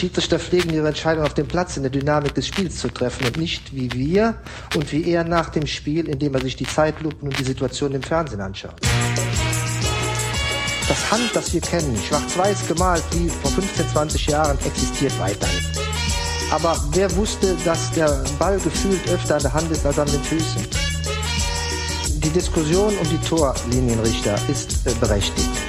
[0.00, 3.36] Schiedsrichter pflegen ihre Entscheidung auf dem Platz in der Dynamik des Spiels zu treffen und
[3.36, 4.34] nicht wie wir
[4.74, 8.02] und wie er nach dem Spiel, indem er sich die Zeitlupen und die Situation im
[8.02, 8.80] Fernsehen anschaut.
[10.88, 15.64] Das Hand, das wir kennen, schwarz-weiß gemalt wie vor 15, 20 Jahren, existiert weiterhin.
[16.50, 20.22] Aber wer wusste, dass der Ball gefühlt öfter an der Hand ist als an den
[20.22, 20.66] Füßen?
[22.24, 25.59] Die Diskussion um die Torlinienrichter ist äh, berechtigt.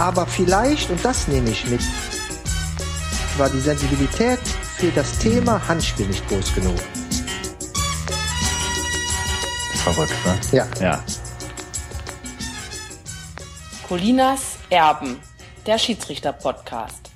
[0.00, 1.82] Aber vielleicht, und das nehme ich mit,
[3.36, 4.38] war die Sensibilität
[4.78, 6.78] für das Thema Handspiel nicht groß genug.
[9.84, 10.40] Verrückt, ne?
[10.52, 10.66] Ja.
[10.80, 11.04] Ja.
[13.86, 15.18] Colinas Erben,
[15.66, 17.10] der Schiedsrichter-Podcast.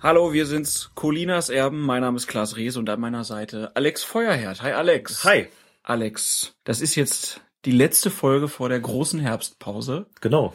[0.00, 1.80] Hallo, wir sind's, Colinas Erben.
[1.80, 4.62] Mein Name ist Klaas Rees und an meiner Seite Alex Feuerherd.
[4.62, 5.24] Hi Alex.
[5.24, 5.48] Hi.
[5.82, 10.54] Alex, das ist jetzt die letzte Folge vor der großen Herbstpause, Genau.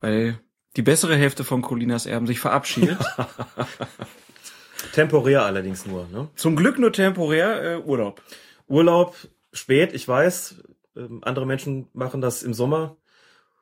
[0.00, 0.40] weil
[0.76, 2.98] die bessere Hälfte von Colinas Erben sich verabschiedet.
[4.92, 6.06] Temporär allerdings nur.
[6.12, 6.28] Ne?
[6.36, 8.22] Zum Glück nur temporär äh, Urlaub.
[8.68, 9.16] Urlaub
[9.52, 10.62] spät, ich weiß.
[10.96, 12.96] Ähm, andere Menschen machen das im Sommer,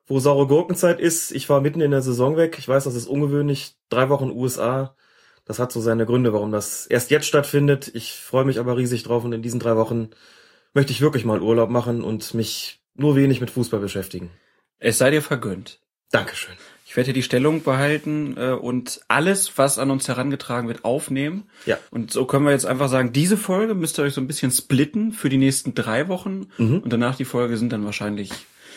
[0.07, 1.31] wo saure Gurkenzeit ist.
[1.33, 2.57] Ich war mitten in der Saison weg.
[2.59, 3.77] Ich weiß, das ist ungewöhnlich.
[3.89, 4.97] Drei Wochen USA.
[5.45, 7.91] Das hat so seine Gründe, warum das erst jetzt stattfindet.
[7.95, 10.11] Ich freue mich aber riesig drauf und in diesen drei Wochen
[10.73, 14.31] möchte ich wirklich mal Urlaub machen und mich nur wenig mit Fußball beschäftigen.
[14.79, 15.81] Es sei dir vergönnt.
[16.11, 16.55] Dankeschön.
[16.95, 21.49] Ich werde die Stellung behalten äh, und alles, was an uns herangetragen wird, aufnehmen.
[21.67, 21.77] Ja.
[21.91, 24.53] Und so können wir jetzt einfach sagen, diese Folge müsst ihr euch so ein bisschen
[24.53, 26.47] splitten für die nächsten drei Wochen.
[26.57, 26.79] Mhm.
[26.79, 28.31] Und danach die Folge sind dann wahrscheinlich,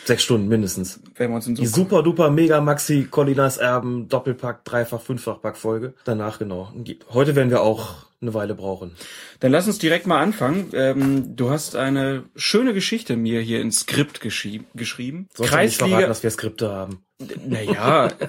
[0.04, 0.98] Sechs Stunden mindestens.
[1.14, 5.40] wenn wir uns in so Die super duper mega maxi Colinas Erben Doppelpack Dreifach Fünffach
[5.40, 5.94] Pack Folge.
[6.02, 6.72] Danach genau.
[7.12, 8.96] Heute werden wir auch eine Weile brauchen.
[9.38, 10.70] Dann lass uns direkt mal anfangen.
[10.72, 14.66] Ähm, du hast eine schöne Geschichte mir hier ins Skript geschrieben.
[14.74, 16.06] Du nicht verraten, Kreisliga.
[16.08, 17.04] dass wir Skripte haben.
[17.20, 18.28] Naja, äh,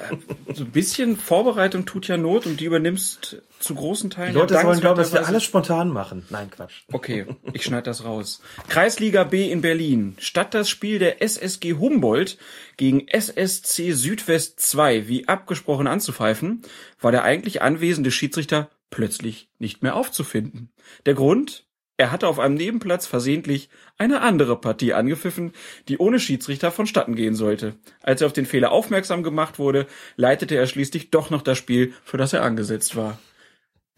[0.56, 4.34] so ein bisschen Vorbereitung tut ja Not und die übernimmst zu großen Teilen.
[4.34, 6.26] Die Leute ja sollen glauben, dass wir alles spontan machen.
[6.32, 6.82] Nein, Quatsch.
[6.92, 8.42] Okay, ich schneide das raus.
[8.68, 10.16] Kreisliga B in Berlin.
[10.18, 12.40] Statt das Spiel der SSG Humboldt
[12.78, 16.64] gegen SSC Südwest 2 wie abgesprochen anzupfeifen,
[17.00, 20.72] war der eigentlich anwesende Schiedsrichter plötzlich nicht mehr aufzufinden.
[21.06, 21.69] Der Grund?
[22.00, 23.68] Er hatte auf einem Nebenplatz versehentlich
[23.98, 25.52] eine andere Partie angepfiffen,
[25.90, 27.76] die ohne Schiedsrichter vonstatten gehen sollte.
[28.02, 31.94] Als er auf den Fehler aufmerksam gemacht wurde, leitete er schließlich doch noch das Spiel,
[32.06, 33.20] für das er angesetzt war.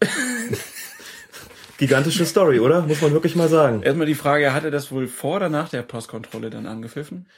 [1.78, 2.82] Gigantische Story, oder?
[2.82, 3.82] Muss man wirklich mal sagen.
[3.84, 7.28] Erstmal die Frage, er hatte das wohl vor oder nach der Postkontrolle dann angepfiffen?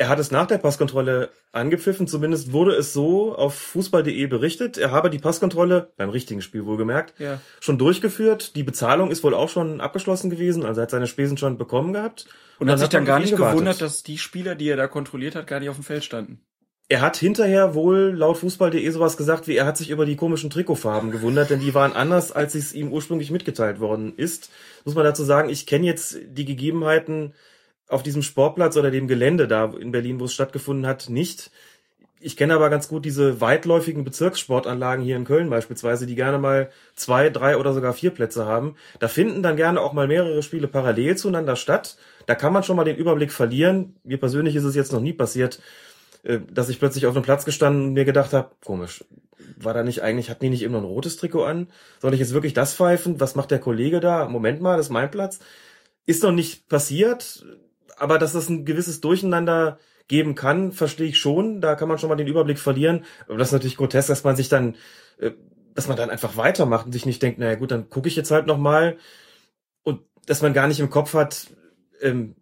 [0.00, 4.78] Er hat es nach der Passkontrolle angepfiffen, zumindest wurde es so auf fußball.de berichtet.
[4.78, 7.38] Er habe die Passkontrolle, beim richtigen Spiel wohlgemerkt, Ja.
[7.60, 8.56] schon durchgeführt.
[8.56, 11.92] Die Bezahlung ist wohl auch schon abgeschlossen gewesen, also er hat seine Spesen schon bekommen
[11.92, 12.24] gehabt.
[12.58, 13.58] Und, hat sich dann gar nicht gewartet.
[13.58, 16.40] gewundert, dass die Spieler, die er da kontrolliert hat, gar nicht auf dem Feld standen.
[16.88, 20.48] Er hat hinterher wohl laut Fußball.de sowas gesagt, wie er hat sich über die komischen
[20.48, 24.50] Trikotfarben gewundert, denn die waren anders, als es ihm ursprünglich mitgeteilt worden ist.
[24.86, 27.34] Muss man dazu sagen, ich kenne jetzt die Gegebenheiten
[27.90, 31.50] auf diesem Sportplatz oder dem Gelände da in Berlin, wo es stattgefunden hat, nicht.
[32.22, 36.70] Ich kenne aber ganz gut diese weitläufigen Bezirkssportanlagen hier in Köln beispielsweise, die gerne mal
[36.94, 38.76] zwei, drei oder sogar vier Plätze haben.
[38.98, 41.96] Da finden dann gerne auch mal mehrere Spiele parallel zueinander statt.
[42.26, 43.96] Da kann man schon mal den Überblick verlieren.
[44.04, 45.60] Mir persönlich ist es jetzt noch nie passiert,
[46.22, 49.02] äh, dass ich plötzlich auf einem Platz gestanden und mir gedacht habe, komisch,
[49.56, 51.68] war da nicht eigentlich, hatten die nicht immer ein rotes Trikot an?
[52.00, 53.18] Soll ich jetzt wirklich das pfeifen?
[53.18, 54.28] Was macht der Kollege da?
[54.28, 55.38] Moment mal, das ist mein Platz.
[56.04, 57.44] Ist noch nicht passiert,
[58.00, 59.78] aber dass es ein gewisses Durcheinander
[60.08, 61.60] geben kann, verstehe ich schon.
[61.60, 63.04] Da kann man schon mal den Überblick verlieren.
[63.28, 64.74] Aber das ist natürlich grotesk, dass man sich dann,
[65.18, 65.30] äh,
[65.74, 68.30] dass man dann einfach weitermacht und sich nicht denkt, naja gut, dann gucke ich jetzt
[68.30, 68.96] halt noch mal
[69.84, 71.46] und dass man gar nicht im Kopf hat,
[72.00, 72.34] ähm,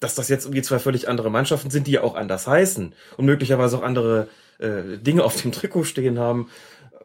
[0.00, 3.24] dass das jetzt irgendwie zwei völlig andere Mannschaften sind, die ja auch anders heißen und
[3.24, 4.28] möglicherweise auch andere
[4.58, 6.48] äh, Dinge auf dem Trikot stehen haben,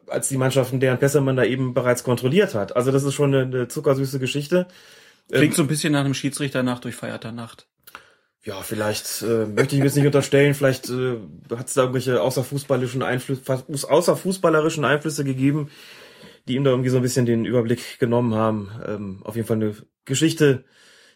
[0.08, 2.74] als die Mannschaften, deren Pässe man da eben bereits kontrolliert hat.
[2.76, 4.66] Also das ist schon eine, eine zuckersüße Geschichte.
[5.30, 7.66] Klingt so ein bisschen nach einem Schiedsrichter nach durchfeierter Nacht.
[8.44, 11.16] Ja, vielleicht äh, möchte ich mir jetzt nicht unterstellen, vielleicht äh,
[11.50, 15.70] hat es da irgendwelche außerfußballischen Einflüsse, außerfußballerischen Einflüsse gegeben,
[16.46, 18.70] die ihm da irgendwie so ein bisschen den Überblick genommen haben.
[18.86, 19.74] Ähm, auf jeden Fall eine
[20.04, 20.64] Geschichte,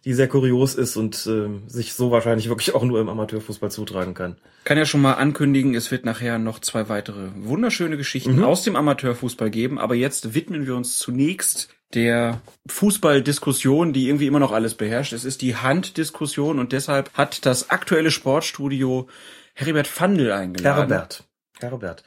[0.07, 4.15] die sehr kurios ist und ähm, sich so wahrscheinlich wirklich auch nur im Amateurfußball zutragen
[4.15, 4.39] kann.
[4.65, 8.75] Kann ja schon mal ankündigen, es wird nachher noch zwei weitere wunderschöne Geschichten aus dem
[8.75, 14.75] Amateurfußball geben, aber jetzt widmen wir uns zunächst der Fußballdiskussion, die irgendwie immer noch alles
[14.75, 15.13] beherrscht.
[15.13, 19.09] Es ist die Handdiskussion und deshalb hat das aktuelle Sportstudio
[19.55, 20.89] Heribert Fandl eingeladen.
[20.89, 21.25] Herbert.
[21.59, 22.05] Herbert.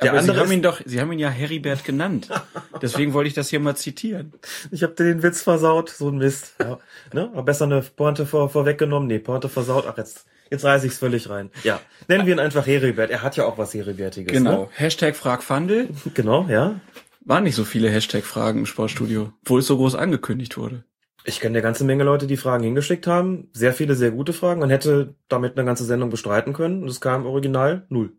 [0.00, 2.28] Der aber Sie andere haben ihn doch, Sie haben ihn ja Heribert genannt.
[2.82, 4.32] Deswegen wollte ich das hier mal zitieren.
[4.70, 6.54] ich habe dir den Witz versaut, so ein Mist.
[6.58, 6.78] Ja,
[7.12, 7.30] ne?
[7.32, 9.08] Aber besser eine Pointe vor, vorweggenommen.
[9.08, 9.84] Nee, Pointe versaut.
[9.86, 11.50] Ach, jetzt Jetzt reiße ich's völlig rein.
[11.62, 13.10] Ja, nennen wir ihn einfach Heribert.
[13.10, 14.32] Er hat ja auch was Heribertiges.
[14.32, 14.64] Genau.
[14.64, 14.68] Ne?
[14.74, 15.88] Hashtag Fragfandel.
[16.12, 16.80] Genau, ja.
[17.24, 20.84] Waren nicht so viele Hashtag-Fragen im Sportstudio, obwohl es so groß angekündigt wurde.
[21.24, 23.48] Ich kenne eine ganze Menge Leute, die Fragen hingeschickt haben.
[23.54, 24.60] Sehr viele, sehr gute Fragen.
[24.60, 26.82] Man hätte damit eine ganze Sendung bestreiten können.
[26.82, 28.12] Und es kam original null.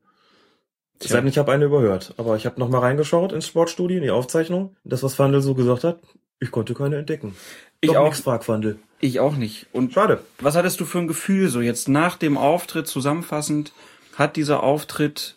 [1.00, 2.16] Sei denn, ich habe eine überhört.
[2.18, 4.76] Aber ich habe noch mal reingeschaut ins Sportstudio, in die Aufzeichnung.
[4.84, 6.00] Das, was Fandel so gesagt hat,
[6.40, 7.36] ich konnte keine entdecken.
[7.82, 8.06] Ich Doch auch.
[8.06, 8.80] nix, frag Fandel.
[9.02, 9.68] Ich auch nicht.
[9.72, 10.22] Und Schade.
[10.40, 13.72] was hattest du für ein Gefühl so jetzt nach dem Auftritt zusammenfassend?
[14.16, 15.36] Hat dieser Auftritt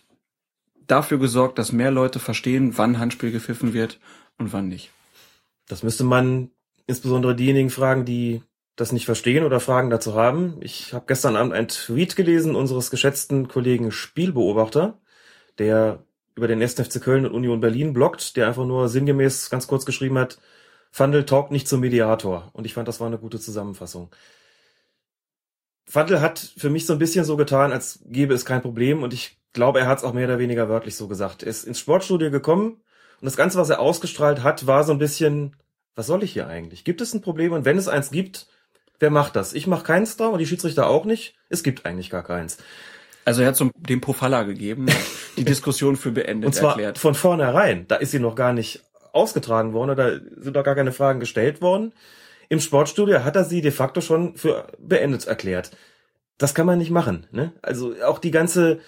[0.88, 4.00] dafür gesorgt, dass mehr Leute verstehen, wann Handspiel gepfiffen wird
[4.38, 4.90] und wann nicht?
[5.68, 6.50] Das müsste man
[6.86, 8.42] insbesondere diejenigen fragen, die
[8.74, 10.56] das nicht verstehen oder Fragen dazu haben.
[10.60, 14.98] Ich habe gestern Abend einen Tweet gelesen unseres geschätzten Kollegen Spielbeobachter,
[15.58, 16.04] der
[16.36, 16.74] über den 1.
[16.74, 20.38] FC Köln und Union Berlin bloggt, der einfach nur sinngemäß ganz kurz geschrieben hat,
[20.92, 22.50] Fandel talkt nicht zum Mediator.
[22.52, 24.10] Und ich fand, das war eine gute Zusammenfassung.
[25.86, 29.12] Fandel hat für mich so ein bisschen so getan, als gäbe es kein Problem und
[29.12, 31.42] ich glaube, er hat es auch mehr oder weniger wörtlich so gesagt.
[31.42, 32.80] Er ist ins Sportstudio gekommen
[33.20, 35.56] und das Ganze, was er ausgestrahlt hat, war so ein bisschen,
[35.94, 36.84] was soll ich hier eigentlich?
[36.84, 37.52] Gibt es ein Problem?
[37.52, 38.46] Und wenn es eins gibt,
[39.00, 39.52] wer macht das?
[39.52, 41.34] Ich mache keins da und die Schiedsrichter auch nicht.
[41.48, 42.58] Es gibt eigentlich gar keins.
[43.24, 44.86] Also er hat so den Pofalla gegeben,
[45.36, 46.98] die Diskussion für beendet Und zwar erklärt.
[46.98, 47.86] von vornherein.
[47.88, 51.60] Da ist sie noch gar nicht ausgetragen worden oder sind doch gar keine Fragen gestellt
[51.60, 51.92] worden.
[52.48, 55.72] Im Sportstudio hat er sie de facto schon für beendet erklärt.
[56.38, 57.26] Das kann man nicht machen.
[57.30, 57.52] Ne?
[57.62, 58.80] Also auch die ganze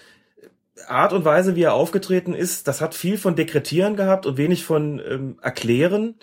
[0.87, 4.63] Art und Weise, wie er aufgetreten ist, das hat viel von Dekretieren gehabt und wenig
[4.63, 6.15] von ähm, Erklären.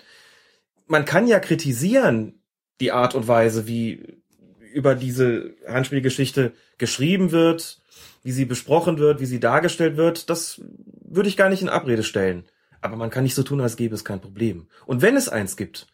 [0.87, 2.41] Man kann ja kritisieren
[2.79, 4.21] die Art und Weise, wie
[4.73, 7.81] über diese Handspielgeschichte geschrieben wird,
[8.23, 10.29] wie sie besprochen wird, wie sie dargestellt wird.
[10.29, 10.61] Das
[11.03, 12.45] würde ich gar nicht in Abrede stellen.
[12.81, 14.67] Aber man kann nicht so tun, als gäbe es kein Problem.
[14.85, 15.87] Und wenn es eins gibt,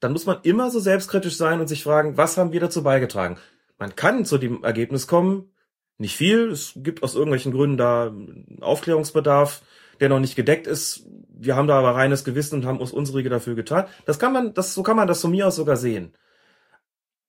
[0.00, 3.38] dann muss man immer so selbstkritisch sein und sich fragen, was haben wir dazu beigetragen?
[3.78, 5.50] Man kann zu dem Ergebnis kommen,
[5.98, 8.12] nicht viel, es gibt aus irgendwelchen Gründen da
[8.60, 9.62] Aufklärungsbedarf,
[10.00, 11.04] der noch nicht gedeckt ist.
[11.28, 13.86] Wir haben da aber reines Gewissen und haben uns unsere dafür getan.
[14.06, 16.14] Das kann man, das, so kann man das von mir aus sogar sehen.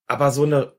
[0.07, 0.73] Aber so eine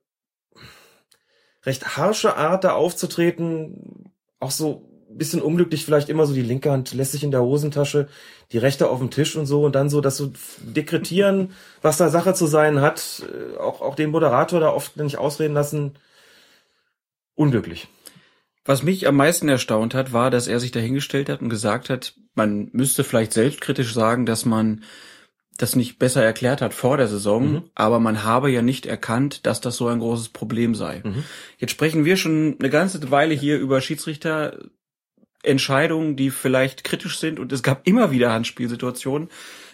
[1.64, 6.70] recht harsche Art da aufzutreten, auch so ein bisschen unglücklich vielleicht immer so die linke
[6.70, 8.08] Hand lässt sich in der Hosentasche,
[8.52, 11.52] die rechte auf dem Tisch und so und dann so das so dekretieren,
[11.82, 15.54] was da Sache zu sein hat, äh, auch, auch den Moderator da oft nicht ausreden
[15.54, 15.96] lassen,
[17.40, 17.88] unglücklich.
[18.64, 22.14] Was mich am meisten erstaunt hat, war, dass er sich dahingestellt hat und gesagt hat,
[22.34, 24.84] man müsste vielleicht selbstkritisch sagen, dass man
[25.56, 27.62] das nicht besser erklärt hat vor der Saison, Mhm.
[27.75, 31.02] aber man habe ja nicht erkannt, dass das so ein großes Problem sei.
[31.04, 31.25] Mhm.
[31.58, 34.58] Jetzt sprechen wir schon eine ganze Weile hier über Schiedsrichter
[35.42, 39.28] Entscheidungen, die vielleicht kritisch sind und es gab immer wieder Handspielsituationen.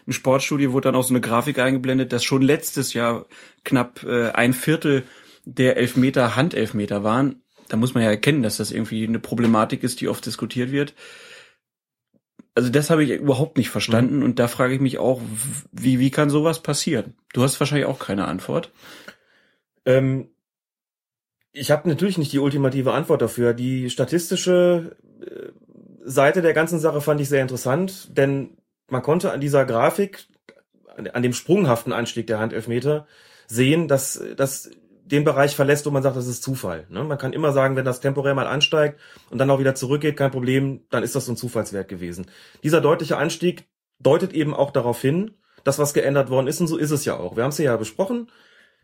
[0.07, 3.27] Im Sportstudio wurde dann auch so eine Grafik eingeblendet, dass schon letztes Jahr
[3.65, 5.03] knapp äh, ein Viertel
[5.45, 7.43] der Elfmeter Handelfmeter waren.
[7.69, 10.95] Da muss man ja erkennen, dass das irgendwie eine Problematik ist, die oft diskutiert wird.
[12.55, 15.21] Also das habe ich überhaupt nicht verstanden und da frage ich mich auch,
[15.73, 17.15] wie, wie kann sowas passieren?
[17.35, 18.73] Du hast wahrscheinlich auch keine Antwort.
[19.85, 20.31] Ähm,
[21.53, 23.53] ich habe natürlich nicht die ultimative Antwort dafür.
[23.53, 25.51] Die statistische äh,
[26.05, 28.57] Seite der ganzen Sache fand ich sehr interessant, denn
[28.89, 30.27] man konnte an dieser Grafik,
[31.13, 33.07] an, dem sprunghaften Anstieg der Handelfmeter
[33.49, 34.71] sehen, dass das
[35.07, 36.87] den Bereich verlässt, wo man sagt, das ist Zufall.
[36.89, 37.05] Ne?
[37.05, 40.33] Man kann immer sagen, wenn das temporär mal ansteigt und dann auch wieder zurückgeht, kein
[40.33, 42.27] Problem, dann ist das so ein Zufallswert gewesen.
[42.65, 43.69] Dieser deutliche Anstieg
[44.01, 45.35] deutet eben auch darauf hin,
[45.65, 47.37] dass was geändert worden ist und so ist es ja auch.
[47.37, 48.31] Wir haben es ja besprochen.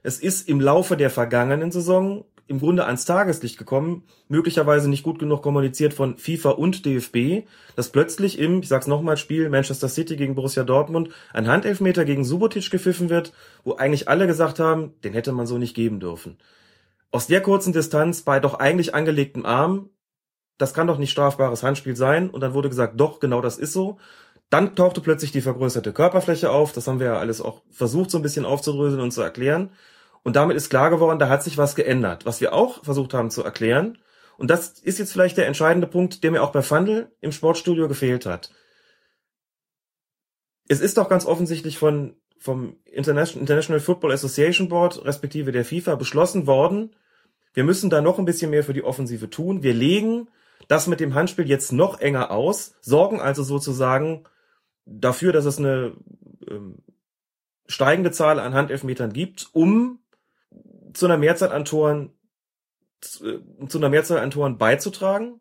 [0.02, 5.18] Es ist im Laufe der vergangenen Saison im Grunde ans Tageslicht gekommen, möglicherweise nicht gut
[5.18, 10.16] genug kommuniziert von FIFA und DFB, dass plötzlich im, ich sag's nochmal, Spiel Manchester City
[10.16, 13.32] gegen Borussia Dortmund ein Handelfmeter gegen Subotic gepfiffen wird,
[13.64, 16.36] wo eigentlich alle gesagt haben, den hätte man so nicht geben dürfen.
[17.10, 19.88] Aus der kurzen Distanz bei doch eigentlich angelegtem Arm,
[20.58, 23.72] das kann doch nicht strafbares Handspiel sein, und dann wurde gesagt, doch, genau das ist
[23.72, 23.98] so.
[24.50, 28.18] Dann tauchte plötzlich die vergrößerte Körperfläche auf, das haben wir ja alles auch versucht so
[28.18, 29.70] ein bisschen aufzudröseln und zu erklären.
[30.22, 32.26] Und damit ist klar geworden, da hat sich was geändert.
[32.26, 33.98] Was wir auch versucht haben zu erklären,
[34.38, 37.86] und das ist jetzt vielleicht der entscheidende Punkt, der mir auch bei Fandel im Sportstudio
[37.86, 38.50] gefehlt hat.
[40.68, 46.46] Es ist doch ganz offensichtlich von, vom International, Football Association Board, respektive der FIFA, beschlossen
[46.46, 46.94] worden,
[47.54, 49.62] wir müssen da noch ein bisschen mehr für die Offensive tun.
[49.62, 50.28] Wir legen
[50.68, 54.24] das mit dem Handspiel jetzt noch enger aus, sorgen also sozusagen
[54.86, 55.92] dafür, dass es eine
[56.48, 56.78] ähm,
[57.66, 59.98] steigende Zahl an Handelfmetern gibt, um
[60.94, 62.12] zu einer Mehrzahl an Toren
[63.00, 65.40] zu, äh, zu einer Mehrzahl an Toren beizutragen.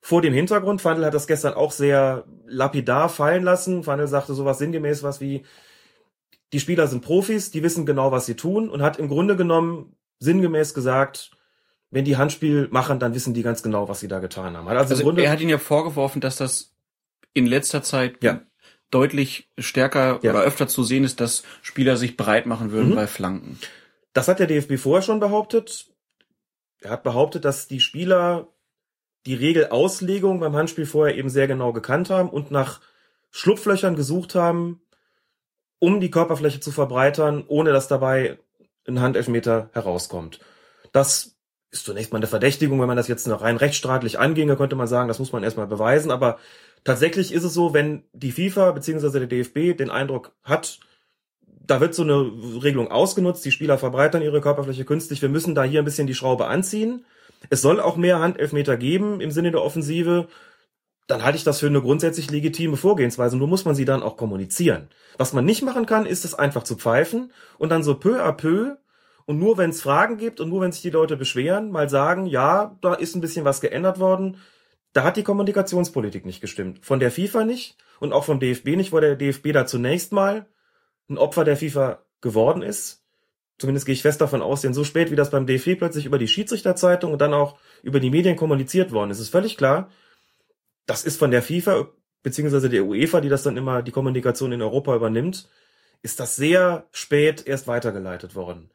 [0.00, 3.82] Vor dem Hintergrund, Fandel hat das gestern auch sehr lapidar fallen lassen.
[3.82, 5.44] Fandel sagte sowas sinngemäß was wie,
[6.52, 9.96] die Spieler sind Profis, die wissen genau, was sie tun und hat im Grunde genommen
[10.20, 11.32] sinngemäß gesagt,
[11.90, 14.68] wenn die Handspiel machen, dann wissen die ganz genau, was sie da getan haben.
[14.68, 16.74] Also, Also Grunde, er hat ihn ja vorgeworfen, dass das
[17.34, 18.42] in letzter Zeit Ja.
[18.90, 20.30] deutlich stärker Ja.
[20.32, 22.94] oder öfter zu sehen ist, dass Spieler sich breit machen würden Mhm.
[22.94, 23.58] bei Flanken.
[24.16, 25.90] Das hat der DFB vorher schon behauptet.
[26.80, 28.48] Er hat behauptet, dass die Spieler
[29.26, 32.80] die Regelauslegung beim Handspiel vorher eben sehr genau gekannt haben und nach
[33.30, 34.80] Schlupflöchern gesucht haben,
[35.78, 38.38] um die Körperfläche zu verbreitern, ohne dass dabei
[38.88, 40.40] ein Handelfmeter herauskommt.
[40.92, 41.36] Das
[41.70, 45.08] ist zunächst mal eine Verdächtigung, wenn man das jetzt rein rechtsstaatlich anginge, könnte man sagen,
[45.08, 46.38] das muss man erstmal beweisen, aber
[46.84, 49.18] tatsächlich ist es so, wenn die FIFA bzw.
[49.18, 50.80] der DFB den Eindruck hat,
[51.66, 52.30] da wird so eine
[52.62, 56.14] Regelung ausgenutzt, die Spieler verbreitern ihre Körperfläche künstlich, wir müssen da hier ein bisschen die
[56.14, 57.04] Schraube anziehen.
[57.50, 60.28] Es soll auch mehr Handelfmeter geben im Sinne der Offensive.
[61.06, 63.36] Dann halte ich das für eine grundsätzlich legitime Vorgehensweise.
[63.36, 64.88] Nur muss man sie dann auch kommunizieren.
[65.18, 68.32] Was man nicht machen kann, ist es einfach zu pfeifen und dann so peu à
[68.32, 68.76] peu
[69.26, 72.26] und nur wenn es Fragen gibt und nur wenn sich die Leute beschweren, mal sagen,
[72.26, 74.38] ja, da ist ein bisschen was geändert worden.
[74.92, 76.84] Da hat die Kommunikationspolitik nicht gestimmt.
[76.84, 80.46] Von der FIFA nicht und auch vom DFB nicht, weil der DFB da zunächst mal
[81.08, 83.04] ein Opfer der FIFA geworden ist.
[83.58, 86.18] Zumindest gehe ich fest davon aus, denn so spät wie das beim DFB plötzlich über
[86.18, 89.88] die Schiedsrichterzeitung und dann auch über die Medien kommuniziert worden ist, ist völlig klar,
[90.84, 91.88] das ist von der FIFA
[92.22, 95.48] beziehungsweise der UEFA, die das dann immer die Kommunikation in Europa übernimmt,
[96.02, 98.70] ist das sehr spät erst weitergeleitet worden.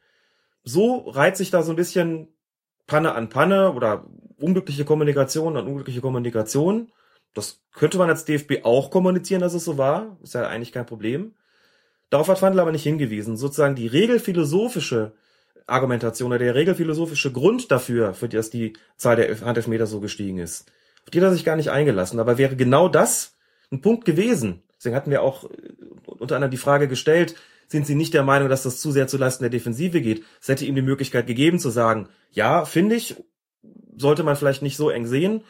[0.63, 2.29] So reiht sich da so ein bisschen
[2.87, 4.05] Panne an Panne oder
[4.37, 6.91] unglückliche Kommunikation an unglückliche Kommunikation.
[7.33, 10.17] Das könnte man als DFB auch kommunizieren, dass es so war.
[10.23, 11.35] Ist ja eigentlich kein Problem.
[12.11, 13.37] Darauf hat Fandl aber nicht hingewiesen.
[13.37, 15.13] Sozusagen die regelphilosophische
[15.65, 20.69] Argumentation oder der regelphilosophische Grund dafür, für das die Zahl der Handelfmeter so gestiegen ist,
[21.03, 22.19] auf die hat er sich gar nicht eingelassen.
[22.19, 23.37] Aber wäre genau das
[23.71, 25.47] ein Punkt gewesen, deswegen hatten wir auch äh,
[26.05, 27.35] unter anderem die Frage gestellt,
[27.69, 30.25] sind Sie nicht der Meinung, dass das zu sehr zulasten der Defensive geht?
[30.41, 33.15] Es hätte ihm die Möglichkeit gegeben zu sagen, ja, finde ich,
[33.95, 35.45] sollte man vielleicht nicht so eng sehen.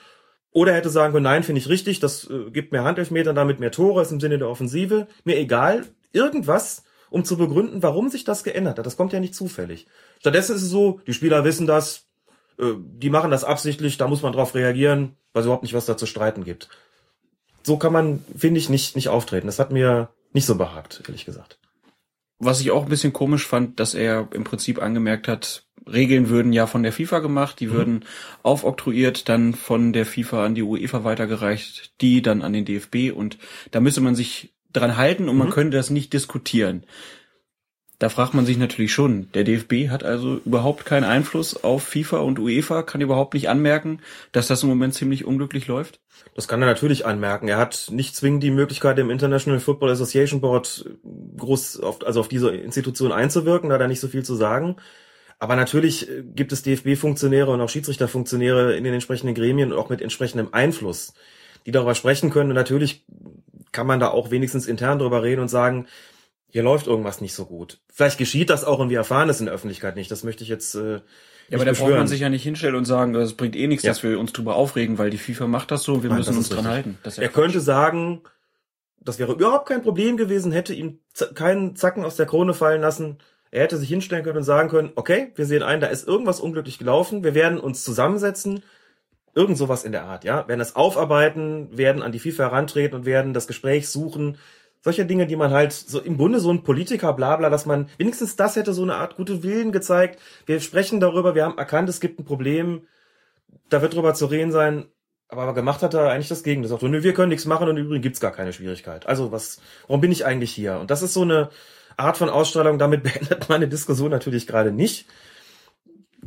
[0.51, 3.59] Oder er hätte sagen können, nein, finde ich richtig, das äh, gibt mehr Handelfmeter, damit
[3.59, 5.07] mehr Tore, ist im Sinne der Offensive.
[5.23, 8.85] Mir egal, irgendwas, um zu begründen, warum sich das geändert hat.
[8.85, 9.87] Das kommt ja nicht zufällig.
[10.19, 12.07] Stattdessen ist es so, die Spieler wissen das,
[12.57, 15.85] äh, die machen das absichtlich, da muss man drauf reagieren, weil es überhaupt nicht was
[15.85, 16.69] da zu streiten gibt.
[17.63, 19.47] So kann man, finde ich, nicht, nicht auftreten.
[19.47, 21.59] Das hat mir nicht so behagt, ehrlich gesagt.
[22.39, 26.53] Was ich auch ein bisschen komisch fand, dass er im Prinzip angemerkt hat, Regeln würden
[26.53, 28.05] ja von der FIFA gemacht, die würden
[28.43, 33.37] aufoktroyiert, dann von der FIFA an die UEFA weitergereicht, die dann an den DFB und
[33.71, 35.51] da müsse man sich dran halten und man Mhm.
[35.51, 36.85] könnte das nicht diskutieren.
[37.99, 42.17] Da fragt man sich natürlich schon, der DFB hat also überhaupt keinen Einfluss auf FIFA
[42.21, 43.99] und UEFA, kann überhaupt nicht anmerken,
[44.31, 45.99] dass das im Moment ziemlich unglücklich läuft.
[46.35, 47.47] Das kann er natürlich anmerken.
[47.47, 50.85] Er hat nicht zwingend die Möglichkeit, im International Football Association Board
[51.37, 54.77] groß auf, also auf diese Institution einzuwirken, da hat er nicht so viel zu sagen.
[55.37, 59.89] Aber natürlich äh, gibt es DFB-Funktionäre und auch Schiedsrichterfunktionäre in den entsprechenden Gremien und auch
[59.89, 61.13] mit entsprechendem Einfluss,
[61.67, 62.49] die darüber sprechen können.
[62.49, 63.05] Und natürlich
[63.71, 65.87] kann man da auch wenigstens intern drüber reden und sagen,
[66.47, 67.79] hier läuft irgendwas nicht so gut.
[67.93, 70.11] Vielleicht geschieht das auch und wir erfahren es in der Öffentlichkeit nicht.
[70.11, 70.95] Das möchte ich jetzt äh,
[71.49, 73.83] Ja, aber da braucht man sich ja nicht hinstellen und sagen, es bringt eh nichts,
[73.85, 73.91] Ja.
[73.91, 76.35] dass wir uns drüber aufregen, weil die FIFA macht das so und wir Nein, müssen
[76.35, 76.73] uns ist dran richtig.
[76.95, 76.97] halten.
[77.03, 77.33] Ja Er Quatsch.
[77.35, 78.21] könnte sagen,
[78.99, 80.99] das wäre überhaupt kein Problem gewesen, hätte ihm
[81.33, 83.17] keinen Zacken aus der Krone fallen lassen.
[83.49, 86.39] Er hätte sich hinstellen können und sagen können, okay, wir sehen ein, da ist irgendwas
[86.39, 88.63] unglücklich gelaufen, wir werden uns zusammensetzen,
[89.33, 93.05] irgend sowas in der Art, ja, werden das aufarbeiten, werden an die FIFA herantreten und
[93.05, 94.37] werden das Gespräch suchen.
[94.81, 97.87] Solche Dinge, die man halt so im Grunde so ein Politiker, bla bla, dass man
[97.97, 100.19] wenigstens das hätte so eine Art gute Willen gezeigt.
[100.45, 102.81] Wir sprechen darüber, wir haben erkannt, es gibt ein Problem,
[103.69, 104.85] da wird drüber zu reden sein,
[105.29, 106.69] aber gemacht hat er eigentlich das Gegenteil.
[106.69, 109.05] Sagt, nö, wir können nichts machen und übrigens gibt's gar keine Schwierigkeit.
[109.05, 110.79] Also was, warum bin ich eigentlich hier?
[110.79, 111.49] Und das ist so eine
[111.95, 115.07] Art von Ausstrahlung, damit beendet man eine Diskussion natürlich gerade nicht.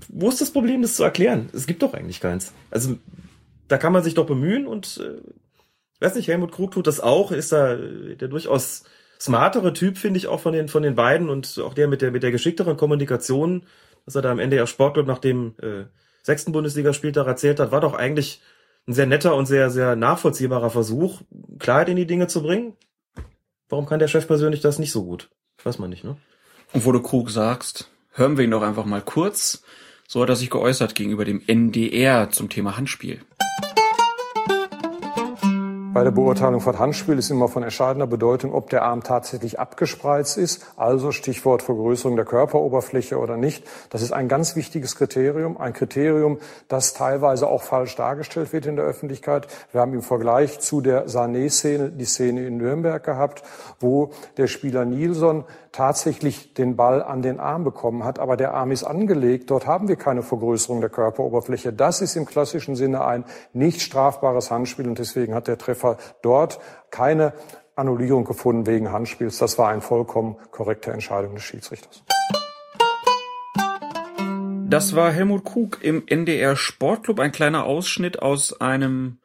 [0.09, 1.49] Wo ist das Problem, das zu erklären?
[1.53, 2.53] Es gibt doch eigentlich keins.
[2.71, 2.97] Also
[3.69, 5.21] da kann man sich doch bemühen und äh,
[6.05, 8.85] weiß nicht, Helmut Krug tut das auch, ist da äh, der durchaus
[9.21, 12.11] smartere Typ, finde ich, auch von den, von den beiden und auch der mit der,
[12.11, 13.65] mit der geschickteren Kommunikation,
[14.05, 15.85] dass er da am Ende ja Sportclub nach dem äh,
[16.23, 18.43] sechsten Bundesligaspieltag erzählt hat, war doch eigentlich
[18.87, 21.23] ein sehr netter und sehr, sehr nachvollziehbarer Versuch,
[21.59, 22.75] Klarheit in die Dinge zu bringen.
[23.69, 25.31] Warum kann der Chef persönlich das nicht so gut?
[25.63, 26.17] Weiß man nicht, ne?
[26.73, 29.63] Und wo du Krug sagst, hören wir ihn doch einfach mal kurz.
[30.06, 33.20] So hat er sich geäußert gegenüber dem NDR zum Thema Handspiel.
[35.94, 40.37] Bei der Beurteilung von Handspiel ist immer von entscheidender Bedeutung, ob der Arm tatsächlich abgespreizt
[40.37, 43.64] ist, also Stichwort Vergrößerung der Körperoberfläche oder nicht.
[43.90, 48.75] Das ist ein ganz wichtiges Kriterium, ein Kriterium, das teilweise auch falsch dargestellt wird in
[48.75, 49.46] der Öffentlichkeit.
[49.70, 53.44] Wir haben im Vergleich zu der Sané-Szene die Szene in Nürnberg gehabt,
[53.78, 55.44] wo der Spieler Nilsson
[55.75, 59.50] tatsächlich den Ball an den Arm bekommen hat, aber der Arm ist angelegt.
[59.50, 61.73] Dort haben wir keine Vergrößerung der Körperoberfläche.
[61.73, 66.61] Das ist im klassischen Sinne ein nicht strafbares Handspiel und deswegen hat der Treffer dort
[66.90, 67.33] keine
[67.75, 69.38] Annullierung gefunden wegen Handspiels.
[69.38, 72.04] Das war eine vollkommen korrekte Entscheidung des Schiedsrichters.
[74.69, 79.19] Das war Helmut Krug im NDR Sportclub, ein kleiner Ausschnitt aus einem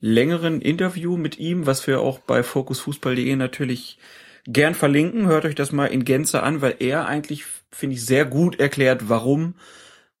[0.00, 3.98] längeren Interview mit ihm, was wir auch bei fokusfußball.de natürlich
[4.46, 5.26] gern verlinken.
[5.26, 9.08] Hört euch das mal in Gänze an, weil er eigentlich, finde ich, sehr gut erklärt,
[9.08, 9.54] warum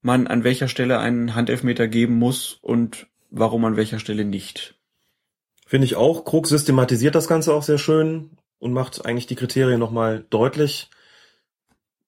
[0.00, 4.74] man an welcher Stelle einen Handelfmeter geben muss und warum an welcher Stelle nicht.
[5.66, 6.24] Finde ich auch.
[6.24, 10.90] Krug systematisiert das Ganze auch sehr schön und macht eigentlich die Kriterien nochmal deutlich.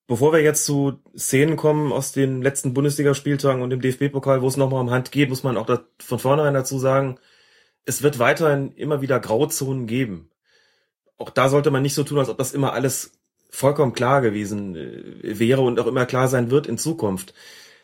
[0.07, 4.57] Bevor wir jetzt zu Szenen kommen aus den letzten Bundesligaspieltagen und dem DFB-Pokal, wo es
[4.57, 7.19] nochmal um Hand geht, muss man auch von vornherein dazu sagen,
[7.85, 10.30] es wird weiterhin immer wieder Grauzonen geben
[11.21, 13.13] auch da sollte man nicht so tun, als ob das immer alles
[13.51, 17.35] vollkommen klar gewesen äh, wäre und auch immer klar sein wird in Zukunft.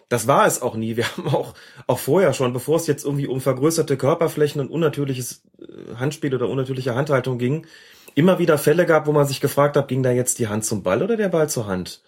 [0.08, 0.96] Das war es auch nie.
[0.96, 1.54] Wir haben auch,
[1.86, 6.48] auch vorher schon, bevor es jetzt irgendwie um vergrößerte Körperflächen und unnatürliches äh, Handspiel oder
[6.48, 7.66] unnatürliche Handhaltung ging,
[8.14, 10.82] immer wieder Fälle gab, wo man sich gefragt hat, ging da jetzt die Hand zum
[10.82, 12.02] Ball oder der Ball zur Hand?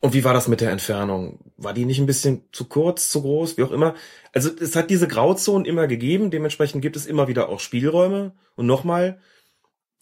[0.00, 1.40] Und wie war das mit der Entfernung?
[1.58, 3.94] War die nicht ein bisschen zu kurz, zu groß, wie auch immer?
[4.32, 8.32] Also es hat diese Grauzonen immer gegeben, dementsprechend gibt es immer wieder auch Spielräume.
[8.56, 9.20] Und nochmal,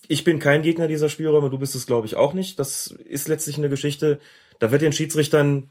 [0.09, 2.59] ich bin kein Gegner dieser Spielräume, du bist es, glaube ich, auch nicht.
[2.59, 4.19] Das ist letztlich eine Geschichte,
[4.59, 5.71] da wird den Schiedsrichtern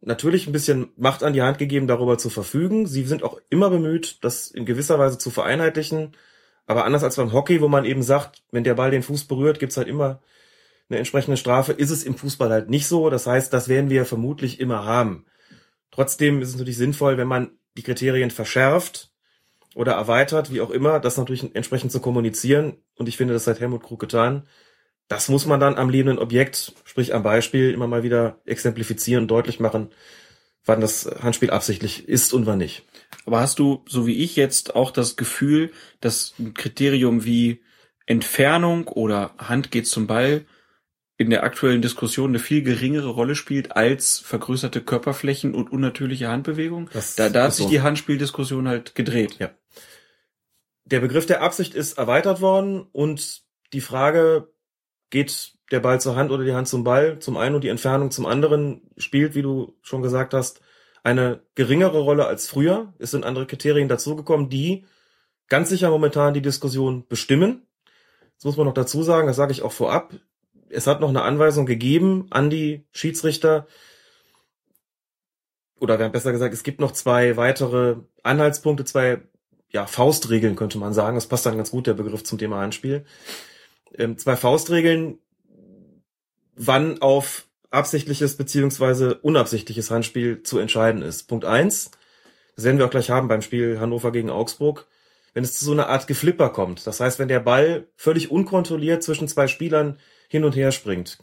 [0.00, 2.86] natürlich ein bisschen Macht an die Hand gegeben, darüber zu verfügen.
[2.86, 6.12] Sie sind auch immer bemüht, das in gewisser Weise zu vereinheitlichen.
[6.66, 9.58] Aber anders als beim Hockey, wo man eben sagt, wenn der Ball den Fuß berührt,
[9.58, 10.22] gibt's halt immer
[10.88, 13.10] eine entsprechende Strafe, ist es im Fußball halt nicht so.
[13.10, 15.26] Das heißt, das werden wir vermutlich immer haben.
[15.90, 19.13] Trotzdem ist es natürlich sinnvoll, wenn man die Kriterien verschärft,
[19.74, 22.76] oder erweitert, wie auch immer, das natürlich entsprechend zu kommunizieren.
[22.96, 24.46] Und ich finde, das hat Helmut Krug getan.
[25.08, 29.60] Das muss man dann am lebenden Objekt, sprich am Beispiel, immer mal wieder exemplifizieren deutlich
[29.60, 29.90] machen,
[30.64, 32.84] wann das Handspiel absichtlich ist und wann nicht.
[33.26, 37.62] Aber hast du, so wie ich jetzt, auch das Gefühl, dass ein Kriterium wie
[38.06, 40.46] Entfernung oder Hand geht zum Ball
[41.16, 46.90] in der aktuellen Diskussion eine viel geringere Rolle spielt als vergrößerte Körperflächen und unnatürliche Handbewegung?
[46.92, 47.70] Das da, da hat sich so.
[47.70, 49.36] die Handspieldiskussion halt gedreht.
[49.38, 49.50] Ja
[50.84, 54.52] der Begriff der Absicht ist erweitert worden und die Frage,
[55.10, 58.10] geht der Ball zur Hand oder die Hand zum Ball, zum einen und die Entfernung
[58.10, 60.60] zum anderen, spielt, wie du schon gesagt hast,
[61.02, 62.92] eine geringere Rolle als früher.
[62.98, 64.84] Es sind andere Kriterien dazugekommen, die
[65.48, 67.66] ganz sicher momentan die Diskussion bestimmen.
[68.36, 70.14] Das muss man noch dazu sagen, das sage ich auch vorab.
[70.74, 73.66] Es hat noch eine Anweisung gegeben an die Schiedsrichter,
[75.84, 79.20] oder besser gesagt, es gibt noch zwei weitere Anhaltspunkte, zwei
[79.70, 81.16] ja, Faustregeln könnte man sagen.
[81.16, 83.04] Das passt dann ganz gut, der Begriff zum Thema Handspiel.
[83.96, 85.18] Ähm, zwei Faustregeln,
[86.56, 91.24] wann auf absichtliches beziehungsweise unabsichtliches Handspiel zu entscheiden ist.
[91.24, 91.90] Punkt eins,
[92.54, 94.86] das werden wir auch gleich haben beim Spiel Hannover gegen Augsburg,
[95.32, 96.86] wenn es zu so einer Art Geflipper kommt.
[96.86, 99.98] Das heißt, wenn der Ball völlig unkontrolliert zwischen zwei Spielern
[100.34, 101.18] hin und her springt,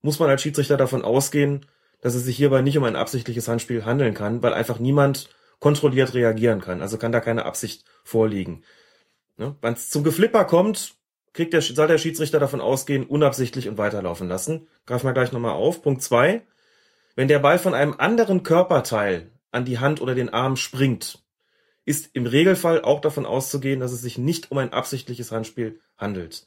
[0.00, 1.66] muss man als Schiedsrichter davon ausgehen,
[2.00, 6.14] dass es sich hierbei nicht um ein absichtliches Handspiel handeln kann, weil einfach niemand kontrolliert
[6.14, 6.80] reagieren kann.
[6.80, 8.62] Also kann da keine Absicht vorliegen.
[9.38, 9.56] Ne?
[9.60, 10.94] Wenn es zum Geflipper kommt,
[11.32, 14.68] kriegt der, soll der Schiedsrichter davon ausgehen, unabsichtlich und weiterlaufen lassen.
[14.86, 15.82] Greifen wir gleich nochmal auf.
[15.82, 16.42] Punkt zwei:
[17.16, 21.24] Wenn der Ball von einem anderen Körperteil an die Hand oder den Arm springt,
[21.84, 26.46] ist im Regelfall auch davon auszugehen, dass es sich nicht um ein absichtliches Handspiel handelt.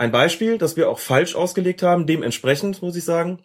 [0.00, 3.40] Ein Beispiel, das wir auch falsch ausgelegt haben, dementsprechend muss ich sagen,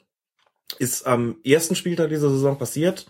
[0.80, 3.08] ist am ersten Spieltag dieser Saison passiert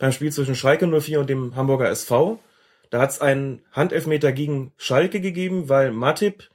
[0.00, 2.40] beim Spiel zwischen Schalke 04 und dem Hamburger SV.
[2.90, 6.50] Da hat es einen Handelfmeter gegen Schalke gegeben, weil Matip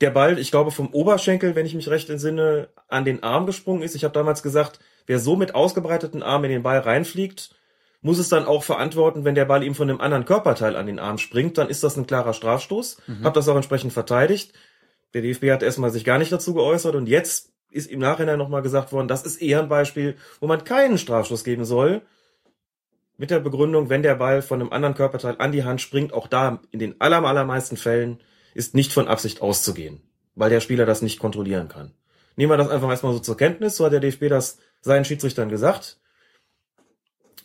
[0.00, 3.82] der Ball, ich glaube, vom Oberschenkel, wenn ich mich recht entsinne, an den Arm gesprungen
[3.82, 3.94] ist.
[3.94, 7.54] Ich habe damals gesagt, wer so mit ausgebreiteten Armen in den Ball reinfliegt,
[8.00, 10.98] muss es dann auch verantworten, wenn der Ball ihm von einem anderen Körperteil an den
[10.98, 12.96] Arm springt, dann ist das ein klarer Strafstoß.
[13.06, 13.24] Mhm.
[13.24, 14.52] Hab das auch entsprechend verteidigt.
[15.14, 18.62] Der DFB hat erstmal sich gar nicht dazu geäußert und jetzt ist im Nachhinein nochmal
[18.62, 22.02] gesagt worden, das ist eher ein Beispiel, wo man keinen Strafstoß geben soll,
[23.16, 26.26] mit der Begründung, wenn der Ball von einem anderen Körperteil an die Hand springt, auch
[26.26, 28.20] da in den allermeisten Fällen
[28.54, 30.02] ist nicht von Absicht auszugehen,
[30.34, 31.92] weil der Spieler das nicht kontrollieren kann.
[32.36, 35.48] Nehmen wir das einfach erstmal so zur Kenntnis, so hat der DFB das seinen Schiedsrichtern
[35.48, 36.00] gesagt.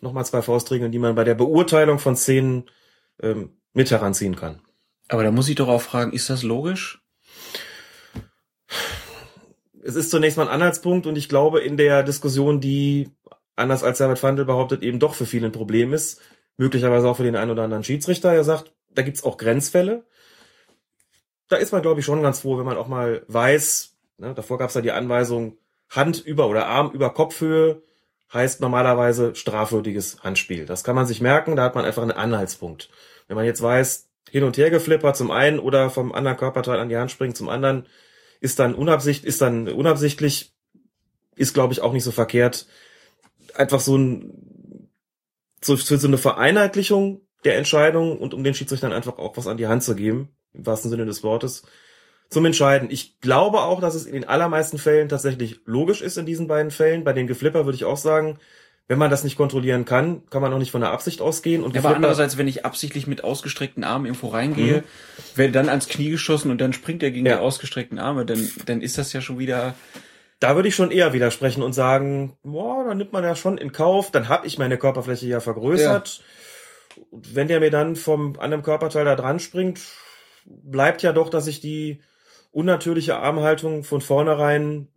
[0.01, 2.69] Nochmal zwei Faustregeln, die man bei der Beurteilung von Szenen
[3.21, 4.61] ähm, mit heranziehen kann.
[5.09, 7.01] Aber da muss ich doch auch fragen, ist das logisch?
[9.87, 13.09] Es ist zunächst mal ein Anhaltspunkt und ich glaube in der Diskussion, die
[13.55, 16.19] anders als Herbert Fandel behauptet, eben doch für viele ein Problem ist,
[16.57, 18.33] möglicherweise auch für den einen oder anderen Schiedsrichter.
[18.33, 20.03] Er sagt, da gibt's auch Grenzfälle.
[21.47, 24.57] Da ist man, glaube ich, schon ganz froh, wenn man auch mal weiß, ne, davor
[24.57, 25.57] gab's ja die Anweisung,
[25.89, 27.81] Hand über oder Arm über Kopfhöhe
[28.33, 30.65] heißt normalerweise strafwürdiges Handspiel.
[30.65, 32.89] Das kann man sich merken, da hat man einfach einen Anhaltspunkt.
[33.29, 36.89] Wenn man jetzt weiß, hin und her geflippert zum einen oder vom anderen Körperteil an
[36.89, 37.87] die Hand springt zum anderen,
[38.39, 40.53] ist dann unabsicht, ist dann unabsichtlich,
[41.35, 42.67] ist glaube ich auch nicht so verkehrt.
[43.55, 44.89] Einfach so ein,
[45.61, 49.67] so, so eine Vereinheitlichung der Entscheidung und um den Schiedsrichtern einfach auch was an die
[49.67, 51.63] Hand zu geben, im wahrsten Sinne des Wortes,
[52.29, 52.91] zum Entscheiden.
[52.91, 56.71] Ich glaube auch, dass es in den allermeisten Fällen tatsächlich logisch ist in diesen beiden
[56.71, 57.03] Fällen.
[57.03, 58.39] Bei den Geflipper würde ich auch sagen,
[58.87, 61.63] wenn man das nicht kontrollieren kann, kann man auch nicht von der Absicht ausgehen.
[61.63, 64.83] Und ja, aber andererseits, wenn ich absichtlich mit ausgestreckten Armen irgendwo reingehe, mhm.
[65.35, 67.35] werde dann ans Knie geschossen und dann springt er gegen ja.
[67.35, 69.75] die ausgestreckten Arme, dann, dann ist das ja schon wieder.
[70.39, 73.71] Da würde ich schon eher widersprechen und sagen, boah, da nimmt man ja schon in
[73.71, 76.23] Kauf, dann habe ich meine Körperfläche ja vergrößert.
[76.95, 77.03] Ja.
[77.11, 79.81] Und wenn der mir dann vom anderen Körperteil da dran springt,
[80.45, 82.01] bleibt ja doch, dass ich die
[82.57, 84.87] unnatürliche Armhaltung von vornherein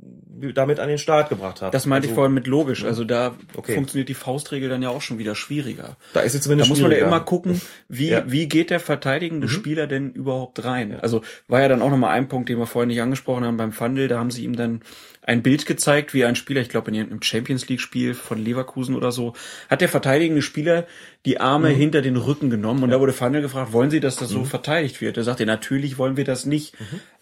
[0.54, 1.70] damit an den Start gebracht habe.
[1.70, 2.84] Das meinte also, ich vorhin mit logisch.
[2.84, 3.74] Also da okay.
[3.74, 5.98] funktioniert die Faustregel dann ja auch schon wieder schwieriger.
[6.14, 8.24] Da ist jetzt zumindest Da muss man ja immer gucken, wie, ja.
[8.26, 9.50] wie geht der verteidigende mhm.
[9.50, 10.98] Spieler denn überhaupt rein?
[11.00, 13.72] Also war ja dann auch nochmal ein Punkt, den wir vorhin nicht angesprochen haben beim
[13.72, 14.08] Fundel.
[14.08, 14.80] Da haben sie ihm dann
[15.22, 18.96] ein Bild gezeigt, wie ein Spieler, ich glaube in einem Champions League Spiel von Leverkusen
[18.96, 19.34] oder so,
[19.68, 20.86] hat der verteidigende Spieler
[21.26, 21.74] die Arme mhm.
[21.74, 22.96] hinter den Rücken genommen und ja.
[22.96, 24.46] da wurde Fundel gefragt, wollen Sie, dass das so mhm.
[24.46, 25.18] verteidigt wird?
[25.18, 26.74] Er sagte, natürlich wollen wir das nicht.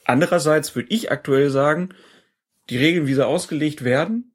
[0.08, 1.90] Andererseits würde ich aktuell sagen,
[2.70, 4.32] die Regeln, wie sie ausgelegt werden,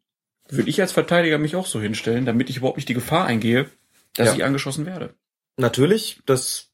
[0.47, 3.69] würde ich als Verteidiger mich auch so hinstellen, damit ich überhaupt nicht die Gefahr eingehe,
[4.15, 4.35] dass ja.
[4.35, 5.15] ich angeschossen werde.
[5.57, 6.69] Natürlich, das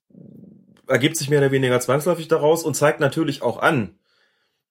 [0.86, 3.98] ergibt sich mehr oder weniger zwangsläufig daraus und zeigt natürlich auch an,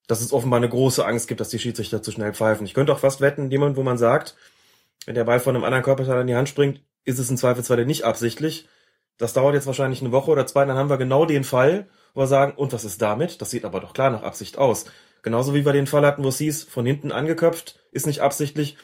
[0.08, 2.66] dass es offenbar eine große Angst gibt, dass die Schiedsrichter zu schnell pfeifen.
[2.66, 4.36] Ich könnte auch fast wetten, jemand, wo man sagt,
[5.06, 7.86] wenn der Ball von einem anderen Körperteil in die Hand springt, ist es im Zweifelsfall
[7.86, 8.68] nicht absichtlich.
[9.16, 12.26] Das dauert jetzt wahrscheinlich eine Woche oder zwei, dann haben wir genau den Fall, wo
[12.26, 13.40] sagen, und was ist damit?
[13.40, 14.86] Das sieht aber doch klar nach Absicht aus.
[15.22, 18.76] Genauso wie wir den Fall hatten, wo es hieß, von hinten angeköpft, ist nicht absichtlich.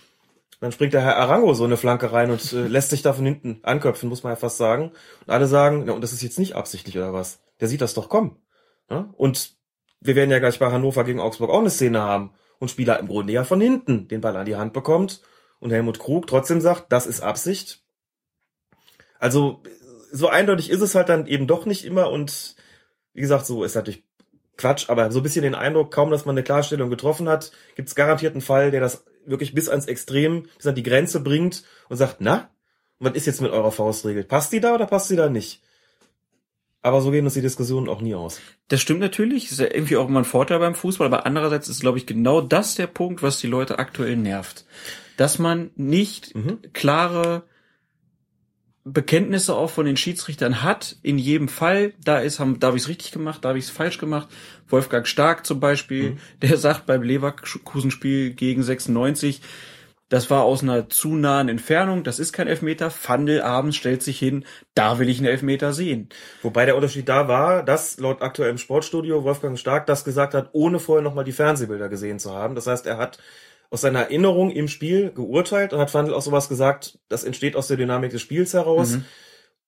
[0.61, 3.25] Dann springt der Herr Arango so eine Flanke rein und äh, lässt sich da von
[3.25, 4.93] hinten anköpfen, muss man ja fast sagen.
[5.27, 7.41] Und alle sagen, na, und das ist jetzt nicht absichtlich oder was?
[7.61, 8.37] Der sieht das doch kommen.
[8.91, 9.13] Ja?
[9.17, 9.57] Und
[10.01, 13.09] wir werden ja gleich bei Hannover gegen Augsburg auch eine Szene haben und Spieler im
[13.09, 15.23] Grunde ja von hinten den Ball an die Hand bekommt
[15.61, 17.83] und Helmut Krug trotzdem sagt, das ist Absicht.
[19.19, 19.63] Also
[20.13, 22.57] so eindeutig ist es halt dann eben doch nicht immer und
[23.15, 24.05] wie gesagt, so ist natürlich
[24.57, 27.89] Quatsch, aber so ein bisschen den Eindruck, kaum dass man eine Klarstellung getroffen hat, gibt
[27.89, 31.65] es garantiert einen Fall, der das wirklich bis ans Extrem, bis an die Grenze bringt
[31.89, 32.51] und sagt, na,
[32.99, 34.25] was ist jetzt mit eurer Faustregel?
[34.25, 35.61] Passt die da oder passt die da nicht?
[36.83, 38.41] Aber so gehen uns die Diskussionen auch nie aus.
[38.69, 41.81] Das stimmt natürlich, ist ja irgendwie auch immer ein Vorteil beim Fußball, aber andererseits ist,
[41.81, 44.67] glaube ich, genau das der Punkt, was die Leute aktuell nervt.
[45.17, 46.61] Dass man nicht mhm.
[46.75, 47.45] klare
[48.85, 52.83] Bekenntnisse auch von den Schiedsrichtern hat, in jedem Fall, da ist, haben, da habe ich
[52.83, 54.29] es richtig gemacht, da habe ich es falsch gemacht.
[54.69, 56.19] Wolfgang Stark zum Beispiel, mhm.
[56.43, 59.41] der sagt beim Leverkusen-Spiel gegen 96,
[60.11, 62.91] das war aus einer zu nahen Entfernung, das ist kein Elfmeter.
[62.91, 64.45] Fandel abends stellt sich hin,
[64.75, 66.11] da will ich einen Elfmeter sehen.
[66.43, 70.79] Wobei der Unterschied da war, dass laut aktuellem Sportstudio Wolfgang Stark das gesagt hat, ohne
[70.79, 72.55] vorher nochmal die Fernsehbilder gesehen zu haben.
[72.55, 73.19] Das heißt, er hat
[73.75, 77.67] aus seiner Erinnerung im Spiel geurteilt und hat Fandel auch sowas gesagt, das entsteht aus
[77.67, 78.93] der Dynamik des Spiels heraus.
[78.93, 79.05] Mhm.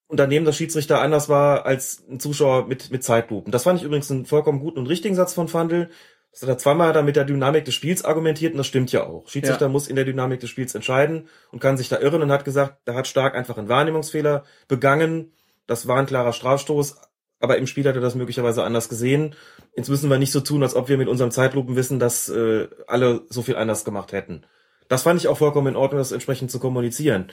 [0.07, 3.51] Und daneben der Schiedsrichter anders war als ein Zuschauer mit, mit Zeitlupen.
[3.51, 5.91] Das fand ich übrigens einen vollkommen guten und richtigen Satz von Fandel.
[6.31, 9.05] Das hat er zweimal da mit der Dynamik des Spiels argumentiert und das stimmt ja
[9.05, 9.29] auch.
[9.29, 9.73] Schiedsrichter ja.
[9.73, 12.83] muss in der Dynamik des Spiels entscheiden und kann sich da irren und hat gesagt,
[12.85, 15.33] da hat Stark einfach einen Wahrnehmungsfehler begangen.
[15.67, 17.01] Das war ein klarer Strafstoß,
[17.41, 19.35] aber im Spiel hat er das möglicherweise anders gesehen.
[19.77, 22.69] Jetzt müssen wir nicht so tun, als ob wir mit unserem Zeitlupen wissen, dass äh,
[22.87, 24.45] alle so viel anders gemacht hätten.
[24.89, 27.33] Das fand ich auch vollkommen in Ordnung, das entsprechend zu kommunizieren.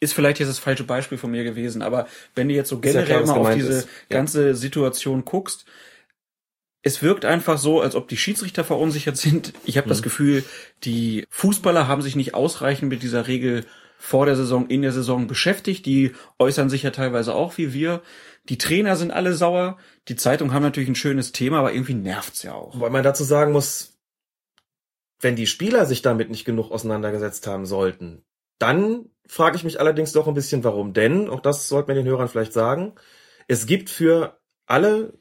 [0.00, 3.08] Ist vielleicht jetzt das falsche Beispiel von mir gewesen, aber wenn du jetzt so generell
[3.08, 3.88] ja klar, mal auf diese ist.
[4.08, 4.54] ganze ja.
[4.54, 5.64] Situation guckst,
[6.82, 9.52] es wirkt einfach so, als ob die Schiedsrichter verunsichert sind.
[9.64, 9.90] Ich habe mhm.
[9.90, 10.44] das Gefühl,
[10.82, 13.64] die Fußballer haben sich nicht ausreichend mit dieser Regel
[13.96, 15.86] vor der Saison, in der Saison beschäftigt.
[15.86, 18.02] Die äußern sich ja teilweise auch wie wir.
[18.48, 19.78] Die Trainer sind alle sauer.
[20.08, 22.78] Die Zeitungen haben natürlich ein schönes Thema, aber irgendwie nervt's ja auch.
[22.80, 23.98] Weil man dazu sagen muss,
[25.20, 28.24] wenn die Spieler sich damit nicht genug auseinandergesetzt haben sollten,
[28.58, 30.92] dann frage ich mich allerdings doch ein bisschen, warum.
[30.92, 32.94] Denn, auch das sollte man den Hörern vielleicht sagen,
[33.46, 35.14] es gibt für alle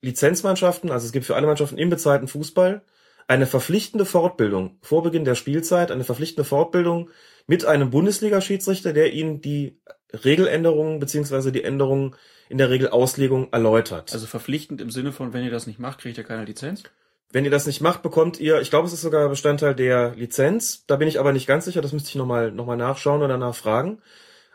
[0.00, 2.82] Lizenzmannschaften, also es gibt für alle Mannschaften im bezahlten Fußball
[3.26, 7.10] eine verpflichtende Fortbildung vor Beginn der Spielzeit, eine verpflichtende Fortbildung
[7.46, 9.80] mit einem Bundesliga-Schiedsrichter, der ihnen die
[10.24, 12.16] Regeländerungen beziehungsweise die Änderungen
[12.48, 14.12] in der Regelauslegung erläutert.
[14.12, 16.82] Also verpflichtend im Sinne von, wenn ihr das nicht macht, kriegt ihr keine Lizenz?
[17.30, 20.86] Wenn ihr das nicht macht, bekommt ihr, ich glaube, es ist sogar Bestandteil der Lizenz.
[20.86, 23.36] Da bin ich aber nicht ganz sicher, das müsste ich nochmal noch mal nachschauen oder
[23.36, 24.00] nachfragen.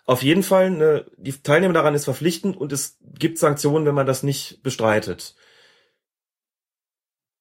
[0.05, 4.07] Auf jeden Fall, ne, die Teilnehmer daran ist verpflichtend und es gibt Sanktionen, wenn man
[4.07, 5.35] das nicht bestreitet.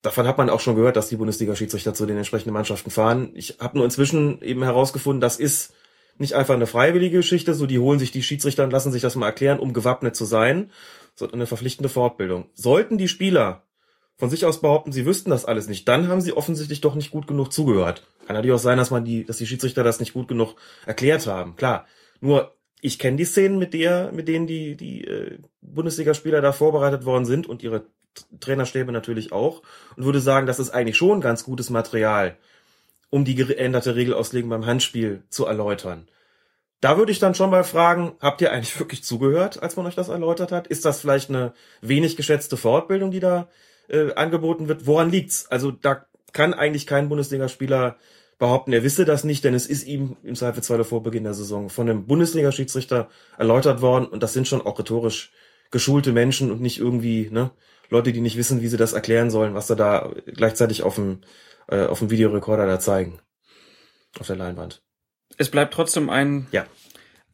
[0.02, 3.30] Davon hat man auch schon gehört, dass die Bundesliga-Schiedsrichter zu den entsprechenden Mannschaften fahren.
[3.34, 5.74] Ich habe nur inzwischen eben herausgefunden, das ist
[6.22, 9.16] nicht einfach eine freiwillige Geschichte, so die holen sich die Schiedsrichter und lassen sich das
[9.16, 10.70] mal erklären, um gewappnet zu sein,
[11.14, 12.48] sondern eine verpflichtende Fortbildung.
[12.54, 13.64] Sollten die Spieler
[14.16, 17.10] von sich aus behaupten, sie wüssten das alles nicht, dann haben sie offensichtlich doch nicht
[17.10, 18.06] gut genug zugehört.
[18.26, 20.54] Kann natürlich auch sein, dass man die, dass die Schiedsrichter das nicht gut genug
[20.86, 21.56] erklärt haben.
[21.56, 21.86] Klar.
[22.20, 27.04] Nur ich kenne die Szenen, mit der, mit denen die die äh, Bundesligaspieler da vorbereitet
[27.04, 27.86] worden sind und ihre
[28.40, 29.62] Trainerstäbe natürlich auch
[29.96, 32.36] und würde sagen, das ist eigentlich schon ganz gutes Material,
[33.12, 36.08] um die geänderte Regelauslegung beim Handspiel zu erläutern.
[36.80, 39.94] Da würde ich dann schon mal fragen, habt ihr eigentlich wirklich zugehört, als man euch
[39.94, 40.66] das erläutert hat?
[40.66, 43.48] Ist das vielleicht eine wenig geschätzte Fortbildung, die da
[43.88, 44.86] äh, angeboten wird.
[44.86, 45.46] Woran liegt's?
[45.50, 47.96] Also da kann eigentlich kein Bundesligaspieler
[48.38, 51.68] behaupten, er wisse das nicht, denn es ist ihm im Zweifelsfall vor Beginn der Saison
[51.68, 55.30] von einem Bundesliga-Schiedsrichter erläutert worden und das sind schon auch rhetorisch
[55.70, 57.50] geschulte Menschen und nicht irgendwie ne,
[57.88, 61.18] Leute, die nicht wissen, wie sie das erklären sollen, was sie da gleichzeitig auf dem,
[61.68, 63.18] äh, auf dem Videorekorder da zeigen.
[64.18, 64.82] Auf der Leinwand.
[65.38, 66.66] Es bleibt trotzdem ein, ja.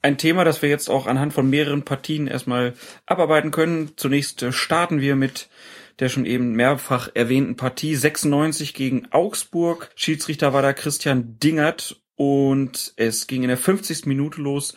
[0.03, 2.75] ein Thema, das wir jetzt auch anhand von mehreren Partien erstmal
[3.07, 3.93] abarbeiten können.
[3.97, 5.49] Zunächst äh, starten wir mit
[5.99, 9.91] der schon eben mehrfach erwähnten Partie 96 gegen Augsburg.
[9.97, 14.07] Schiedsrichter war da Christian Dingert und es ging in der 50.
[14.07, 14.75] Minute los.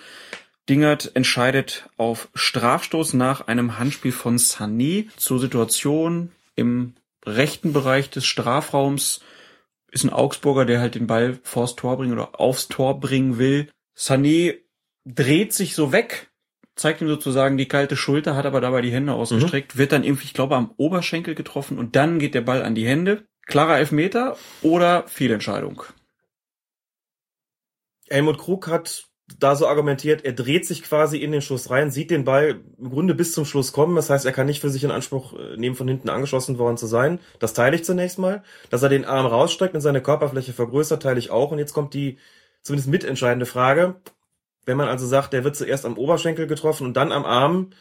[0.70, 6.94] Dingert entscheidet auf Strafstoß nach einem Handspiel von Sané zur Situation im
[7.26, 9.22] rechten Bereich des Strafraums
[9.92, 13.70] ist ein Augsburger, der halt den Ball vors Tor bringen oder aufs Tor bringen will.
[13.96, 14.58] Sané
[15.06, 16.32] dreht sich so weg
[16.76, 19.80] zeigt ihm sozusagen die kalte Schulter, hat aber dabei die Hände ausgestreckt, mhm.
[19.80, 22.88] wird dann irgendwie, ich glaube, am Oberschenkel getroffen und dann geht der Ball an die
[22.88, 23.26] Hände.
[23.46, 25.84] Klarer Elfmeter oder Fehlentscheidung?
[28.10, 32.12] Helmut Krug hat da so argumentiert, er dreht sich quasi in den Schuss rein, sieht
[32.12, 33.96] den Ball im Grunde bis zum Schluss kommen.
[33.96, 36.78] Das heißt, er kann nicht für sich in Anspruch äh, nehmen, von hinten angeschossen worden
[36.78, 37.20] zu sein.
[37.40, 38.44] Das teile ich zunächst mal.
[38.70, 41.52] Dass er den Arm rausstreckt und seine Körperfläche vergrößert, teile ich auch.
[41.52, 42.18] Und jetzt kommt die
[42.62, 43.96] zumindest mitentscheidende Frage.
[44.66, 47.72] Wenn man also sagt, der wird zuerst am Oberschenkel getroffen und dann am Arm,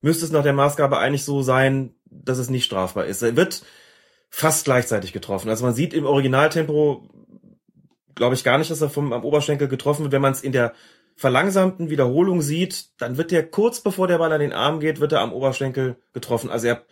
[0.00, 3.22] müsste es nach der Maßgabe eigentlich so sein, dass es nicht strafbar ist.
[3.22, 3.62] Er wird
[4.30, 5.48] fast gleichzeitig getroffen.
[5.48, 7.08] Also man sieht im Originaltempo,
[8.18, 10.12] glaube ich gar nicht, dass er vom am Oberschenkel getroffen wird.
[10.12, 10.74] Wenn man es in der
[11.16, 15.12] verlangsamten Wiederholung sieht, dann wird der kurz bevor der Ball an den Arm geht, wird
[15.12, 16.50] er am Oberschenkel getroffen.
[16.50, 16.82] Also er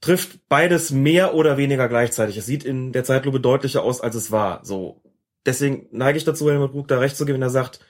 [0.00, 2.36] trifft beides mehr oder weniger gleichzeitig.
[2.36, 4.64] Es sieht in der Zeitlupe deutlicher aus, als es war.
[4.64, 5.02] So.
[5.46, 7.80] Deswegen neige ich dazu, Helmut Brug da recht zu geben, wenn er sagt,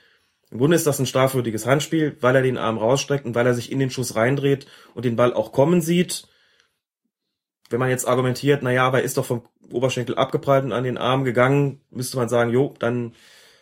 [0.50, 3.54] im Grunde ist das ein strafwürdiges Handspiel, weil er den Arm rausstreckt und weil er
[3.54, 6.26] sich in den Schuss reindreht und den Ball auch kommen sieht.
[7.70, 10.84] Wenn man jetzt argumentiert, na ja, aber er ist doch vom Oberschenkel abgeprallt und an
[10.84, 13.14] den Arm gegangen, müsste man sagen, jo, dann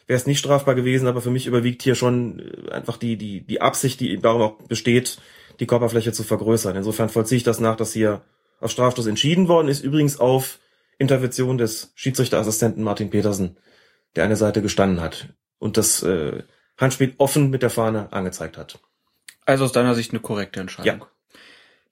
[0.06, 3.42] wäre es nicht strafbar gewesen, aber für mich überwiegt hier schon äh, einfach die, die,
[3.42, 5.18] die Absicht, die darum auch besteht,
[5.60, 6.76] die Körperfläche zu vergrößern.
[6.76, 8.22] Insofern vollziehe ich das nach, dass hier
[8.60, 10.58] auf Strafstoß entschieden worden ist, übrigens auf
[10.98, 13.58] Intervention des Schiedsrichterassistenten Martin Petersen,
[14.16, 15.28] der eine Seite gestanden hat.
[15.58, 16.42] Und das äh,
[16.78, 18.78] Handspiel offen mit der Fahne angezeigt hat.
[19.44, 21.00] Also aus deiner Sicht eine korrekte Entscheidung.
[21.00, 21.08] Ja.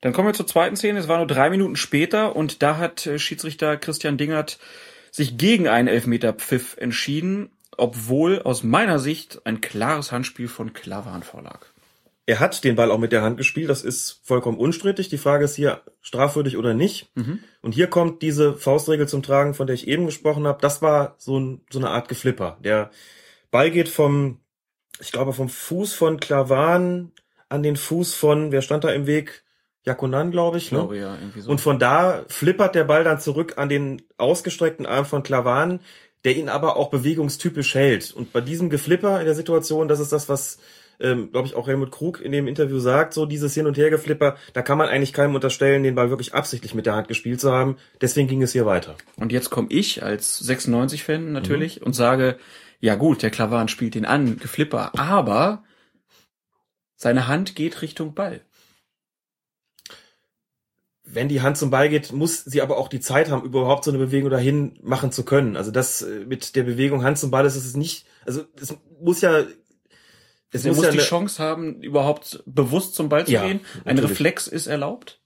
[0.01, 0.99] Dann kommen wir zur zweiten Szene.
[0.99, 4.59] Es war nur drei Minuten später und da hat äh, Schiedsrichter Christian Dingert
[5.11, 11.65] sich gegen einen Elfmeter-Pfiff entschieden, obwohl aus meiner Sicht ein klares Handspiel von Klavan vorlag.
[12.25, 15.07] Er hat den Ball auch mit der Hand gespielt, das ist vollkommen unstrittig.
[15.07, 17.09] Die Frage ist hier strafwürdig oder nicht.
[17.15, 17.39] Mhm.
[17.61, 20.61] Und hier kommt diese Faustregel zum Tragen, von der ich eben gesprochen habe.
[20.61, 22.57] Das war so, ein, so eine Art Geflipper.
[22.61, 22.91] Der
[23.49, 24.41] Ball geht vom
[24.99, 27.11] ich glaube, vom Fuß von Klavan
[27.49, 29.43] an den Fuß von, wer stand da im Weg?
[29.87, 30.65] Jakonan, glaube ich.
[30.65, 31.01] Ich glaube, ne?
[31.01, 31.49] ja, irgendwie so.
[31.49, 35.79] Und von da flippert der Ball dann zurück an den ausgestreckten Arm von Klavan,
[36.25, 38.11] der ihn aber auch bewegungstypisch hält.
[38.11, 40.59] Und bei diesem Geflipper in der Situation, das ist das, was,
[40.99, 44.35] ähm, glaube ich, auch Helmut Krug in dem Interview sagt, so dieses Hin- und Hergeflipper,
[44.51, 47.53] da kann man eigentlich keinem unterstellen, den Ball wirklich absichtlich mit der Hand gespielt zu
[47.53, 47.77] haben.
[48.01, 48.95] Deswegen ging es hier weiter.
[49.15, 51.87] Und jetzt komme ich als 96-Fan natürlich mhm.
[51.87, 52.37] und sage,
[52.81, 55.63] ja gut, der Klavan spielt ihn an, Geflipper, aber
[56.97, 58.41] seine Hand geht Richtung Ball.
[61.09, 63.91] Wenn die Hand zum Ball geht, muss sie aber auch die Zeit haben, überhaupt so
[63.91, 65.55] eine Bewegung dahin machen zu können.
[65.55, 69.21] Also das äh, mit der Bewegung Hand zum Ball ist es nicht, also es muss
[69.21, 69.45] ja
[70.51, 73.61] es muss, muss ja die Chance haben, überhaupt bewusst zum Ball zu ja, gehen.
[73.85, 74.11] Ein natürlich.
[74.11, 75.19] Reflex ist erlaubt?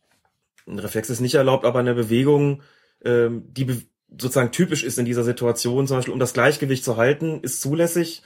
[0.68, 2.62] Ein Reflex ist nicht erlaubt, aber eine Bewegung,
[3.04, 3.68] ähm, die,
[4.10, 8.24] sozusagen typisch ist in dieser Situation, zum Beispiel um das Gleichgewicht zu halten, ist zulässig.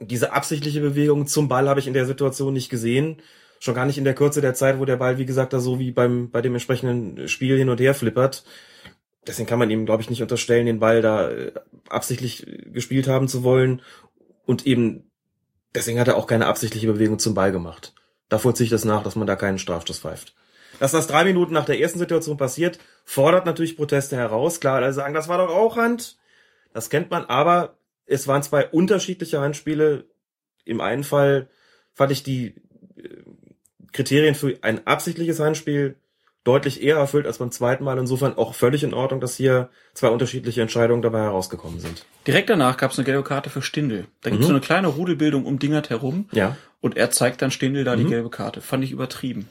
[0.00, 3.20] Diese absichtliche Bewegung zum Ball habe ich in der Situation nicht gesehen.
[3.60, 5.78] Schon gar nicht in der Kürze der Zeit, wo der Ball, wie gesagt, da so
[5.78, 8.44] wie beim, bei dem entsprechenden Spiel hin und her flippert.
[9.26, 11.52] Deswegen kann man ihm, glaube ich, nicht unterstellen, den Ball da äh,
[11.88, 13.82] absichtlich gespielt haben zu wollen.
[14.46, 15.10] Und eben,
[15.74, 17.94] deswegen hat er auch keine absichtliche Bewegung zum Ball gemacht.
[18.28, 20.34] Da vollziehe ich das nach, dass man da keinen Strafstoß pfeift.
[20.80, 24.60] Dass das drei Minuten nach der ersten Situation passiert, fordert natürlich Proteste heraus.
[24.60, 26.18] Klar, alle sagen, das war doch auch Hand.
[26.72, 30.06] Das kennt man, aber es waren zwei unterschiedliche Handspiele.
[30.64, 31.48] Im einen Fall
[31.94, 32.54] fand ich die äh,
[33.92, 35.96] Kriterien für ein absichtliches Handspiel
[36.44, 37.98] deutlich eher erfüllt als beim zweiten Mal.
[37.98, 42.06] Insofern auch völlig in Ordnung, dass hier zwei unterschiedliche Entscheidungen dabei herausgekommen sind.
[42.26, 44.06] Direkt danach gab es eine gelbe Karte für Stindel.
[44.22, 44.50] Da gibt es Mhm.
[44.52, 46.28] so eine kleine Rudelbildung um Dingert herum.
[46.32, 46.56] Ja.
[46.80, 48.10] Und er zeigt dann Stindel da die Mhm.
[48.10, 48.60] gelbe Karte.
[48.60, 49.48] Fand ich übertrieben.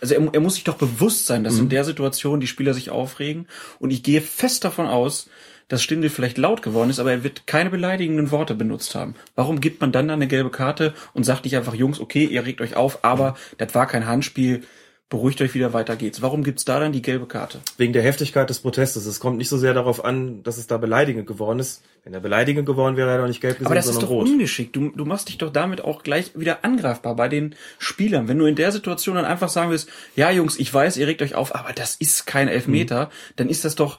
[0.00, 1.44] Also er, er muss sich doch bewusst sein, Mhm.
[1.44, 3.46] dass in der Situation die Spieler sich aufregen.
[3.78, 5.28] Und ich gehe fest davon aus,
[5.72, 9.14] dass Stindel vielleicht laut geworden ist, aber er wird keine beleidigenden Worte benutzt haben.
[9.36, 12.60] Warum gibt man dann eine gelbe Karte und sagt nicht einfach, Jungs, okay, ihr regt
[12.60, 14.64] euch auf, aber das war kein Handspiel,
[15.08, 16.20] beruhigt euch wieder, weiter geht's.
[16.20, 17.60] Warum gibt's da dann die gelbe Karte?
[17.78, 19.06] Wegen der Heftigkeit des Protestes.
[19.06, 21.82] Es kommt nicht so sehr darauf an, dass es da beleidigend geworden ist.
[22.04, 24.10] Wenn er beleidigend geworden wäre, wäre er doch nicht gelb gesehen, Aber das ist doch
[24.10, 24.28] rot.
[24.28, 24.76] ungeschickt.
[24.76, 28.28] Du, du machst dich doch damit auch gleich wieder angreifbar bei den Spielern.
[28.28, 31.22] Wenn du in der Situation dann einfach sagen willst, ja Jungs, ich weiß, ihr regt
[31.22, 33.98] euch auf, aber das ist kein Elfmeter, dann ist das doch,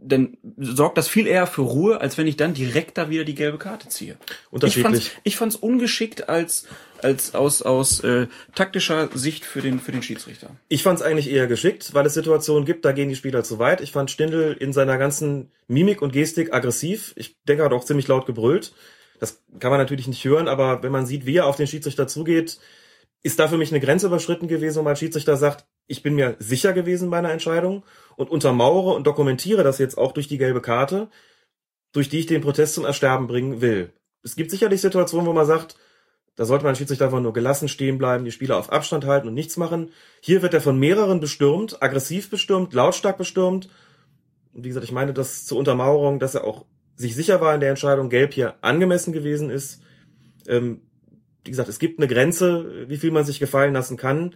[0.00, 3.34] dann sorgt das viel eher für Ruhe, als wenn ich dann direkt da wieder die
[3.34, 4.16] gelbe Karte ziehe.
[4.26, 5.12] Ich Unterschiedlich.
[5.24, 6.66] ich fand's ungeschickt als,
[7.02, 10.50] als aus, aus äh, taktischer Sicht für den, für den Schiedsrichter.
[10.68, 13.58] Ich fand es eigentlich eher geschickt, weil es Situationen gibt, da gehen die Spieler zu
[13.58, 13.80] weit.
[13.80, 17.12] Ich fand Stindl in seiner ganzen Mimik und Gestik aggressiv.
[17.16, 18.74] Ich denke, er hat auch ziemlich laut gebrüllt.
[19.18, 22.06] Das kann man natürlich nicht hören, aber wenn man sieht, wie er auf den Schiedsrichter
[22.06, 22.58] zugeht,
[23.22, 26.36] ist da für mich eine Grenze überschritten gewesen, wo mein Schiedsrichter sagt, ich bin mir
[26.38, 27.84] sicher gewesen bei einer Entscheidung
[28.16, 31.08] und untermauere und dokumentiere das jetzt auch durch die gelbe Karte,
[31.92, 33.92] durch die ich den Protest zum Ersterben bringen will.
[34.22, 35.76] Es gibt sicherlich Situationen, wo man sagt,
[36.36, 39.34] da sollte man Schiedsrichter einfach nur gelassen stehen bleiben, die Spieler auf Abstand halten und
[39.34, 39.90] nichts machen.
[40.20, 43.70] Hier wird er von mehreren bestürmt, aggressiv bestürmt, lautstark bestürmt.
[44.52, 47.60] Und wie gesagt, ich meine das zur Untermauerung, dass er auch sich sicher war in
[47.60, 49.80] der Entscheidung, gelb hier angemessen gewesen ist.
[50.46, 50.82] Ähm,
[51.46, 54.34] wie gesagt, es gibt eine Grenze, wie viel man sich gefallen lassen kann.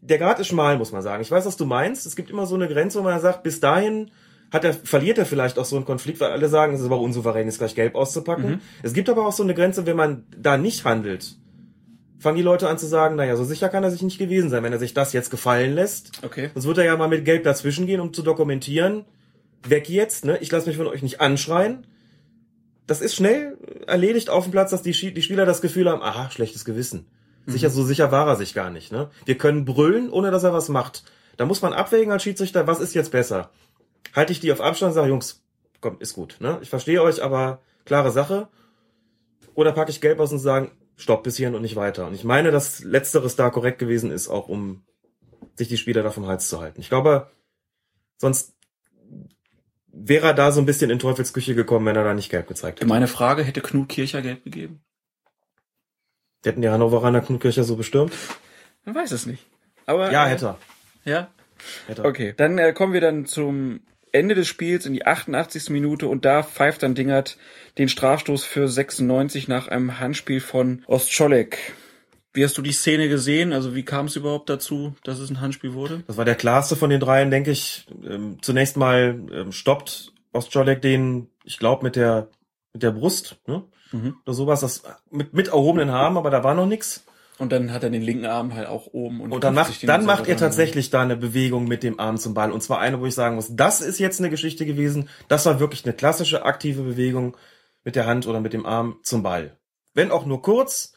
[0.00, 1.22] Der Grad ist schmal, muss man sagen.
[1.22, 2.06] Ich weiß, was du meinst.
[2.06, 4.10] Es gibt immer so eine Grenze, wo man sagt, bis dahin
[4.50, 7.00] hat er, verliert er vielleicht auch so einen Konflikt, weil alle sagen, es ist aber
[7.00, 8.60] unsouverän, ist gleich gelb auszupacken.
[8.82, 11.36] Es gibt aber auch so eine Grenze, wenn man da nicht handelt,
[12.18, 14.62] fangen die Leute an zu sagen, naja, so sicher kann er sich nicht gewesen sein,
[14.62, 16.24] wenn er sich das jetzt gefallen lässt.
[16.24, 16.50] Okay.
[16.54, 19.04] Sonst wird er ja mal mit Gelb dazwischen gehen, um zu dokumentieren,
[19.66, 20.38] weg jetzt, ne?
[20.40, 21.86] Ich lasse mich von euch nicht anschreien.
[22.88, 26.30] Das ist schnell erledigt auf dem Platz, dass die, die Spieler das Gefühl haben, aha,
[26.30, 27.06] schlechtes Gewissen.
[27.46, 29.10] Sicher, so sicher war er sich gar nicht, ne?
[29.26, 31.04] Wir können brüllen, ohne dass er was macht.
[31.36, 33.50] Da muss man abwägen als Schiedsrichter, was ist jetzt besser?
[34.14, 35.42] Halte ich die auf Abstand und sage, Jungs,
[35.80, 36.58] komm, ist gut, ne?
[36.62, 38.48] Ich verstehe euch, aber klare Sache.
[39.54, 42.06] Oder packe ich Gelb aus und sagen, stopp bis hierhin und nicht weiter.
[42.06, 44.82] Und ich meine, dass Letzteres da korrekt gewesen ist, auch um
[45.56, 46.80] sich die Spieler da vom Hals zu halten.
[46.80, 47.30] Ich glaube,
[48.16, 48.57] sonst
[50.06, 52.80] wäre er da so ein bisschen in Teufelsküche gekommen, wenn er da nicht gelb gezeigt
[52.80, 52.88] hätte.
[52.88, 54.80] Meine Frage, hätte Knut Kircher gelb gegeben?
[56.44, 58.12] Hätten die Hannoveraner Knutkircher so bestürmt?
[58.84, 59.44] Man weiß es nicht.
[59.86, 60.58] Aber, Ja, äh, hätte er.
[61.04, 61.28] Ja?
[61.86, 62.08] Hätte er.
[62.08, 63.80] Okay, dann äh, kommen wir dann zum
[64.12, 65.70] Ende des Spiels in die 88.
[65.70, 67.36] Minute und da pfeift dann Dingert
[67.76, 71.74] den Strafstoß für 96 nach einem Handspiel von Ostscholek.
[72.38, 73.52] Wie hast du die Szene gesehen?
[73.52, 76.04] Also wie kam es überhaupt dazu, dass es ein Handspiel wurde?
[76.06, 77.84] Das war der klarste von den dreien, denke ich.
[78.08, 82.28] Ähm, zunächst mal ähm, stoppt Ostjolek den, ich glaube, mit der
[82.72, 83.64] mit der Brust, ne?
[83.90, 84.18] Mhm.
[84.24, 87.02] Oder sowas, das mit, mit erhobenen Armen, aber da war noch nix.
[87.38, 90.04] Und dann hat er den linken Arm halt auch oben und, Und dann macht, dann
[90.06, 92.52] macht er tatsächlich da eine Bewegung mit dem Arm zum Ball.
[92.52, 95.08] Und zwar eine, wo ich sagen muss, das ist jetzt eine Geschichte gewesen.
[95.26, 97.36] Das war wirklich eine klassische aktive Bewegung
[97.82, 99.56] mit der Hand oder mit dem Arm zum Ball.
[99.92, 100.92] Wenn auch nur kurz,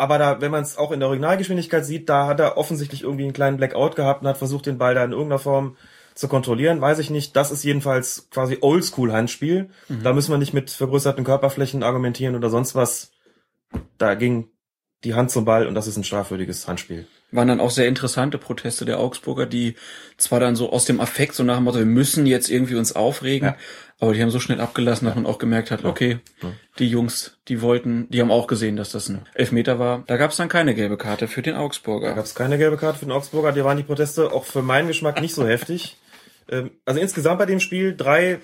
[0.00, 3.24] aber da, wenn man es auch in der Originalgeschwindigkeit sieht, da hat er offensichtlich irgendwie
[3.24, 5.76] einen kleinen Blackout gehabt und hat versucht, den Ball da in irgendeiner Form
[6.14, 6.80] zu kontrollieren.
[6.80, 7.36] Weiß ich nicht.
[7.36, 9.70] Das ist jedenfalls quasi Oldschool-Handspiel.
[10.02, 13.12] Da müssen wir nicht mit vergrößerten Körperflächen argumentieren oder sonst was.
[13.98, 14.48] Da ging
[15.04, 17.06] die Hand zum Ball und das ist ein strafwürdiges Handspiel.
[17.30, 19.76] waren dann auch sehr interessante Proteste der Augsburger, die
[20.18, 22.94] zwar dann so aus dem Affekt, so nach dem Motto, wir müssen jetzt irgendwie uns
[22.94, 23.56] aufregen, Ja.
[24.00, 26.20] Aber die haben so schnell abgelassen, dass man auch gemerkt hat, okay,
[26.78, 30.04] die Jungs, die wollten, die haben auch gesehen, dass das ein Elfmeter war.
[30.06, 32.14] Da gab es dann keine gelbe Karte für den Da Augsburger.
[32.14, 33.52] gab es keine gelbe Karte für den Augsburger.
[33.52, 35.96] Da waren die Proteste auch für meinen Geschmack nicht so heftig.
[36.52, 38.40] Ähm, also insgesamt bei dem Spiel drei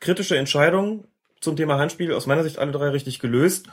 [0.00, 1.04] kritische Entscheidungen
[1.40, 2.12] zum Thema Handspiel.
[2.12, 3.66] Aus meiner Sicht alle drei richtig gelöst.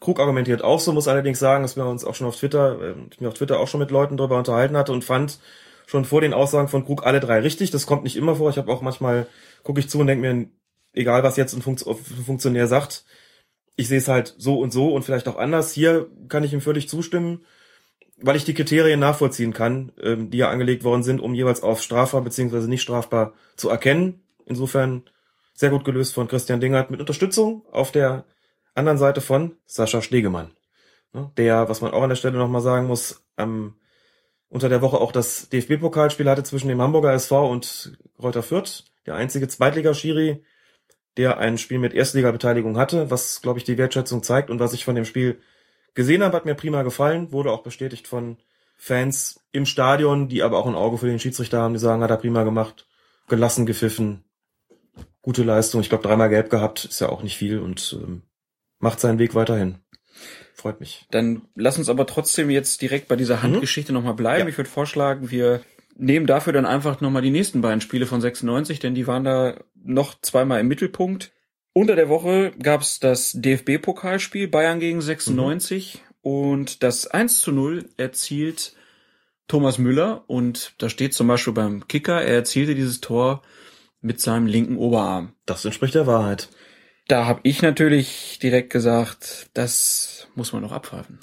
[0.00, 2.94] Krug argumentiert auch so, muss allerdings sagen, dass wir uns auch schon auf Twitter, äh,
[3.12, 5.38] ich mich auf Twitter auch schon mit Leuten darüber unterhalten hatte und fand
[5.86, 7.70] schon vor den Aussagen von Krug alle drei richtig.
[7.70, 8.50] Das kommt nicht immer vor.
[8.50, 9.28] Ich habe auch manchmal,
[9.62, 10.48] gucke ich zu und denke mir,
[10.92, 13.04] egal was jetzt ein, Funkt ein Funktionär sagt,
[13.76, 15.72] ich sehe es halt so und so und vielleicht auch anders.
[15.72, 17.44] Hier kann ich ihm völlig zustimmen,
[18.18, 21.82] weil ich die Kriterien nachvollziehen kann, ähm, die ja angelegt worden sind, um jeweils auf
[21.82, 24.22] strafbar beziehungsweise nicht strafbar zu erkennen.
[24.46, 25.04] Insofern
[25.54, 28.24] sehr gut gelöst von Christian Dingert mit Unterstützung auf der
[28.74, 30.52] anderen Seite von Sascha Stegemann.
[31.12, 33.76] Ne, der, was man auch an der Stelle nochmal sagen muss, am,
[34.48, 38.84] unter der Woche auch das DFB-Pokalspiel hatte zwischen dem Hamburger SV und Reuter Fürth.
[39.06, 40.42] Der einzige Zweitligaschiri,
[41.16, 44.84] der ein Spiel mit Erstliga-Beteiligung hatte, was, glaube ich, die Wertschätzung zeigt und was ich
[44.84, 45.40] von dem Spiel
[45.94, 48.38] gesehen habe, hat mir prima gefallen, wurde auch bestätigt von
[48.76, 52.10] Fans im Stadion, die aber auch ein Auge für den Schiedsrichter haben, die sagen, hat
[52.10, 52.86] er prima gemacht,
[53.28, 54.24] gelassen gepfiffen,
[55.20, 55.80] gute Leistung.
[55.80, 58.22] Ich glaube, dreimal gelb gehabt, ist ja auch nicht viel und ähm,
[58.78, 59.78] macht seinen Weg weiterhin.
[60.54, 61.06] Freut mich.
[61.10, 63.98] Dann lass uns aber trotzdem jetzt direkt bei dieser Handgeschichte mhm.
[63.98, 64.44] nochmal bleiben.
[64.44, 64.48] Ja.
[64.48, 65.60] Ich würde vorschlagen, wir
[65.96, 69.54] nehmen dafür dann einfach nochmal die nächsten beiden Spiele von 96, denn die waren da
[69.74, 71.32] noch zweimal im Mittelpunkt.
[71.72, 76.30] Unter der Woche gab's das DFB-Pokalspiel Bayern gegen 96 mhm.
[76.30, 78.74] und das 1 zu 0 erzielt
[79.48, 83.42] Thomas Müller und da steht zum Beispiel beim Kicker, er erzielte dieses Tor
[84.00, 85.34] mit seinem linken Oberarm.
[85.46, 86.48] Das entspricht der Wahrheit.
[87.08, 91.18] Da habe ich natürlich direkt gesagt, das muss man noch abpfeifen.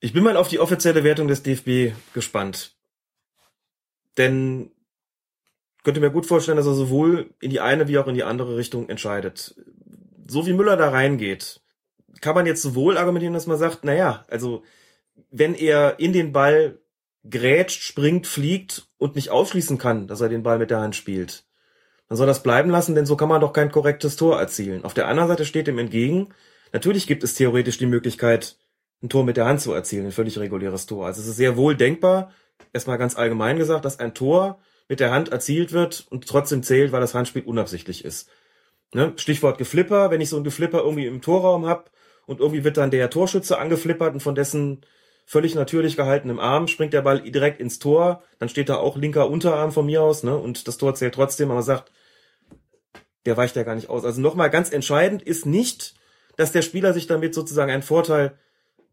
[0.00, 2.75] Ich bin mal auf die offizielle Wertung des DFB gespannt.
[4.18, 4.70] Denn
[5.84, 8.56] könnte mir gut vorstellen, dass er sowohl in die eine wie auch in die andere
[8.56, 9.54] Richtung entscheidet.
[10.26, 11.60] So wie Müller da reingeht,
[12.20, 14.64] kann man jetzt sowohl argumentieren, dass man sagt, naja, also
[15.30, 16.80] wenn er in den Ball
[17.28, 21.44] grätscht, springt, fliegt und nicht ausschließen kann, dass er den Ball mit der Hand spielt,
[22.08, 24.84] dann soll das bleiben lassen, denn so kann man doch kein korrektes Tor erzielen.
[24.84, 26.28] Auf der anderen Seite steht dem entgegen,
[26.72, 28.56] natürlich gibt es theoretisch die Möglichkeit,
[29.02, 31.06] ein Tor mit der Hand zu erzielen, ein völlig reguläres Tor.
[31.06, 32.32] Also es ist sehr wohl denkbar,
[32.72, 36.92] erstmal ganz allgemein gesagt, dass ein Tor mit der Hand erzielt wird und trotzdem zählt,
[36.92, 38.28] weil das Handspiel unabsichtlich ist.
[38.94, 39.12] Ne?
[39.16, 41.90] Stichwort Geflipper, wenn ich so ein Geflipper irgendwie im Torraum hab
[42.26, 44.82] und irgendwie wird dann der Torschütze angeflippert und von dessen
[45.26, 49.28] völlig natürlich gehaltenem Arm springt der Ball direkt ins Tor, dann steht da auch linker
[49.28, 50.36] Unterarm von mir aus, ne?
[50.36, 51.90] Und das Tor zählt trotzdem, aber sagt,
[53.26, 54.04] der weicht ja gar nicht aus.
[54.04, 55.94] Also nochmal ganz entscheidend ist nicht,
[56.36, 58.38] dass der Spieler sich damit sozusagen einen Vorteil,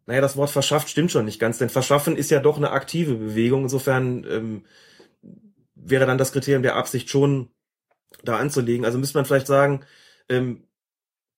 [0.06, 3.16] naja, das Wort verschafft stimmt schon nicht ganz, denn verschaffen ist ja doch eine aktive
[3.16, 3.64] Bewegung.
[3.64, 4.66] Insofern ähm,
[5.76, 7.50] wäre dann das Kriterium der Absicht schon
[8.24, 8.86] da anzulegen.
[8.86, 9.86] Also müsste man vielleicht sagen,
[10.30, 10.68] ähm,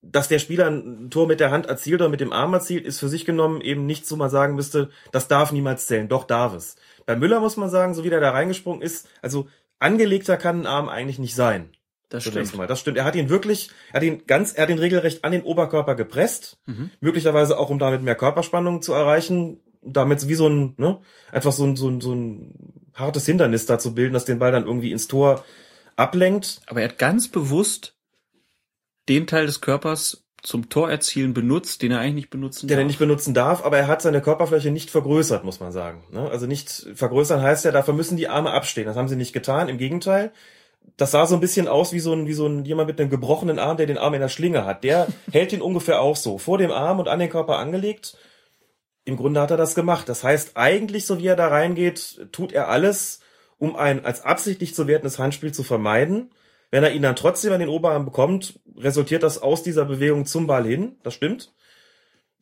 [0.01, 2.99] dass der Spieler ein Tor mit der Hand erzielt oder mit dem Arm erzielt, ist
[2.99, 6.07] für sich genommen eben nicht so man sagen müsste, das darf niemals zählen.
[6.07, 6.75] Doch darf es.
[7.05, 9.47] Bei Müller muss man sagen, so wie der da reingesprungen ist, also
[9.79, 11.74] angelegter kann ein Arm eigentlich nicht sein.
[12.09, 12.55] Das stimmt.
[12.55, 12.67] Mal.
[12.67, 12.97] Das stimmt.
[12.97, 15.95] Er hat ihn wirklich, er hat ihn ganz, er hat ihn regelrecht an den Oberkörper
[15.95, 16.57] gepresst.
[16.65, 16.91] Mhm.
[16.99, 19.59] Möglicherweise auch, um damit mehr Körperspannung zu erreichen.
[19.81, 20.99] Damit wie so ein, ne,
[21.31, 24.51] einfach so ein, so ein, so ein hartes Hindernis da zu bilden, dass den Ball
[24.51, 25.43] dann irgendwie ins Tor
[25.95, 26.61] ablenkt.
[26.67, 27.95] Aber er hat ganz bewusst
[29.07, 32.75] den Teil des Körpers zum Torerzielen benutzt, den er eigentlich nicht benutzen darf.
[32.75, 36.03] Den er nicht benutzen darf, aber er hat seine Körperfläche nicht vergrößert, muss man sagen.
[36.11, 36.29] Ne?
[36.29, 38.85] Also nicht vergrößern heißt ja, dafür müssen die Arme abstehen.
[38.85, 39.69] Das haben sie nicht getan.
[39.69, 40.31] Im Gegenteil,
[40.97, 43.09] das sah so ein bisschen aus wie so ein, wie so ein jemand mit einem
[43.09, 44.83] gebrochenen Arm, der den Arm in der Schlinge hat.
[44.83, 48.17] Der hält ihn ungefähr auch so, vor dem Arm und an den Körper angelegt.
[49.03, 50.09] Im Grunde hat er das gemacht.
[50.09, 53.19] Das heißt, eigentlich, so wie er da reingeht, tut er alles,
[53.57, 56.31] um ein als absichtlich zu wertendes Handspiel zu vermeiden.
[56.71, 60.47] Wenn er ihn dann trotzdem an den Oberarm bekommt, resultiert das aus dieser Bewegung zum
[60.47, 60.97] Ball hin.
[61.03, 61.53] Das stimmt.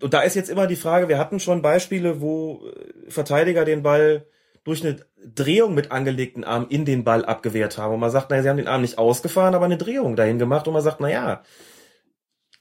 [0.02, 3.84] Und da ist jetzt immer die Frage, wir hatten schon Beispiele, wo äh, Verteidiger den
[3.84, 4.26] Ball
[4.64, 7.96] durch eine Drehung mit angelegten Arm in den Ball abgewehrt haben.
[7.96, 10.68] Und man sagt, naja, sie haben den Arm nicht ausgefahren, aber eine Drehung dahin gemacht.
[10.68, 11.44] Und man sagt, naja,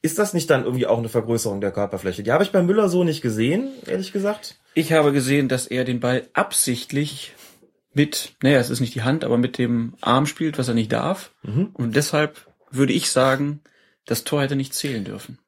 [0.01, 2.23] ist das nicht dann irgendwie auch eine Vergrößerung der Körperfläche?
[2.23, 4.59] Die habe ich bei Müller so nicht gesehen, ehrlich gesagt.
[4.73, 7.33] Ich habe gesehen, dass er den Ball absichtlich
[7.93, 10.91] mit, naja, es ist nicht die Hand, aber mit dem Arm spielt, was er nicht
[10.91, 11.31] darf.
[11.43, 11.69] Mhm.
[11.73, 13.61] Und deshalb würde ich sagen,
[14.05, 15.39] das Tor hätte nicht zählen dürfen.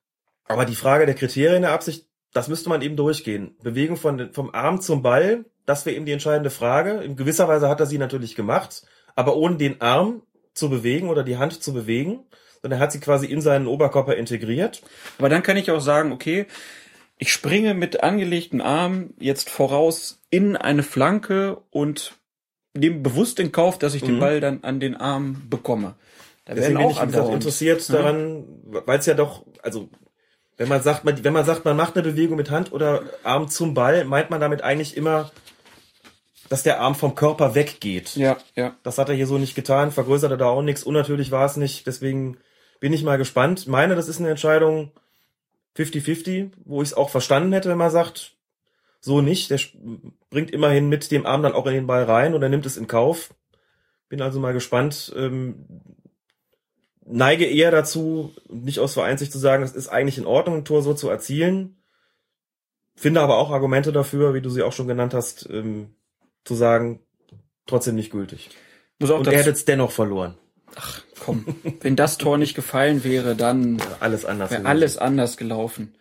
[0.47, 3.55] Aber die Frage der Kriterien der Absicht, das müsste man eben durchgehen.
[3.61, 7.01] Bewegung von, vom Arm zum Ball, das wäre eben die entscheidende Frage.
[7.01, 8.83] In gewisser Weise hat er sie natürlich gemacht,
[9.15, 10.21] aber ohne den Arm
[10.53, 12.23] zu bewegen oder die Hand zu bewegen,
[12.61, 14.81] sondern er hat sie quasi in seinen Oberkörper integriert.
[15.17, 16.47] Aber dann kann ich auch sagen, okay,
[17.17, 22.15] ich springe mit angelegten Arm jetzt voraus in eine Flanke und
[22.73, 24.07] nehme bewusst in Kauf, dass ich mhm.
[24.07, 25.95] den Ball dann an den Arm bekomme.
[26.45, 29.89] Da Deswegen bin ich einfach interessiert daran, weil es ja doch, also
[30.57, 33.73] wenn man sagt, wenn man sagt, man macht eine Bewegung mit Hand oder Arm zum
[33.73, 35.31] Ball, meint man damit eigentlich immer,
[36.49, 38.15] dass der Arm vom Körper weggeht.
[38.15, 38.75] Ja, ja.
[38.83, 41.57] Das hat er hier so nicht getan, vergrößert er da auch nichts, unnatürlich war es
[41.57, 42.37] nicht, deswegen
[42.79, 43.67] bin ich mal gespannt.
[43.67, 44.91] Meine, das ist eine Entscheidung
[45.77, 48.35] 50-50, wo ich es auch verstanden hätte, wenn man sagt,
[48.99, 49.51] so nicht.
[49.51, 49.59] Der
[50.29, 52.87] bringt immerhin mit dem Arm dann auch in den Ball rein oder nimmt es in
[52.87, 53.33] Kauf.
[54.09, 55.65] Bin also mal gespannt, ähm,
[57.05, 60.81] neige eher dazu, nicht aus Vereinsicht zu sagen, es ist eigentlich in Ordnung, ein Tor
[60.81, 61.77] so zu erzielen.
[62.95, 65.95] Finde aber auch Argumente dafür, wie du sie auch schon genannt hast, ähm,
[66.45, 66.99] zu sagen,
[67.65, 68.49] trotzdem nicht gültig.
[68.99, 70.35] Muss auch Und er hätte es dennoch verloren.
[70.75, 71.45] Ach komm,
[71.81, 74.51] wenn das Tor nicht gefallen wäre, dann Alles anders.
[74.51, 75.95] wäre alles anders gelaufen.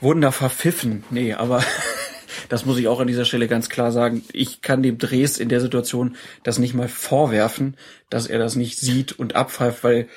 [0.00, 1.04] Wurden da verpfiffen?
[1.10, 1.64] Nee, aber
[2.48, 4.24] das muss ich auch an dieser Stelle ganz klar sagen.
[4.32, 7.76] Ich kann dem Dres in der Situation das nicht mal vorwerfen,
[8.10, 10.08] dass er das nicht sieht und abpfeift, weil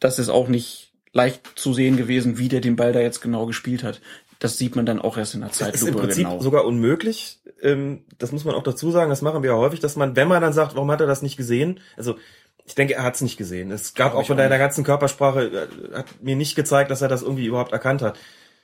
[0.00, 3.46] das ist auch nicht leicht zu sehen gewesen, wie der den Ball da jetzt genau
[3.46, 4.00] gespielt hat.
[4.38, 6.40] Das sieht man dann auch erst in der Das ist im Zeitlupe Prinzip genau.
[6.40, 7.38] sogar unmöglich.
[7.62, 9.10] Ähm, das muss man auch dazu sagen.
[9.10, 11.22] Das machen wir ja häufig, dass man, wenn man dann sagt, warum hat er das
[11.22, 11.80] nicht gesehen?
[11.96, 12.16] Also
[12.64, 13.70] ich denke, er hat es nicht gesehen.
[13.70, 17.22] Es gab auch von deiner ganzen Körpersprache, äh, hat mir nicht gezeigt, dass er das
[17.22, 18.18] irgendwie überhaupt erkannt hat.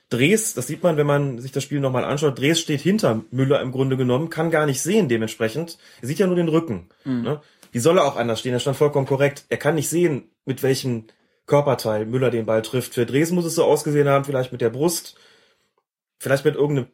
[0.09, 3.61] Dres, das sieht man, wenn man sich das Spiel nochmal anschaut, Dres steht hinter Müller
[3.61, 5.77] im Grunde genommen, kann gar nicht sehen dementsprechend.
[6.01, 6.89] Er sieht ja nur den Rücken.
[7.03, 7.21] Mhm.
[7.21, 7.41] Ne?
[7.71, 8.53] Wie soll er auch anders stehen?
[8.53, 9.45] Er stand vollkommen korrekt.
[9.49, 11.05] Er kann nicht sehen, mit welchem
[11.45, 12.95] Körperteil Müller den Ball trifft.
[12.95, 15.15] Für Dres muss es so ausgesehen haben, vielleicht mit der Brust,
[16.17, 16.87] vielleicht mit irgendeinem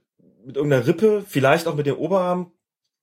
[0.46, 2.52] mit irgendeiner Rippe, vielleicht auch mit dem Oberarm,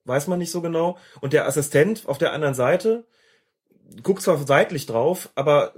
[0.04, 0.98] weiß man nicht so genau.
[1.20, 3.04] Und der Assistent auf der anderen Seite
[4.02, 5.74] guckt zwar seitlich drauf, aber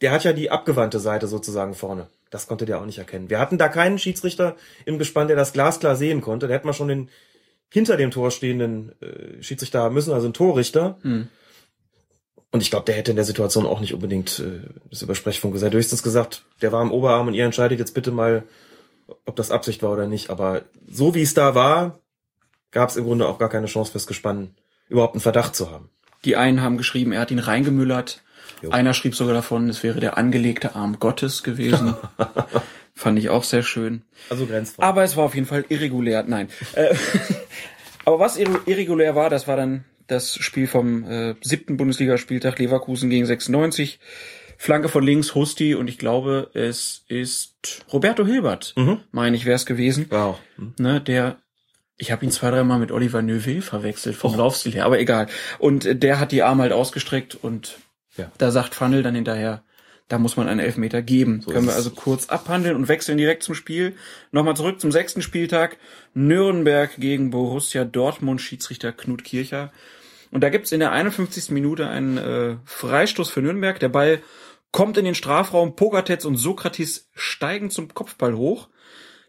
[0.00, 2.08] der hat ja die abgewandte Seite sozusagen vorne.
[2.30, 3.30] Das konnte der auch nicht erkennen.
[3.30, 6.48] Wir hatten da keinen Schiedsrichter im Gespann, der das glasklar sehen konnte.
[6.48, 7.10] Da hätte man schon den
[7.68, 10.98] hinter dem Tor stehenden äh, Schiedsrichter haben müssen, also einen Torrichter.
[11.02, 11.28] Hm.
[12.52, 15.54] Und ich glaube, der hätte in der Situation auch nicht unbedingt äh, das über Sprechfunk
[15.54, 15.74] gesagt.
[15.74, 18.44] Höchstens gesagt, der war am Oberarm und ihr entscheidet jetzt bitte mal,
[19.24, 20.30] ob das Absicht war oder nicht.
[20.30, 22.00] Aber so wie es da war,
[22.70, 24.54] gab es im Grunde auch gar keine Chance fürs Gespann,
[24.88, 25.90] überhaupt einen Verdacht zu haben.
[26.24, 28.22] Die einen haben geschrieben, er hat ihn reingemüllert.
[28.62, 28.70] Jo.
[28.70, 31.94] Einer schrieb sogar davon, es wäre der angelegte Arm Gottes gewesen.
[32.94, 34.02] Fand ich auch sehr schön.
[34.30, 34.82] Also grenzfrei.
[34.82, 36.24] Aber es war auf jeden Fall irregulär.
[36.26, 36.48] Nein.
[36.74, 36.94] Äh,
[38.04, 43.10] Aber was irre- irregulär war, das war dann das Spiel vom äh, siebten Bundesligaspieltag Leverkusen
[43.10, 43.98] gegen 96.
[44.58, 49.00] Flanke von links, Husti und ich glaube, es ist Roberto Hilbert, Mhm.
[49.12, 50.06] meine ich, wäre es gewesen.
[50.10, 50.38] Wow.
[50.56, 50.72] Hm.
[50.78, 51.36] Ne, der,
[51.98, 55.26] ich habe ihn zwei, dreimal mit Oliver Neuville verwechselt, vom Laufstil her, aber egal.
[55.58, 57.78] Und äh, der hat die Arme halt ausgestreckt und
[58.16, 58.30] Ja.
[58.38, 59.62] da sagt Funnel dann hinterher,
[60.08, 61.42] da muss man einen Elfmeter geben.
[61.44, 63.96] So Können wir also kurz abhandeln und wechseln direkt zum Spiel.
[64.30, 65.78] Nochmal zurück zum sechsten Spieltag.
[66.14, 69.72] Nürnberg gegen Borussia Dortmund, Schiedsrichter Knut Kircher.
[70.30, 71.50] Und da gibt's in der 51.
[71.50, 73.80] Minute einen äh, Freistoß für Nürnberg.
[73.80, 74.20] Der Ball
[74.76, 75.74] kommt in den Strafraum.
[75.74, 78.68] Pogatetz und Sokrates steigen zum Kopfball hoch.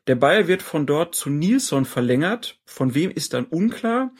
[0.08, 2.60] Der Ball wird von dort zu Nilsson verlängert.
[2.66, 4.12] Von wem ist dann unklar.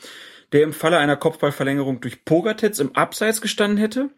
[0.52, 4.08] Der im Falle einer Kopfballverlängerung durch Pogatetz im Abseits gestanden hätte.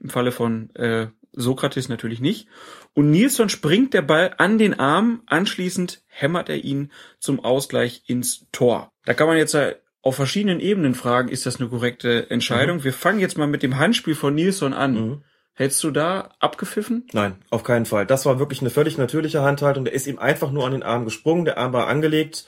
[0.00, 2.46] Im Falle von äh, Sokrates natürlich nicht.
[2.92, 5.22] Und Nilsson springt der Ball an den Arm.
[5.24, 8.92] Anschließend hämmert er ihn zum Ausgleich ins Tor.
[9.06, 9.56] Da kann man jetzt
[10.02, 12.84] auf verschiedenen Ebenen fragen, ist das eine korrekte Entscheidung?
[12.84, 14.92] Wir fangen jetzt mal mit dem Handspiel von Nilsson an.
[14.92, 15.24] Mhm.
[15.56, 17.06] Hättest du da abgepfiffen?
[17.12, 18.06] Nein, auf keinen Fall.
[18.06, 19.84] Das war wirklich eine völlig natürliche Handhaltung.
[19.84, 21.44] Der ist ihm einfach nur an den Arm gesprungen.
[21.44, 22.46] Der Arm war angelegt.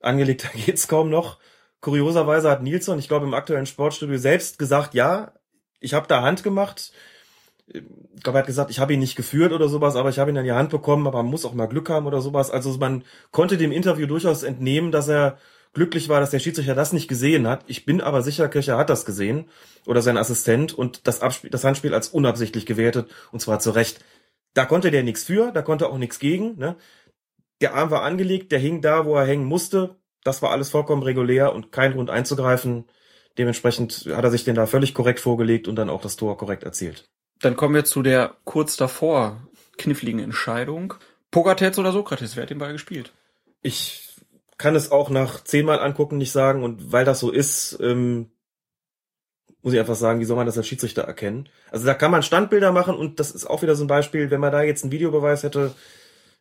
[0.00, 1.38] Angelegt geht's kaum noch.
[1.80, 5.32] Kurioserweise hat Nilsson, ich glaube im aktuellen Sportstudio selbst gesagt, ja,
[5.80, 6.92] ich habe da Hand gemacht.
[7.66, 10.30] Ich glaube, er hat gesagt, ich habe ihn nicht geführt oder sowas, aber ich habe
[10.30, 12.50] ihn an die Hand bekommen, aber man muss auch mal Glück haben oder sowas.
[12.50, 15.38] Also man konnte dem Interview durchaus entnehmen, dass er
[15.74, 17.64] glücklich war, dass der Schiedsrichter das nicht gesehen hat.
[17.66, 19.46] Ich bin aber sicher, Kircher hat das gesehen
[19.86, 24.02] oder sein Assistent und das, Abspiel, das Handspiel als unabsichtlich gewertet und zwar zu Recht.
[24.54, 26.56] Da konnte der nichts für, da konnte auch nichts gegen.
[26.56, 26.76] Ne?
[27.60, 29.96] Der Arm war angelegt, der hing da, wo er hängen musste.
[30.22, 32.84] Das war alles vollkommen regulär und kein Grund einzugreifen.
[33.36, 36.62] Dementsprechend hat er sich den da völlig korrekt vorgelegt und dann auch das Tor korrekt
[36.62, 37.04] erzielt.
[37.40, 39.46] Dann kommen wir zu der kurz davor
[39.76, 40.94] kniffligen Entscheidung.
[41.30, 43.12] Pogatetz oder Sokrates, wer hat den Ball gespielt?
[43.60, 44.13] Ich
[44.58, 48.30] kann es auch nach zehnmal angucken nicht sagen und weil das so ist, ähm,
[49.62, 51.48] muss ich einfach sagen, wie soll man das als Schiedsrichter erkennen?
[51.70, 54.40] Also da kann man Standbilder machen und das ist auch wieder so ein Beispiel, wenn
[54.40, 55.72] man da jetzt einen Videobeweis hätte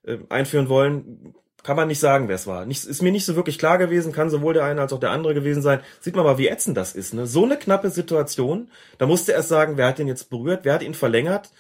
[0.04, 1.34] äh, einführen wollen,
[1.64, 2.66] kann man nicht sagen, wer es war.
[2.66, 5.12] Nicht, ist mir nicht so wirklich klar gewesen, kann sowohl der eine als auch der
[5.12, 5.80] andere gewesen sein.
[6.02, 7.14] Sieht man mal, wie ätzend das ist.
[7.14, 7.26] Ne?
[7.26, 10.84] So eine knappe Situation, da musste erst sagen, wer hat den jetzt berührt, wer hat
[10.84, 11.52] ihn verlängert.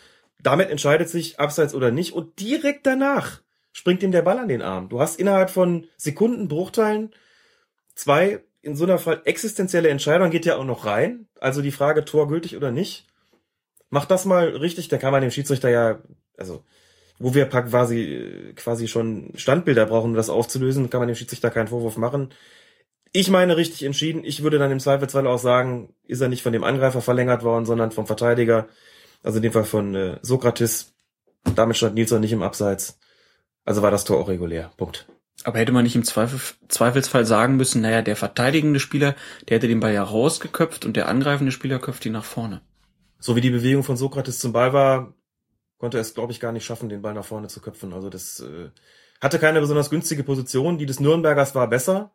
[0.41, 2.11] Damit entscheidet sich, abseits oder nicht.
[2.11, 3.42] Und direkt danach
[3.73, 4.87] springt ihm der Ball an den Arm.
[4.87, 7.13] Du hast innerhalb von Sekundenbruchteilen
[7.95, 11.27] zwei in so einer Fall existenzielle Entscheidung geht ja auch noch rein.
[11.39, 13.05] Also die Frage, Tor gültig oder nicht.
[13.89, 15.99] Mach das mal richtig, da kann man dem Schiedsrichter ja,
[16.37, 16.63] also
[17.19, 21.67] wo wir quasi, quasi schon Standbilder brauchen, um das aufzulösen, kann man dem Schiedsrichter keinen
[21.67, 22.33] Vorwurf machen.
[23.11, 24.23] Ich meine richtig entschieden.
[24.23, 27.65] Ich würde dann im Zweifelsfall auch sagen, ist er nicht von dem Angreifer verlängert worden,
[27.65, 28.67] sondern vom Verteidiger.
[29.21, 30.93] Also in dem Fall von äh, Sokrates.
[31.55, 32.97] Damit stand Nilsson nicht im Abseits.
[33.65, 34.71] Also war das Tor auch regulär.
[34.77, 35.07] Punkt.
[35.43, 39.15] Aber hätte man nicht im Zweifel, Zweifelsfall sagen müssen, naja, der verteidigende Spieler,
[39.47, 42.61] der hätte den Ball ja rausgeköpft und der angreifende Spieler köpft ihn nach vorne.
[43.19, 45.13] so wie die Bewegung von Sokrates zum Ball war,
[45.77, 47.93] konnte er es, glaube ich, gar nicht schaffen, den Ball nach vorne zu köpfen.
[47.93, 48.69] Also das äh,
[49.19, 50.77] hatte keine besonders günstige Position.
[50.77, 52.11] Die des Nürnbergers war besser.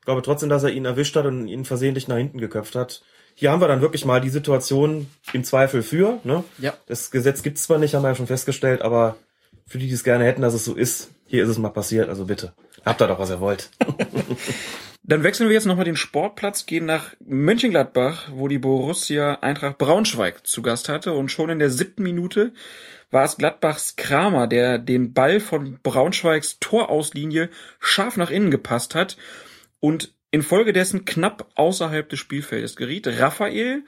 [0.00, 3.02] Ich glaube trotzdem, dass er ihn erwischt hat und ihn versehentlich nach hinten geköpft hat.
[3.34, 6.18] Hier haben wir dann wirklich mal die Situation im Zweifel für.
[6.24, 6.42] Ne?
[6.58, 6.74] Ja.
[6.86, 9.16] Das Gesetz gibt's zwar nicht, haben wir ja schon festgestellt, aber
[9.72, 12.10] für die, die es gerne hätten, dass es so ist, hier ist es mal passiert.
[12.10, 12.52] Also bitte,
[12.84, 13.70] habt da doch, was ihr wollt.
[15.02, 20.46] Dann wechseln wir jetzt nochmal den Sportplatz, gehen nach Mönchengladbach, wo die Borussia Eintracht Braunschweig
[20.46, 21.14] zu Gast hatte.
[21.14, 22.52] Und schon in der siebten Minute
[23.10, 27.48] war es Gladbachs Kramer, der den Ball von Braunschweigs Torauslinie
[27.80, 29.16] scharf nach innen gepasst hat
[29.80, 33.08] und infolgedessen knapp außerhalb des Spielfeldes geriet.
[33.08, 33.84] Raphael,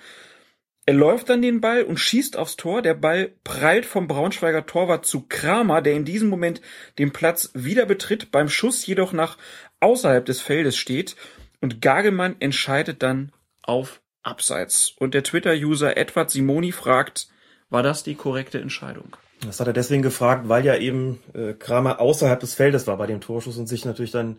[0.87, 2.83] er läuft dann den Ball und schießt aufs Tor.
[2.83, 6.61] Der Ball prallt vom Braunschweiger Torwart zu Kramer, der in diesem Moment
[6.99, 9.39] den Platz wieder betritt, beim Schuss jedoch nach
[9.81, 11.17] außerhalb des Feldes steht
[11.61, 13.33] und Gagelmann entscheidet dann
[13.63, 14.95] auf Abseits.
[14.99, 17.29] Und der Twitter-User Edward Simoni fragt,
[17.71, 19.17] war das die korrekte Entscheidung?
[19.45, 23.07] Das hat er deswegen gefragt, weil ja eben äh, Kramer außerhalb des Feldes war bei
[23.07, 24.39] dem Torschuss und sich natürlich dann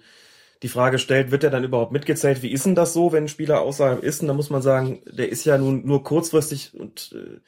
[0.64, 2.42] die Frage stellt, wird er dann überhaupt mitgezählt?
[2.42, 4.22] Wie ist denn das so, wenn ein Spieler außerhalb ist?
[4.22, 7.40] Und da muss man sagen, der ist ja nun nur kurzfristig und äh,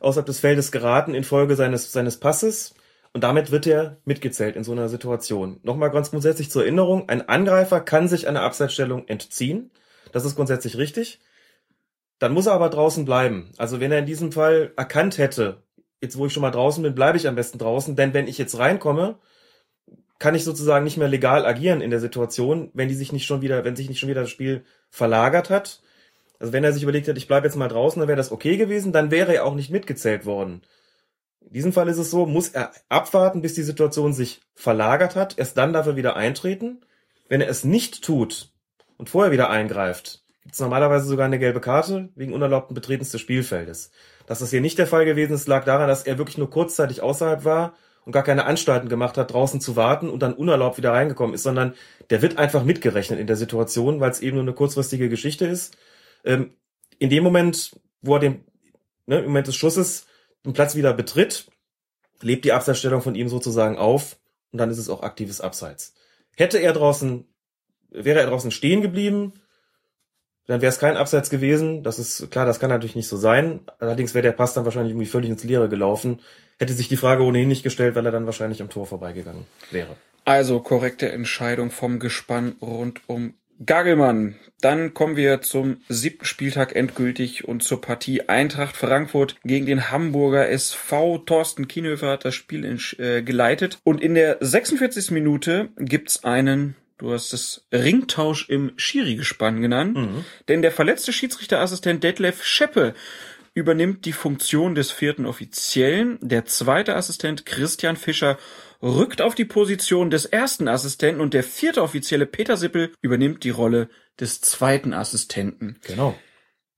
[0.00, 2.74] außerhalb des Feldes geraten infolge seines, seines Passes.
[3.12, 5.60] Und damit wird er mitgezählt in so einer Situation.
[5.62, 9.70] Nochmal ganz grundsätzlich zur Erinnerung, ein Angreifer kann sich einer Abseitsstellung entziehen.
[10.12, 11.20] Das ist grundsätzlich richtig.
[12.18, 13.50] Dann muss er aber draußen bleiben.
[13.56, 15.62] Also wenn er in diesem Fall erkannt hätte,
[16.00, 18.38] jetzt wo ich schon mal draußen bin, bleibe ich am besten draußen, denn wenn ich
[18.38, 19.18] jetzt reinkomme,
[20.24, 23.42] kann ich sozusagen nicht mehr legal agieren in der Situation, wenn die sich nicht schon
[23.42, 25.82] wieder, wenn sich nicht schon wieder das Spiel verlagert hat.
[26.38, 28.56] Also wenn er sich überlegt hat, ich bleibe jetzt mal draußen, dann wäre das okay
[28.56, 30.62] gewesen, dann wäre er auch nicht mitgezählt worden.
[31.42, 35.36] In diesem Fall ist es so, muss er abwarten, bis die Situation sich verlagert hat,
[35.36, 36.80] erst dann darf er wieder eintreten.
[37.28, 38.50] Wenn er es nicht tut
[38.96, 43.20] und vorher wieder eingreift, gibt es normalerweise sogar eine gelbe Karte wegen unerlaubten Betretens des
[43.20, 43.90] Spielfeldes.
[44.26, 47.02] Dass das hier nicht der Fall gewesen ist, lag daran, dass er wirklich nur kurzzeitig
[47.02, 47.74] außerhalb war
[48.04, 51.42] und gar keine Anstalten gemacht hat, draußen zu warten und dann unerlaubt wieder reingekommen ist,
[51.42, 51.74] sondern
[52.10, 55.76] der wird einfach mitgerechnet in der Situation, weil es eben nur eine kurzfristige Geschichte ist.
[56.24, 56.54] Ähm,
[56.98, 58.44] in dem Moment, wo er den,
[59.06, 60.06] ne, im Moment des Schusses
[60.44, 61.50] den Platz wieder betritt,
[62.20, 64.18] lebt die Abseitsstellung von ihm sozusagen auf
[64.52, 65.94] und dann ist es auch aktives Abseits.
[66.36, 67.26] Hätte er draußen,
[67.90, 69.32] wäre er draußen stehen geblieben,
[70.46, 71.82] dann wäre es kein Abseits gewesen.
[71.82, 73.60] Das ist klar, das kann natürlich nicht so sein.
[73.78, 76.20] Allerdings wäre der Pass dann wahrscheinlich irgendwie völlig ins Leere gelaufen.
[76.58, 79.96] Hätte sich die Frage ohnehin nicht gestellt, weil er dann wahrscheinlich am Tor vorbeigegangen wäre.
[80.24, 83.34] Also korrekte Entscheidung vom Gespann rund um
[83.64, 84.36] Gagelmann.
[84.60, 90.48] Dann kommen wir zum siebten Spieltag endgültig und zur Partie Eintracht Frankfurt gegen den Hamburger
[90.48, 91.18] SV.
[91.18, 93.78] Thorsten Kienhöfer hat das Spiel in, äh, geleitet.
[93.84, 95.10] Und in der 46.
[95.10, 100.24] Minute gibt's einen, du hast es Ringtausch im Schiri-Gespann genannt, mhm.
[100.48, 102.94] denn der verletzte Schiedsrichterassistent Detlef Scheppe
[103.54, 106.18] übernimmt die Funktion des vierten Offiziellen.
[106.20, 108.36] Der zweite Assistent Christian Fischer
[108.82, 113.50] rückt auf die Position des ersten Assistenten und der vierte Offizielle Peter Sippel übernimmt die
[113.50, 113.88] Rolle
[114.20, 115.78] des zweiten Assistenten.
[115.86, 116.18] Genau.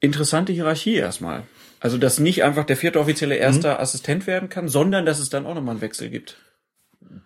[0.00, 1.44] Interessante Hierarchie erstmal.
[1.80, 3.80] Also, dass nicht einfach der vierte Offizielle erster mhm.
[3.80, 6.36] Assistent werden kann, sondern dass es dann auch nochmal einen Wechsel gibt.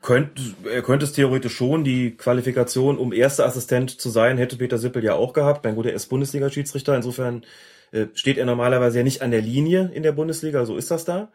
[0.02, 1.84] Könnte, er könnte es theoretisch schon.
[1.84, 5.64] Die Qualifikation, um erster Assistent zu sein, hätte Peter Sippel ja auch gehabt.
[5.64, 6.96] Mein guter, er Bundesliga-Schiedsrichter.
[6.96, 7.44] Insofern
[7.92, 10.64] äh, steht er normalerweise ja nicht an der Linie in der Bundesliga.
[10.64, 11.30] So ist das da.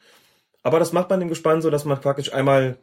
[0.63, 2.77] Aber das macht man im Gespann so, dass man praktisch einmal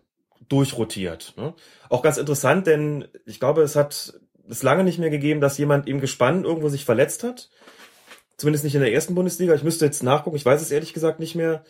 [0.48, 1.34] durchrotiert.
[1.36, 1.54] Ne?
[1.88, 4.14] Auch ganz interessant, denn ich glaube, es hat
[4.48, 7.50] es lange nicht mehr gegeben, dass jemand im Gespann irgendwo sich verletzt hat.
[8.36, 9.54] Zumindest nicht in der ersten Bundesliga.
[9.54, 11.64] Ich müsste jetzt nachgucken, ich weiß es ehrlich gesagt nicht mehr.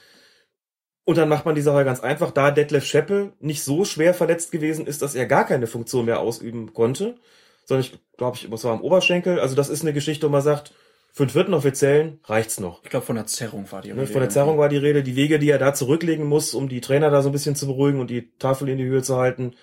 [1.04, 4.52] Und dann macht man die Sache ganz einfach, da Detlef Scheppe nicht so schwer verletzt
[4.52, 7.16] gewesen ist, dass er gar keine Funktion mehr ausüben konnte,
[7.64, 9.40] sondern ich glaube, ich es war am Oberschenkel.
[9.40, 10.72] Also das ist eine Geschichte, wo man sagt,
[11.12, 12.82] für den vierten Offiziellen reicht's noch.
[12.84, 14.06] Ich glaube, von der Zerrung war die Rede.
[14.06, 15.02] Von der Zerrung war die Rede.
[15.02, 17.66] Die Wege, die er da zurücklegen muss, um die Trainer da so ein bisschen zu
[17.66, 19.54] beruhigen und die Tafel in die Höhe zu halten,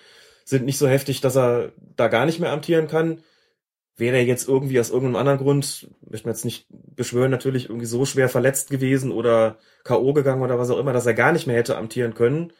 [0.44, 3.22] sind nicht so heftig, dass er da gar nicht mehr amtieren kann.
[4.00, 7.86] Wäre er jetzt irgendwie aus irgendeinem anderen Grund, möchte man jetzt nicht beschwören, natürlich irgendwie
[7.86, 10.12] so schwer verletzt gewesen oder K.O.
[10.12, 12.52] gegangen oder was auch immer, dass er gar nicht mehr hätte amtieren können,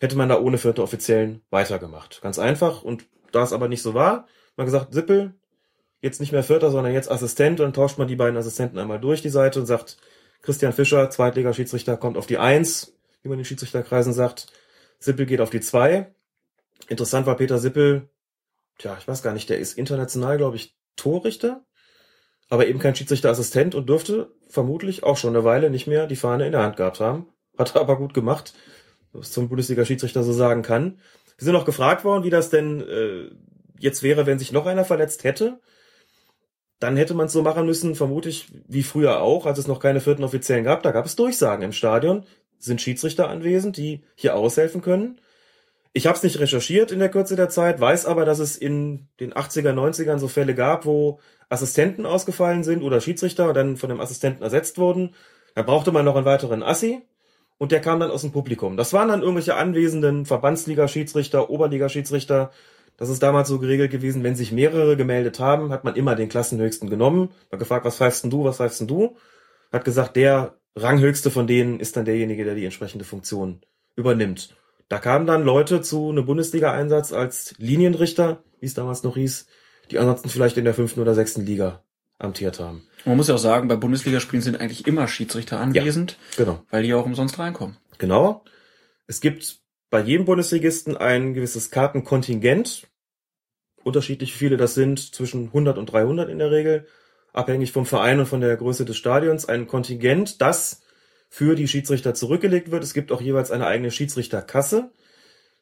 [0.00, 2.20] hätte man da ohne vierte Offiziellen weitergemacht.
[2.22, 2.82] Ganz einfach.
[2.82, 4.26] Und da es aber nicht so war,
[4.56, 5.34] man gesagt, Sippel,
[6.00, 9.22] jetzt nicht mehr Vierter, sondern jetzt Assistent und tauscht man die beiden Assistenten einmal durch
[9.22, 9.96] die Seite und sagt,
[10.42, 14.46] Christian Fischer, Zweitliga-Schiedsrichter, kommt auf die Eins, wie man in Schiedsrichterkreisen sagt.
[14.98, 16.14] Sippel geht auf die Zwei.
[16.88, 18.10] Interessant war Peter Sippel,
[18.78, 21.64] tja, ich weiß gar nicht, der ist international, glaube ich, Torrichter,
[22.48, 26.46] aber eben kein Schiedsrichterassistent und dürfte vermutlich auch schon eine Weile nicht mehr die Fahne
[26.46, 27.28] in der Hand gehabt haben.
[27.56, 28.54] Hat er aber gut gemacht,
[29.12, 31.00] was zum Bundesliga-Schiedsrichter so sagen kann.
[31.38, 33.30] Wir sind auch gefragt worden, wie das denn äh,
[33.78, 35.60] jetzt wäre, wenn sich noch einer verletzt hätte
[36.84, 39.80] dann hätte man es so machen müssen, vermute ich, wie früher auch, als es noch
[39.80, 40.82] keine vierten Offiziellen gab.
[40.82, 42.24] Da gab es Durchsagen im Stadion.
[42.58, 45.18] Sind Schiedsrichter anwesend, die hier aushelfen können?
[45.96, 49.06] Ich habe es nicht recherchiert in der Kürze der Zeit, weiß aber, dass es in
[49.20, 54.00] den 80er, 90ern so Fälle gab, wo Assistenten ausgefallen sind oder Schiedsrichter dann von dem
[54.00, 55.14] Assistenten ersetzt wurden.
[55.54, 57.02] Da brauchte man noch einen weiteren Assi
[57.58, 58.76] und der kam dann aus dem Publikum.
[58.76, 62.50] Das waren dann irgendwelche anwesenden Verbandsliga-Schiedsrichter, Oberliga-Schiedsrichter.
[62.96, 66.28] Das ist damals so geregelt gewesen, wenn sich mehrere gemeldet haben, hat man immer den
[66.28, 69.16] Klassenhöchsten genommen, hat gefragt, was pfeifst denn du, was pfeifst denn du?
[69.72, 73.60] Hat gesagt, der Ranghöchste von denen ist dann derjenige, der die entsprechende Funktion
[73.94, 74.56] übernimmt.
[74.88, 79.46] Da kamen dann Leute zu einem Bundesliga-Einsatz als Linienrichter, wie es damals noch hieß,
[79.90, 81.82] die ansonsten vielleicht in der fünften oder sechsten Liga
[82.18, 82.86] amtiert haben.
[83.04, 86.62] Man muss ja auch sagen, bei Bundesligaspielen sind eigentlich immer Schiedsrichter anwesend, ja, genau.
[86.70, 87.76] weil die auch umsonst reinkommen.
[87.98, 88.44] Genau.
[89.06, 89.60] Es gibt
[89.90, 92.88] bei jedem Bundesligisten ein gewisses Kartenkontingent.
[93.82, 96.86] Unterschiedlich viele das sind, zwischen 100 und 300 in der Regel,
[97.32, 99.46] abhängig vom Verein und von der Größe des Stadions.
[99.46, 100.80] Ein Kontingent, das
[101.34, 102.84] für die Schiedsrichter zurückgelegt wird.
[102.84, 104.92] Es gibt auch jeweils eine eigene Schiedsrichterkasse.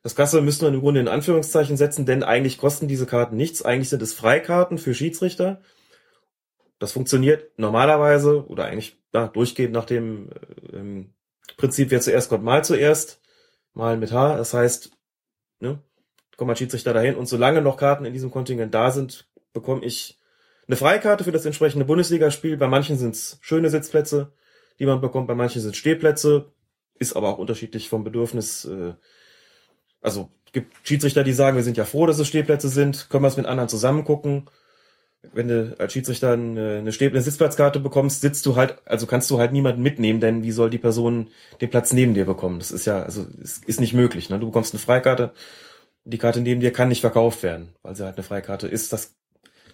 [0.03, 3.63] Das Kasse müssen wir im Grunde in Anführungszeichen setzen, denn eigentlich kosten diese Karten nichts.
[3.63, 5.63] Eigentlich sind es Freikarten für Schiedsrichter.
[6.79, 10.29] Das funktioniert normalerweise oder eigentlich ja, durchgehend nach dem
[10.75, 11.07] äh,
[11.57, 13.23] Prinzip, wer zuerst kommt, mal zuerst.
[13.73, 14.37] Mal mit H.
[14.37, 14.91] Das heißt,
[15.61, 15.83] ne,
[16.37, 20.21] kommt ein Schiedsrichter dahin und solange noch Karten in diesem Kontingent da sind, bekomme ich
[20.69, 22.59] eine Freikarte für das entsprechende Bundesligaspiel.
[22.59, 24.35] Bei manchen sind es schöne Sitzplätze,
[24.83, 25.29] die man bekommt.
[25.29, 26.47] Bei manchen sind Stehplätze,
[26.99, 28.65] ist aber auch unterschiedlich vom Bedürfnis.
[28.65, 28.95] Äh,
[30.01, 33.29] also gibt Schiedsrichter, die sagen, wir sind ja froh, dass es Stehplätze sind, können wir
[33.29, 34.51] es mit anderen zusammen gucken.
[35.33, 39.39] Wenn du als Schiedsrichter eine, Steh eine Sitzplatzkarte bekommst, sitzt du halt, also kannst du
[39.39, 41.29] halt niemanden mitnehmen, denn wie soll die Person
[41.61, 42.59] den Platz neben dir bekommen?
[42.59, 44.31] Das ist ja, also ist nicht möglich.
[44.31, 44.41] Ne?
[44.41, 45.33] Du bekommst eine Freikarte,
[46.03, 48.93] die Karte neben dir kann nicht verkauft werden, weil sie halt eine Freikarte ist.
[48.93, 49.15] Das,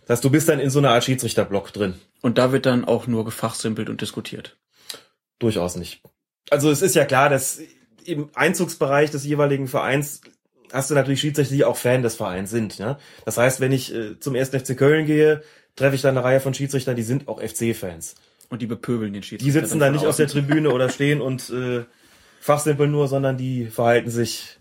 [0.03, 1.95] das heißt, du bist dann in so einer Art Schiedsrichterblock drin.
[2.21, 4.59] Und da wird dann auch nur gefachsimpelt und diskutiert.
[5.39, 6.03] Durchaus nicht.
[6.51, 7.61] Also es ist ja klar, dass
[8.05, 10.20] im Einzugsbereich des jeweiligen Vereins
[10.72, 12.78] hast du natürlich Schiedsrichter, die auch Fan des Vereins sind.
[12.78, 12.99] Ja?
[13.24, 15.43] Das heißt, wenn ich äh, zum ersten FC Köln gehe,
[15.76, 18.16] treffe ich da eine Reihe von Schiedsrichtern, die sind auch FC-Fans.
[18.51, 19.45] Und die bepöbeln den Schiedsrichter.
[19.45, 21.84] Die sitzen da nicht auf der Tribüne oder stehen und äh,
[22.41, 24.59] fachsimpeln nur, sondern die verhalten sich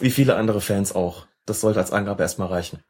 [0.00, 1.26] wie viele andere Fans auch.
[1.46, 2.80] Das sollte als Angabe erstmal reichen.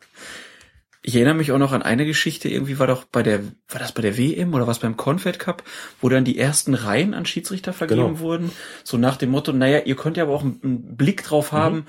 [1.05, 3.91] Ich erinnere mich auch noch an eine Geschichte, irgendwie war doch bei der, war das
[3.91, 5.65] bei der WM oder was beim Confed Cup,
[6.01, 8.19] wo dann die ersten Reihen an Schiedsrichter vergeben genau.
[8.21, 8.53] wurden.
[8.85, 11.57] So nach dem Motto, naja, ihr könnt ja aber auch einen Blick drauf mhm.
[11.57, 11.87] haben,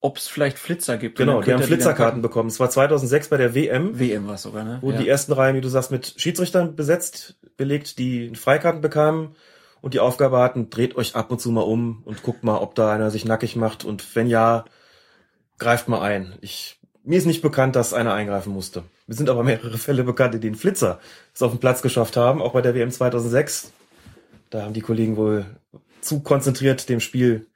[0.00, 1.18] ob es vielleicht Flitzer gibt.
[1.18, 2.48] Genau, die haben Flitzerkarten bekommen.
[2.48, 3.98] Es war 2006 bei der WM.
[3.98, 4.78] WM war es sogar, ne?
[4.80, 4.98] Wo ja.
[4.98, 9.36] die ersten Reihen, wie du sagst, mit Schiedsrichtern besetzt, belegt, die Freikarten bekamen
[9.80, 12.74] und die Aufgabe hatten, dreht euch ab und zu mal um und guckt mal, ob
[12.74, 14.64] da einer sich nackig macht und wenn ja,
[15.58, 16.34] greift mal ein.
[16.40, 18.82] Ich mir ist nicht bekannt, dass einer eingreifen musste.
[19.06, 21.00] Wir sind aber mehrere Fälle bekannt, in denen Flitzer
[21.32, 23.72] es auf den Platz geschafft haben, auch bei der WM 2006.
[24.50, 25.46] Da haben die Kollegen wohl
[26.00, 27.46] zu konzentriert dem Spiel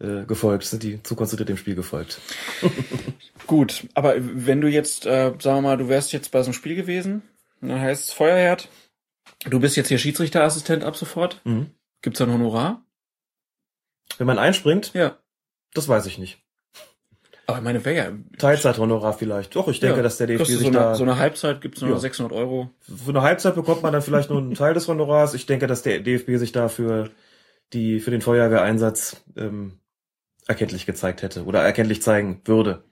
[0.00, 2.20] äh, gefolgt, sind die zu konzentriert dem Spiel gefolgt.
[3.46, 6.54] Gut, aber wenn du jetzt, äh, sagen wir mal, du wärst jetzt bei so einem
[6.54, 7.22] Spiel gewesen,
[7.60, 8.68] dann heißt es Feuerherd,
[9.44, 11.40] du bist jetzt hier Schiedsrichterassistent ab sofort.
[11.44, 11.70] Mhm.
[12.00, 12.84] Gibt's da ein Honorar?
[14.18, 14.92] Wenn man einspringt?
[14.94, 15.18] Ja.
[15.74, 16.43] Das weiß ich nicht.
[17.46, 18.12] Aber meine, wäre ja...
[18.38, 19.54] Teilzeithonorar vielleicht.
[19.54, 20.94] Doch, ich denke, ja, dass der DFB sich so eine, da...
[20.94, 21.98] So eine Halbzeit gibt's nur ja.
[21.98, 22.70] 600 Euro.
[22.80, 25.34] Für eine Halbzeit bekommt man dann vielleicht nur einen Teil des Honorars.
[25.34, 27.10] Ich denke, dass der DFB sich da für,
[27.72, 29.78] die, für den Feuerwehreinsatz ähm,
[30.46, 32.84] erkenntlich gezeigt hätte oder erkenntlich zeigen würde.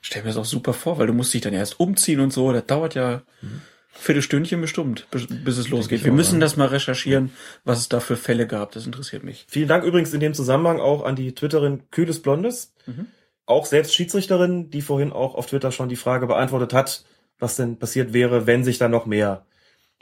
[0.00, 2.52] Stell mir das auch super vor, weil du musst dich dann erst umziehen und so.
[2.52, 3.22] Das dauert ja...
[3.42, 3.62] Mhm.
[3.92, 6.04] Viertelstündchen bestimmt, bis, bis es losgeht.
[6.04, 7.32] Wir müssen das mal recherchieren,
[7.64, 8.70] was es da für Fälle gab.
[8.70, 9.46] Das interessiert mich.
[9.48, 12.72] Vielen Dank übrigens in dem Zusammenhang auch an die Twitterin Kühles Blondes.
[12.86, 13.08] Mhm
[13.50, 17.04] auch selbst Schiedsrichterin, die vorhin auch auf Twitter schon die Frage beantwortet hat,
[17.38, 19.44] was denn passiert wäre, wenn sich da noch mehr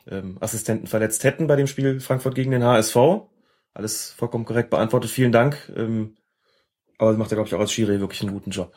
[0.07, 2.97] ähm, Assistenten verletzt hätten bei dem Spiel Frankfurt gegen den HSV.
[3.75, 5.11] Alles vollkommen korrekt beantwortet.
[5.11, 5.73] Vielen Dank.
[5.77, 6.17] Ähm,
[6.99, 8.73] aber macht er, glaube ich, auch als Schiri wirklich einen guten Job.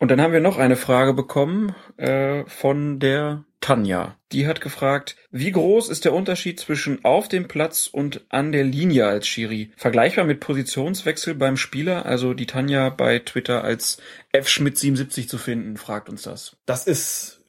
[0.00, 4.16] Und dann haben wir noch eine Frage bekommen äh, von der Tanja.
[4.32, 8.64] Die hat gefragt, wie groß ist der Unterschied zwischen auf dem Platz und an der
[8.64, 9.72] Linie als Schiri?
[9.76, 12.06] Vergleichbar mit Positionswechsel beim Spieler?
[12.06, 13.98] Also die Tanja bei Twitter als
[14.32, 14.48] F.
[14.48, 16.56] Schmidt 77 zu finden, fragt uns das.
[16.64, 17.44] Das ist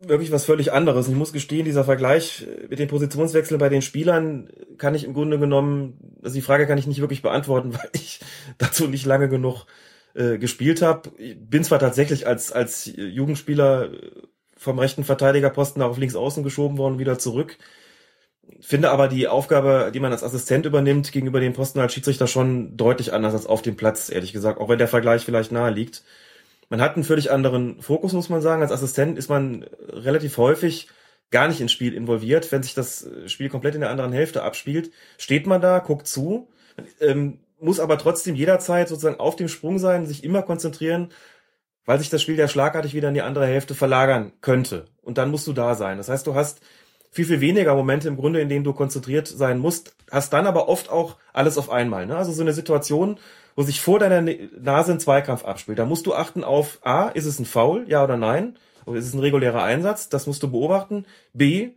[0.00, 1.06] wirklich was völlig anderes.
[1.06, 5.38] Ich muss gestehen, dieser Vergleich mit den Positionswechseln bei den Spielern kann ich im Grunde
[5.38, 8.18] genommen, also die Frage kann ich nicht wirklich beantworten, weil ich
[8.58, 9.66] dazu nicht lange genug
[10.16, 11.10] äh, gespielt habe.
[11.36, 13.90] Bin zwar tatsächlich als, als Jugendspieler
[14.56, 17.58] vom rechten Verteidigerposten auf links außen geschoben worden, wieder zurück.
[18.60, 22.76] Finde aber die Aufgabe, die man als Assistent übernimmt, gegenüber dem Posten als Schiedsrichter schon
[22.76, 26.04] deutlich anders als auf dem Platz, ehrlich gesagt, auch wenn der Vergleich vielleicht nahe liegt.
[26.68, 28.62] Man hat einen völlig anderen Fokus, muss man sagen.
[28.62, 30.88] Als Assistent ist man relativ häufig
[31.30, 32.50] gar nicht ins Spiel involviert.
[32.50, 36.48] Wenn sich das Spiel komplett in der anderen Hälfte abspielt, steht man da, guckt zu,
[37.00, 41.10] ähm, muss aber trotzdem jederzeit sozusagen auf dem Sprung sein, sich immer konzentrieren,
[41.84, 44.86] weil sich das Spiel ja schlagartig wieder in die andere Hälfte verlagern könnte.
[45.02, 45.98] Und dann musst du da sein.
[45.98, 46.60] Das heißt, du hast
[47.10, 50.68] viel, viel weniger Momente im Grunde, in denen du konzentriert sein musst, hast dann aber
[50.68, 52.06] oft auch alles auf einmal.
[52.06, 52.16] Ne?
[52.16, 53.18] Also so eine Situation,
[53.54, 54.20] wo sich vor deiner
[54.60, 55.78] Nase ein Zweikampf abspielt.
[55.78, 58.58] Da musst du achten auf A, ist es ein Foul, ja oder nein?
[58.84, 60.08] Oder ist es ein regulärer Einsatz?
[60.08, 61.06] Das musst du beobachten.
[61.32, 61.70] B,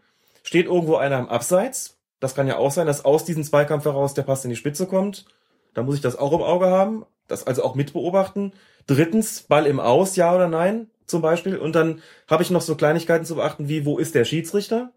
[0.44, 1.98] steht irgendwo einer im Abseits?
[2.20, 4.88] Das kann ja auch sein, dass aus diesem Zweikampf heraus der Pass in die Spitze
[4.88, 5.26] kommt.
[5.74, 8.54] Da muss ich das auch im Auge haben, das also auch mit beobachten.
[8.88, 11.58] Drittens, Ball im Aus, ja oder nein, zum Beispiel.
[11.58, 14.92] Und dann habe ich noch so Kleinigkeiten zu beachten, wie wo ist der Schiedsrichter?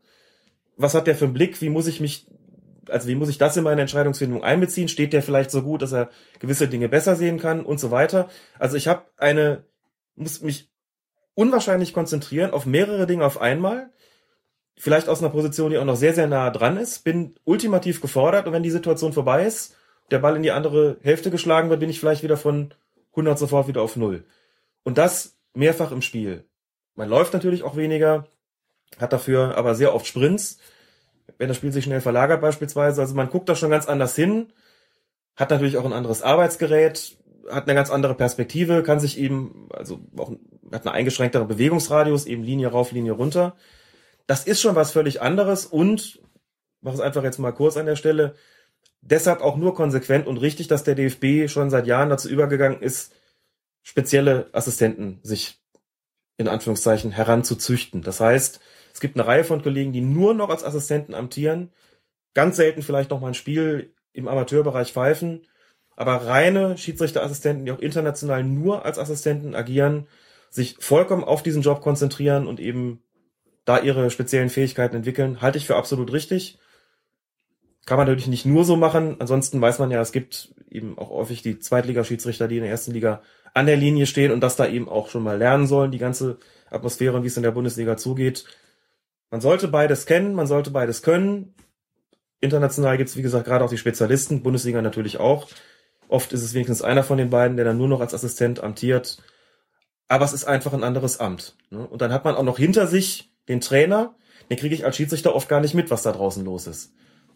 [0.76, 1.60] Was hat der für einen Blick?
[1.60, 2.26] Wie muss ich mich,
[2.88, 4.88] also wie muss ich das in meine Entscheidungsfindung einbeziehen?
[4.88, 8.28] Steht der vielleicht so gut, dass er gewisse Dinge besser sehen kann und so weiter?
[8.58, 9.64] Also ich habe eine,
[10.16, 10.70] muss mich
[11.34, 13.90] unwahrscheinlich konzentrieren auf mehrere Dinge auf einmal.
[14.76, 17.04] Vielleicht aus einer Position, die auch noch sehr, sehr nah dran ist.
[17.04, 19.76] Bin ultimativ gefordert und wenn die Situation vorbei ist,
[20.12, 22.74] der Ball in die andere Hälfte geschlagen wird, bin ich vielleicht wieder von
[23.12, 24.24] 100 sofort wieder auf Null.
[24.84, 26.44] Und das mehrfach im Spiel.
[26.94, 28.26] Man läuft natürlich auch weniger,
[28.98, 30.58] hat dafür aber sehr oft Sprints,
[31.38, 33.00] wenn das Spiel sich schnell verlagert beispielsweise.
[33.00, 34.52] Also man guckt da schon ganz anders hin,
[35.36, 37.16] hat natürlich auch ein anderes Arbeitsgerät,
[37.50, 40.32] hat eine ganz andere Perspektive, kann sich eben, also auch,
[40.70, 43.56] hat eine eingeschränktere Bewegungsradius, eben Linie rauf, Linie runter.
[44.26, 46.20] Das ist schon was völlig anderes und,
[46.80, 48.34] mach es einfach jetzt mal kurz an der Stelle,
[49.02, 53.12] deshalb auch nur konsequent und richtig, dass der DFB schon seit Jahren dazu übergegangen ist,
[53.82, 55.60] spezielle Assistenten sich
[56.38, 58.02] in Anführungszeichen heranzuzüchten.
[58.02, 58.60] Das heißt,
[58.94, 61.70] es gibt eine Reihe von Kollegen, die nur noch als Assistenten amtieren,
[62.34, 65.46] ganz selten vielleicht noch mal ein Spiel im Amateurbereich pfeifen,
[65.96, 70.06] aber reine Schiedsrichterassistenten, die auch international nur als Assistenten agieren,
[70.50, 73.02] sich vollkommen auf diesen Job konzentrieren und eben
[73.64, 76.58] da ihre speziellen Fähigkeiten entwickeln, halte ich für absolut richtig.
[77.84, 79.16] Kann man natürlich nicht nur so machen.
[79.18, 82.92] Ansonsten weiß man ja, es gibt eben auch häufig die Zweitligaschiedsrichter, die in der ersten
[82.92, 83.22] Liga
[83.54, 86.38] an der Linie stehen und das da eben auch schon mal lernen sollen, die ganze
[86.70, 88.44] Atmosphäre und wie es in der Bundesliga zugeht.
[89.30, 91.54] Man sollte beides kennen, man sollte beides können.
[92.40, 95.48] International gibt's wie gesagt, gerade auch die Spezialisten, Bundesliga natürlich auch.
[96.08, 99.18] Oft ist es wenigstens einer von den beiden, der dann nur noch als Assistent amtiert.
[100.08, 101.56] Aber es ist einfach ein anderes Amt.
[101.70, 101.86] Ne?
[101.86, 104.14] Und dann hat man auch noch hinter sich den Trainer.
[104.50, 106.92] Den kriege ich als Schiedsrichter oft gar nicht mit, was da draußen los ist.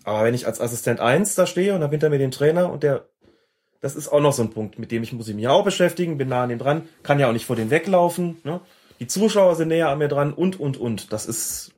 [0.07, 2.85] Aber wenn ich als Assistent eins da stehe und habe hinter mir den Trainer und
[2.85, 3.09] der,
[3.81, 6.17] das ist auch noch so ein Punkt, mit dem ich muss ich mich auch beschäftigen,
[6.17, 8.37] bin nah an dem dran, kann ja auch nicht vor dem weglaufen.
[8.45, 8.61] Ne?
[9.01, 11.13] Die Zuschauer sind näher an mir dran und, und, und.
[11.13, 11.73] Das ist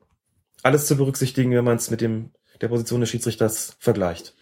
[0.62, 4.34] alles zu berücksichtigen, wenn man es mit dem der Position des Schiedsrichters vergleicht.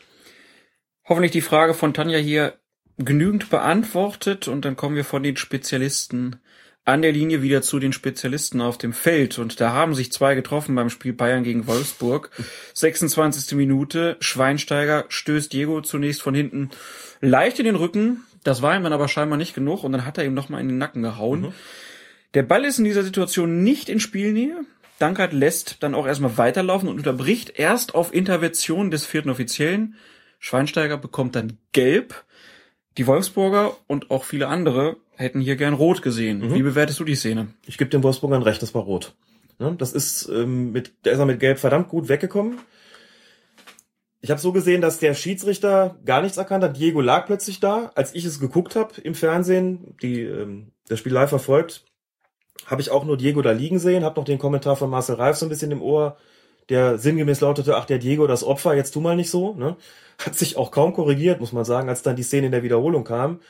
[1.09, 2.55] Hoffentlich die Frage von Tanja hier
[2.99, 6.41] genügend beantwortet und dann kommen wir von den Spezialisten
[6.87, 9.39] an der Linie wieder zu den Spezialisten auf dem Feld.
[9.39, 12.31] Und da haben sich zwei getroffen beim Spiel Bayern gegen Wolfsburg.
[12.75, 13.57] 26.
[13.57, 14.17] Minute.
[14.21, 16.71] Schweinsteiger stößt Diego zunächst von hinten
[17.21, 18.23] leicht in den Rücken.
[18.45, 20.69] Das war ihm dann aber scheinbar nicht genug und dann hat er ihm nochmal in
[20.69, 21.41] den Nacken gehauen.
[21.41, 21.53] Mhm.
[22.35, 24.65] Der Ball ist in dieser Situation nicht in Spielnähe.
[25.01, 29.97] Dankert lässt dann auch erstmal weiterlaufen und unterbricht erst auf Intervention des vierten Offiziellen.
[30.39, 32.25] Schweinsteiger bekommt dann gelb.
[32.97, 36.39] Die Wolfsburger und auch viele andere hätten hier gern rot gesehen.
[36.39, 36.55] Mhm.
[36.55, 37.49] Wie bewertest du die Szene?
[37.67, 39.15] Ich gebe den Wolfsburgern recht, das war rot.
[39.59, 39.75] Ne?
[39.79, 42.59] Das ist ähm, mit, der ist er mit Gelb verdammt gut weggekommen.
[44.21, 46.77] Ich habe so gesehen, dass der Schiedsrichter gar nichts erkannt hat.
[46.77, 47.93] Diego lag plötzlich da.
[47.95, 51.85] Als ich es geguckt habe im Fernsehen, die ähm, das Spiel live verfolgt,
[52.67, 55.37] habe ich auch nur Diego da liegen sehen, habe noch den Kommentar von Marcel Reif
[55.37, 56.17] so ein bisschen im Ohr,
[56.69, 59.55] der sinngemäß lautete, ach, der Diego, das Opfer, jetzt tu mal nicht so.
[59.55, 59.77] Ne?
[60.19, 63.05] Hat sich auch kaum korrigiert, muss man sagen, als dann die Szene in der Wiederholung
[63.05, 63.41] kam.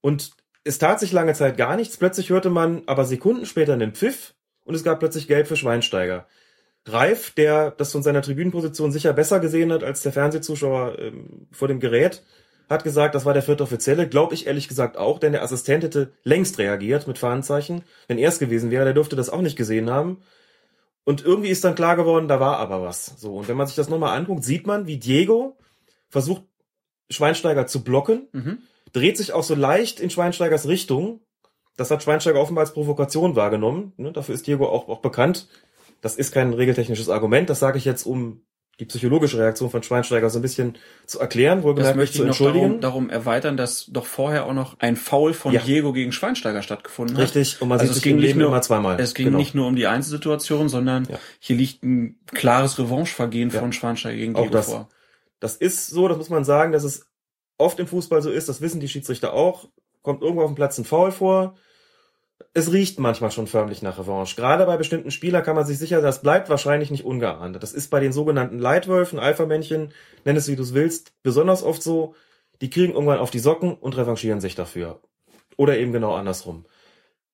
[0.00, 0.30] Und
[0.64, 1.96] es tat sich lange Zeit gar nichts.
[1.96, 4.34] Plötzlich hörte man aber Sekunden später einen Pfiff
[4.64, 6.26] und es gab plötzlich Gelb für Schweinsteiger.
[6.86, 11.68] Reif, der das von seiner Tribünenposition sicher besser gesehen hat als der Fernsehzuschauer ähm, vor
[11.68, 12.22] dem Gerät,
[12.68, 14.08] hat gesagt, das war der vierte Offizielle.
[14.08, 17.82] Glaube ich ehrlich gesagt auch, denn der Assistent hätte längst reagiert mit Fahnenzeichen.
[18.08, 20.18] Wenn er es gewesen wäre, der dürfte das auch nicht gesehen haben.
[21.04, 23.14] Und irgendwie ist dann klar geworden, da war aber was.
[23.16, 23.36] So.
[23.36, 25.56] Und wenn man sich das nochmal anguckt, sieht man, wie Diego
[26.10, 26.42] versucht,
[27.10, 28.28] Schweinsteiger zu blocken.
[28.32, 28.58] Mhm
[28.92, 31.20] dreht sich auch so leicht in Schweinsteigers Richtung.
[31.76, 33.92] Das hat Schweinsteiger offenbar als Provokation wahrgenommen.
[33.96, 34.12] Ne?
[34.12, 35.48] Dafür ist Diego auch, auch bekannt.
[36.00, 37.48] Das ist kein regeltechnisches Argument.
[37.50, 38.42] Das sage ich jetzt, um
[38.80, 42.26] die psychologische Reaktion von Schweinsteiger so ein bisschen zu erklären, wohlgemerkt das möchte ich zu
[42.26, 42.74] entschuldigen.
[42.74, 45.60] Noch darum, darum erweitern, dass doch vorher auch noch ein Foul von ja.
[45.60, 47.24] Diego gegen Schweinsteiger stattgefunden hat.
[47.24, 49.00] Richtig, und man also sieht es ging nicht nur, immer zweimal.
[49.00, 49.38] Es ging genau.
[49.38, 51.18] nicht nur um die Einzelsituation, sondern ja.
[51.40, 53.58] hier liegt ein klares Revanchevergehen ja.
[53.58, 54.88] von Schweinsteiger gegen Diego vor.
[55.40, 57.06] Das ist so, das muss man sagen, dass es
[57.56, 59.68] oft im Fußball so ist, das wissen die Schiedsrichter auch,
[60.02, 61.54] kommt irgendwo auf dem Platz ein Foul vor
[62.54, 64.36] es riecht manchmal schon förmlich nach Revanche.
[64.36, 67.62] Gerade bei bestimmten Spielern kann man sich sicher, das bleibt wahrscheinlich nicht ungeahndet.
[67.62, 69.92] Das ist bei den sogenannten Leitwölfen, Alpha-Männchen,
[70.24, 72.14] nenn es wie du es willst, besonders oft so.
[72.60, 75.00] Die kriegen irgendwann auf die Socken und revanchieren sich dafür.
[75.56, 76.66] Oder eben genau andersrum.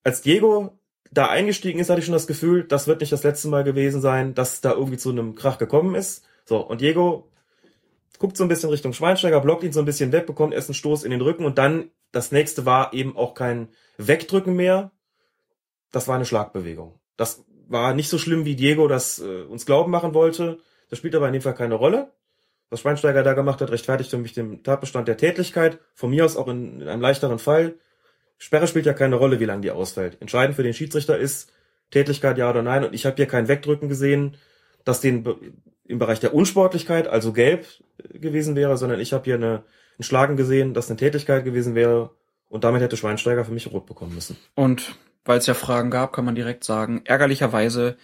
[0.02, 0.78] Als Diego
[1.10, 4.00] da eingestiegen ist, hatte ich schon das Gefühl, das wird nicht das letzte Mal gewesen
[4.00, 6.24] sein, dass da irgendwie zu einem Krach gekommen ist.
[6.44, 7.30] So, und Diego
[8.18, 10.74] guckt so ein bisschen Richtung Schweinsteiger, blockt ihn so ein bisschen weg, bekommt erst einen
[10.74, 14.92] Stoß in den Rücken und dann das nächste war eben auch kein Wegdrücken mehr,
[15.90, 16.98] das war eine Schlagbewegung.
[17.16, 20.58] Das war nicht so schlimm, wie Diego das äh, uns glauben machen wollte.
[20.90, 22.12] Das spielt aber in dem Fall keine Rolle.
[22.70, 25.78] Was Schweinsteiger da gemacht hat, rechtfertigt für mich den Tatbestand der Tätlichkeit.
[25.94, 27.76] Von mir aus auch in, in einem leichteren Fall.
[28.38, 30.20] Sperre spielt ja keine Rolle, wie lange die ausfällt.
[30.20, 31.52] Entscheidend für den Schiedsrichter ist
[31.90, 32.84] Tätlichkeit ja oder nein.
[32.84, 34.36] Und ich habe hier kein Wegdrücken gesehen,
[34.84, 35.24] das den
[35.86, 37.66] im Bereich der Unsportlichkeit, also gelb
[38.12, 39.64] gewesen wäre, sondern ich habe hier eine,
[39.98, 42.10] ein Schlagen gesehen, das eine Tätlichkeit gewesen wäre.
[42.48, 44.36] Und damit hätte Schweinsteiger für mich rot bekommen müssen.
[44.54, 47.96] Und weil es ja Fragen gab, kann man direkt sagen, ärgerlicherweise,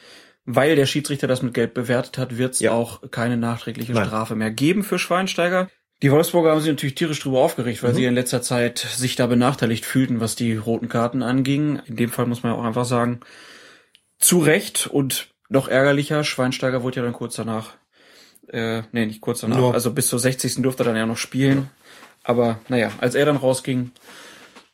[0.45, 2.73] weil der Schiedsrichter das mit Gelb bewertet hat, wird es Ja.
[2.73, 4.07] auch keine nachträgliche Nein.
[4.07, 5.69] Strafe mehr geben für Schweinsteiger.
[6.03, 7.97] Die Wolfsburger haben sich natürlich tierisch drüber aufgeregt, weil Mhm.
[7.97, 11.81] sie in letzter Zeit sich da benachteiligt fühlten, was die roten Karten anging.
[11.87, 13.21] In dem Fall muss man ja auch einfach sagen,
[14.19, 17.75] zu Recht und noch ärgerlicher, Schweinsteiger wurde ja dann kurz danach,
[18.49, 20.63] äh, nee, nicht kurz danach, Nur- also bis zur 60.
[20.63, 21.69] durfte er dann ja noch spielen.
[22.25, 23.91] Aber naja, als er dann rausging,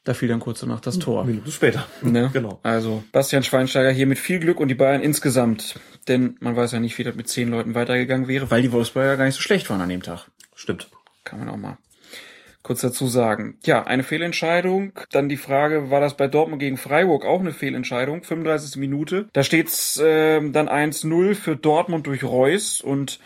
[0.05, 1.24] da fiel dann kurz danach das Tor.
[1.24, 1.87] Minuten später.
[2.03, 2.31] Ne?
[2.33, 2.61] Genau.
[2.62, 5.81] Also Bastian Schweinsteiger hier mit viel Glück und die Bayern insgesamt.
[6.07, 9.09] Denn man weiß ja nicht, wie das mit zehn Leuten weitergegangen wäre, weil die Wolfsburger
[9.09, 10.27] ja gar nicht so schlecht waren an dem Tag.
[10.55, 10.89] Stimmt.
[11.24, 11.79] Kann man auch mal
[12.66, 13.58] kurz dazu sagen.
[13.64, 14.92] Ja, eine Fehlentscheidung.
[15.12, 18.24] Dann die Frage, war das bei Dortmund gegen Freiburg auch eine Fehlentscheidung?
[18.24, 18.76] 35.
[18.76, 19.28] Minute.
[19.32, 23.20] Da steht's ähm, dann 1-0 für Dortmund durch Reus und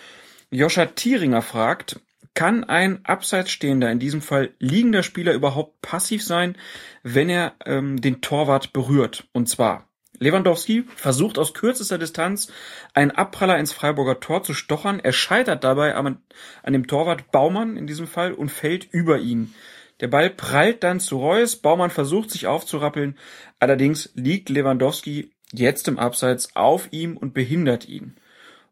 [0.51, 2.01] Joscha Thieringer fragt,
[2.34, 6.57] kann ein abseits stehender, in diesem Fall liegender Spieler überhaupt passiv sein,
[7.03, 9.26] wenn er ähm, den Torwart berührt?
[9.32, 9.89] Und zwar
[10.21, 12.53] Lewandowski versucht aus kürzester Distanz
[12.93, 15.01] einen Abpraller ins Freiburger Tor zu stochern.
[15.01, 16.18] Er scheitert dabei an,
[16.62, 19.55] an dem Torwart Baumann in diesem Fall und fällt über ihn.
[20.01, 21.57] Der Ball prallt dann zu Reus.
[21.57, 23.16] Baumann versucht sich aufzurappeln.
[23.59, 28.14] Allerdings liegt Lewandowski jetzt im Abseits auf ihm und behindert ihn.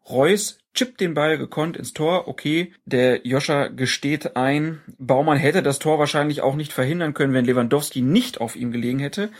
[0.08, 2.28] Reus chippt den Ball gekonnt ins Tor.
[2.28, 4.80] Okay, der Joscha gesteht ein.
[4.98, 9.00] Baumann hätte das Tor wahrscheinlich auch nicht verhindern können, wenn Lewandowski nicht auf ihm gelegen
[9.00, 9.30] hätte.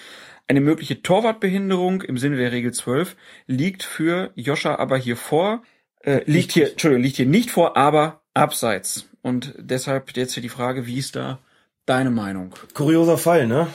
[0.49, 5.63] Eine mögliche Torwartbehinderung im Sinne der Regel 12 liegt für Joscha aber hier vor,
[6.01, 9.09] äh, liegt hier, Entschuldigung, liegt hier nicht vor, aber abseits.
[9.21, 11.39] Und deshalb jetzt hier die Frage, wie ist da
[11.85, 12.55] deine Meinung?
[12.73, 13.67] Kurioser Fall, ne?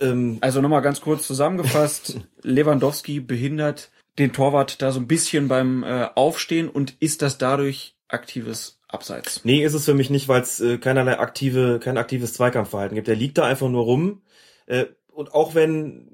[0.00, 5.82] Ähm, Also nochmal ganz kurz zusammengefasst, Lewandowski behindert den Torwart da so ein bisschen beim
[5.82, 9.44] äh, Aufstehen und ist das dadurch aktives Abseits?
[9.44, 13.06] nee, ist es für mich nicht, weil es äh, keinerlei aktive, kein aktives Zweikampfverhalten gibt.
[13.06, 14.22] Der liegt da einfach nur rum.
[14.66, 14.86] Äh,
[15.20, 16.08] und auch wenn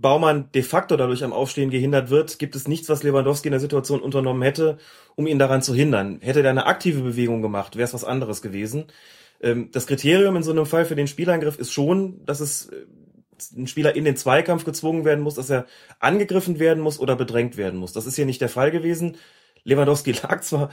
[0.00, 3.60] Baumann de facto dadurch am Aufstehen gehindert wird, gibt es nichts, was Lewandowski in der
[3.60, 4.78] Situation unternommen hätte,
[5.14, 6.20] um ihn daran zu hindern.
[6.22, 8.86] Hätte er eine aktive Bewegung gemacht, wäre es was anderes gewesen.
[9.42, 12.86] Ähm, das Kriterium in so einem Fall für den Spieleingriff ist schon, dass es äh,
[13.54, 15.66] ein Spieler in den Zweikampf gezwungen werden muss, dass er
[16.00, 17.92] angegriffen werden muss oder bedrängt werden muss.
[17.92, 19.18] Das ist hier nicht der Fall gewesen.
[19.64, 20.70] Lewandowski lag zwar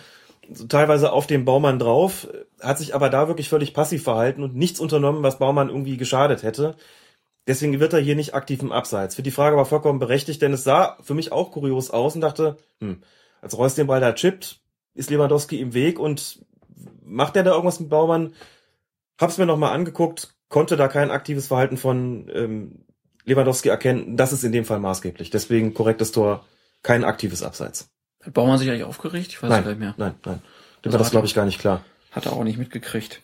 [0.69, 2.29] teilweise auf dem Baumann drauf,
[2.61, 6.43] hat sich aber da wirklich völlig passiv verhalten und nichts unternommen, was Baumann irgendwie geschadet
[6.43, 6.77] hätte.
[7.47, 9.15] Deswegen wird er hier nicht aktiv im Abseits.
[9.15, 12.21] Für die Frage war vollkommen berechtigt, denn es sah für mich auch kurios aus und
[12.21, 13.01] dachte, hm,
[13.41, 14.61] als Reus den Ball da chippt,
[14.93, 16.39] ist Lewandowski im Weg und
[17.03, 18.33] macht er da irgendwas mit Baumann?
[19.19, 22.85] Hab's mir nochmal angeguckt, konnte da kein aktives Verhalten von ähm,
[23.25, 24.15] Lewandowski erkennen.
[24.15, 25.29] Das ist in dem Fall maßgeblich.
[25.29, 26.45] Deswegen korrektes Tor,
[26.81, 27.89] kein aktives Abseits.
[28.23, 29.27] Hat Baumann sich eigentlich aufgeregt?
[29.27, 29.93] Ich weiß Nein, nicht mehr.
[29.97, 30.41] nein, nein.
[30.83, 31.83] Dem Also war das, glaube ich, gar nicht klar.
[32.11, 33.21] Hat er auch nicht mitgekriegt.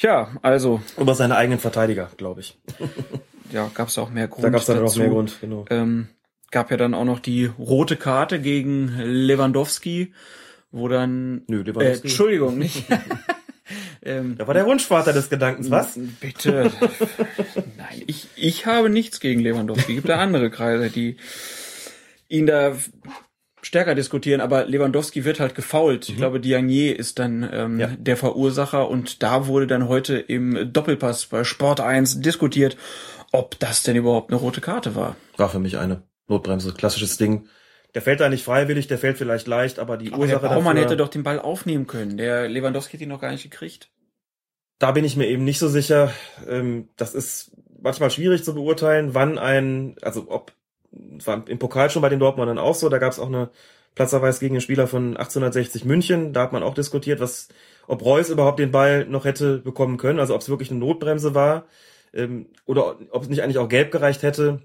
[0.00, 2.58] Ja, also, Über seine eigenen Verteidiger, glaube ich.
[3.50, 4.98] ja, gab es auch mehr Grund Da gab es dann dazu.
[5.00, 5.64] mehr Grund, genau.
[5.70, 6.08] Ähm,
[6.50, 10.12] gab ja dann auch noch die rote Karte gegen Lewandowski,
[10.70, 11.42] wo dann...
[11.48, 12.06] Nö, Äh, Lewandowski.
[12.08, 12.84] Entschuldigung, nicht...
[14.02, 15.98] ähm, Da war der Wunschvater des Gedankens, was?
[16.20, 16.70] Bitte.
[17.76, 19.94] Nein, ich, ich habe nichts gegen Lewandowski.
[19.94, 21.16] Gibt da andere Kreise, die
[22.28, 22.76] ihn da
[23.62, 26.08] stärker diskutieren, aber Lewandowski wird halt gefault.
[26.10, 27.80] Ich glaube, Diagnier ist dann ähm, Mhm.
[27.80, 27.86] Ja.
[27.96, 32.76] der Verursacher und da wurde dann heute im Doppelpass bei Sport 1 diskutiert,
[33.34, 35.16] ob das denn überhaupt eine rote Karte war.
[35.36, 37.48] War für mich eine Notbremse, klassisches Ding.
[37.94, 40.76] Der fällt da nicht freiwillig, der fällt vielleicht leicht, aber die Aber der Ursache Baumann
[40.76, 42.16] dafür, hätte doch den Ball aufnehmen können.
[42.16, 43.90] Der Lewandowski hat ihn noch gar nicht gekriegt.
[44.78, 46.12] da bin ich mir eben nicht so sicher.
[46.46, 50.52] Ähm, das ist manchmal schwierig zu beurteilen, wann ein, also ob,
[51.18, 53.50] es war im Pokal schon bei den Dortmundern auch so, da gab es auch eine
[53.96, 57.48] Platzerweis gegen den Spieler von 1860 München, da hat man auch diskutiert, was,
[57.88, 61.34] ob Reus überhaupt den Ball noch hätte bekommen können, also ob es wirklich eine Notbremse
[61.34, 61.66] war,
[62.14, 64.60] ähm, oder ob es nicht eigentlich auch gelb gereicht hätte.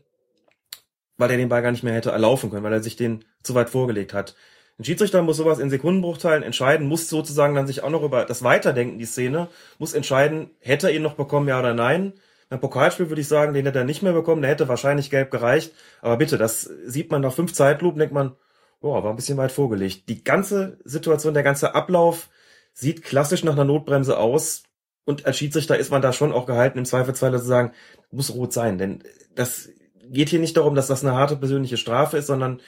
[1.18, 3.54] weil er den Ball gar nicht mehr hätte erlaufen können, weil er sich den zu
[3.56, 4.36] weit vorgelegt hat.
[4.80, 8.44] Ein Schiedsrichter muss sowas in Sekundenbruchteilen entscheiden, muss sozusagen dann sich auch noch über das
[8.44, 12.14] Weiterdenken, die Szene, muss entscheiden, hätte er ihn noch bekommen, ja oder nein.
[12.48, 15.30] Beim Pokalspiel würde ich sagen, den hätte er nicht mehr bekommen, der hätte wahrscheinlich gelb
[15.32, 15.74] gereicht.
[16.02, 18.38] Aber bitte, das sieht man nach fünf Zeitlupen, denkt man,
[18.80, 20.08] boah, war ein bisschen weit vorgelegt.
[20.08, 22.30] Die ganze Situation, der ganze Ablauf
[22.74, 24.64] sieht klassisch nach einer Notbremse aus.
[25.06, 27.72] Und als Schiedsrichter ist man da schon auch gehalten, im Zweifelsfall zu sagen,
[28.12, 28.78] muss rot sein.
[28.78, 29.70] Denn das
[30.10, 32.62] geht hier nicht darum, dass das eine harte persönliche Strafe ist, sondern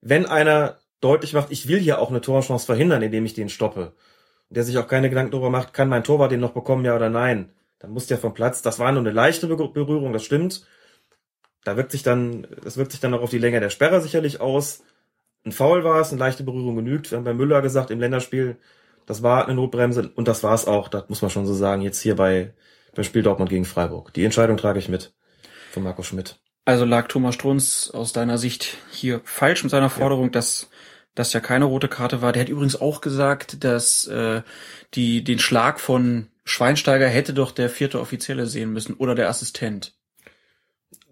[0.00, 3.94] wenn einer deutlich macht, ich will hier auch eine Torchance verhindern, indem ich den stoppe,
[4.50, 7.10] der sich auch keine Gedanken darüber macht, kann mein Torwart den noch bekommen, ja oder
[7.10, 8.62] nein, dann muss der vom Platz.
[8.62, 10.66] Das war nur eine leichte Berührung, das stimmt.
[11.64, 14.40] Da wirkt sich dann, das wirkt sich dann auch auf die Länge der Sperre sicherlich
[14.40, 14.82] aus.
[15.44, 17.10] Ein Foul war es, eine leichte Berührung genügt.
[17.10, 18.56] Wir haben bei Müller gesagt, im Länderspiel,
[19.06, 21.82] das war eine Notbremse und das war es auch, das muss man schon so sagen,
[21.82, 22.54] jetzt hier bei,
[22.94, 24.12] beim Spiel Dortmund gegen Freiburg.
[24.14, 25.12] Die Entscheidung trage ich mit
[25.72, 26.38] von Marco Schmidt.
[26.64, 30.32] Also lag Thomas Strunz aus deiner Sicht hier falsch mit seiner Forderung, ja.
[30.32, 30.70] dass
[31.14, 32.32] das ja keine rote Karte war.
[32.32, 34.42] Der hat übrigens auch gesagt, dass äh,
[34.94, 39.94] die den Schlag von Schweinsteiger hätte doch der vierte Offizielle sehen müssen oder der Assistent.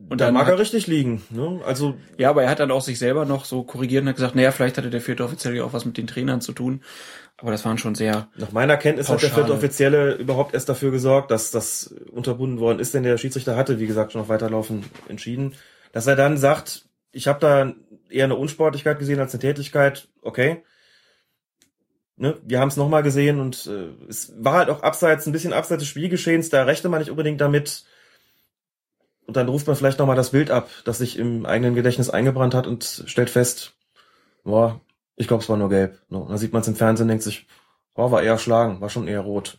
[0.09, 1.22] Und da mag hat, er richtig liegen.
[1.30, 1.61] Ne?
[1.64, 4.36] Also ja, aber er hat dann auch sich selber noch so korrigiert und hat gesagt,
[4.36, 6.82] naja, vielleicht hatte der vierte Offizielle auch was mit den Trainern zu tun.
[7.41, 8.28] Aber das waren schon sehr.
[8.36, 9.30] Nach meiner Kenntnis pauschale.
[9.30, 13.16] hat der vierte Offizielle überhaupt erst dafür gesorgt, dass das unterbunden worden ist, denn der
[13.16, 15.55] Schiedsrichter hatte, wie gesagt, schon auf Weiterlaufen entschieden.
[15.93, 17.72] Dass er dann sagt, ich habe da
[18.11, 20.64] eher eine Unsportlichkeit gesehen als eine Tätigkeit, okay.
[22.16, 25.53] Ne, wir haben es nochmal gesehen und äh, es war halt auch abseits, ein bisschen
[25.53, 27.84] abseits des Spielgeschehens, da rechte man nicht unbedingt damit.
[29.26, 32.55] Und dann ruft man vielleicht nochmal das Bild ab, das sich im eigenen Gedächtnis eingebrannt
[32.55, 33.74] hat und stellt fest,
[34.43, 34.80] boah,
[35.19, 36.01] ich glaube, es war nur gelb.
[36.09, 36.27] No.
[36.29, 37.47] Dann sieht man es im Fernsehen, denkt sich,
[37.95, 39.59] oh, war eher schlagen, war schon eher rot.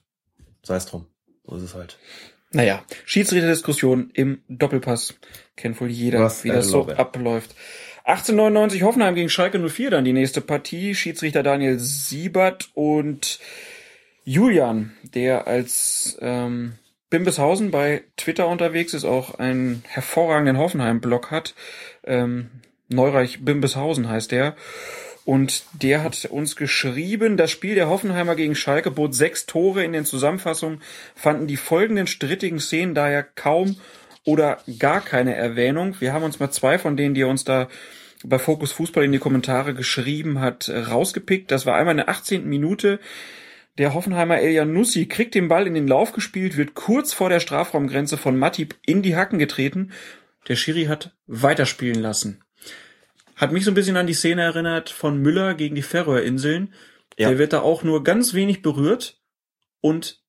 [0.63, 1.05] Sei es drum.
[1.45, 1.97] So ist es halt.
[2.51, 5.15] Naja, Schiedsrichterdiskussion im Doppelpass.
[5.55, 7.55] Kennt wohl jeder, Was wie das so abläuft.
[8.05, 10.95] 1899 Hoffenheim gegen Schalke 04 dann die nächste Partie.
[10.95, 13.39] Schiedsrichter Daniel Siebert und
[14.23, 16.73] Julian, der als ähm,
[17.09, 21.53] Bimbeshausen bei Twitter unterwegs ist, auch einen hervorragenden Hoffenheim-Blog hat.
[22.03, 22.49] Ähm,
[22.87, 24.55] Neureich Bimbeshausen heißt der.
[25.29, 29.83] Und der hat uns geschrieben, das Spiel der Hoffenheimer gegen Schalke bot sechs Tore.
[29.83, 30.81] In den Zusammenfassungen
[31.13, 33.75] fanden die folgenden strittigen Szenen daher kaum
[34.25, 35.95] oder gar keine Erwähnung.
[35.99, 37.67] Wir haben uns mal zwei von denen, die er uns da
[38.23, 41.51] bei Focus Fußball in die Kommentare geschrieben hat, rausgepickt.
[41.51, 42.49] Das war einmal in der 18.
[42.49, 42.99] Minute.
[43.77, 47.39] Der Hoffenheimer Elian Nussi kriegt den Ball in den Lauf gespielt, wird kurz vor der
[47.39, 49.91] Strafraumgrenze von Matip in die Hacken getreten.
[50.47, 52.41] Der Schiri hat weiterspielen lassen.
[53.39, 56.73] Hat mich so ein bisschen an die Szene erinnert von Müller gegen die Färöerinseln.
[57.17, 57.29] Ja.
[57.29, 59.21] Der wird da auch nur ganz wenig berührt
[59.79, 60.21] und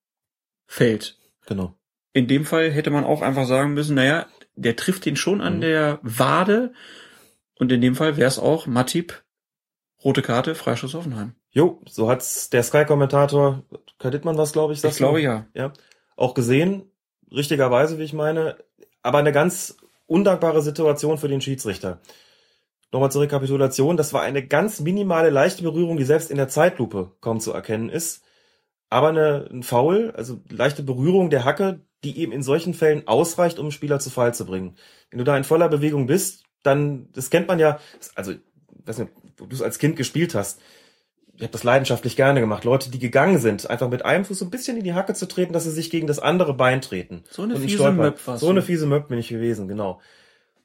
[0.66, 1.18] fällt.
[1.46, 1.74] Genau.
[2.12, 5.56] In dem Fall hätte man auch einfach sagen müssen, naja, der trifft ihn schon an
[5.56, 5.60] mhm.
[5.60, 6.72] der Wade.
[7.58, 9.24] Und in dem Fall wäre es auch Matip,
[10.04, 11.34] rote Karte, Freischuss Offenheim.
[11.50, 13.64] Jo, so hat's der Sky-Kommentator,
[13.98, 15.48] Kaditmann was, glaube ich, Ich glaube ja.
[15.52, 15.72] Ja,
[16.14, 16.92] auch gesehen,
[17.32, 18.56] richtigerweise, wie ich meine,
[19.02, 22.00] aber eine ganz undankbare Situation für den Schiedsrichter.
[22.92, 23.96] Nochmal zur Rekapitulation.
[23.96, 27.88] Das war eine ganz minimale, leichte Berührung, die selbst in der Zeitlupe kaum zu erkennen
[27.88, 28.24] ist.
[28.88, 33.58] Aber eine, ein Foul, also leichte Berührung der Hacke, die eben in solchen Fällen ausreicht,
[33.58, 34.76] um einen Spieler zu Fall zu bringen.
[35.10, 37.78] Wenn du da in voller Bewegung bist, dann, das kennt man ja,
[38.16, 38.32] also,
[38.84, 40.60] weiß nicht, wo du es als Kind gespielt hast.
[41.36, 42.64] Ich habe das leidenschaftlich gerne gemacht.
[42.64, 45.26] Leute, die gegangen sind, einfach mit einem Fuß so ein bisschen in die Hacke zu
[45.26, 47.24] treten, dass sie sich gegen das andere Bein treten.
[47.30, 50.00] So eine fiese Möp So eine fiese Möp bin ich gewesen, genau.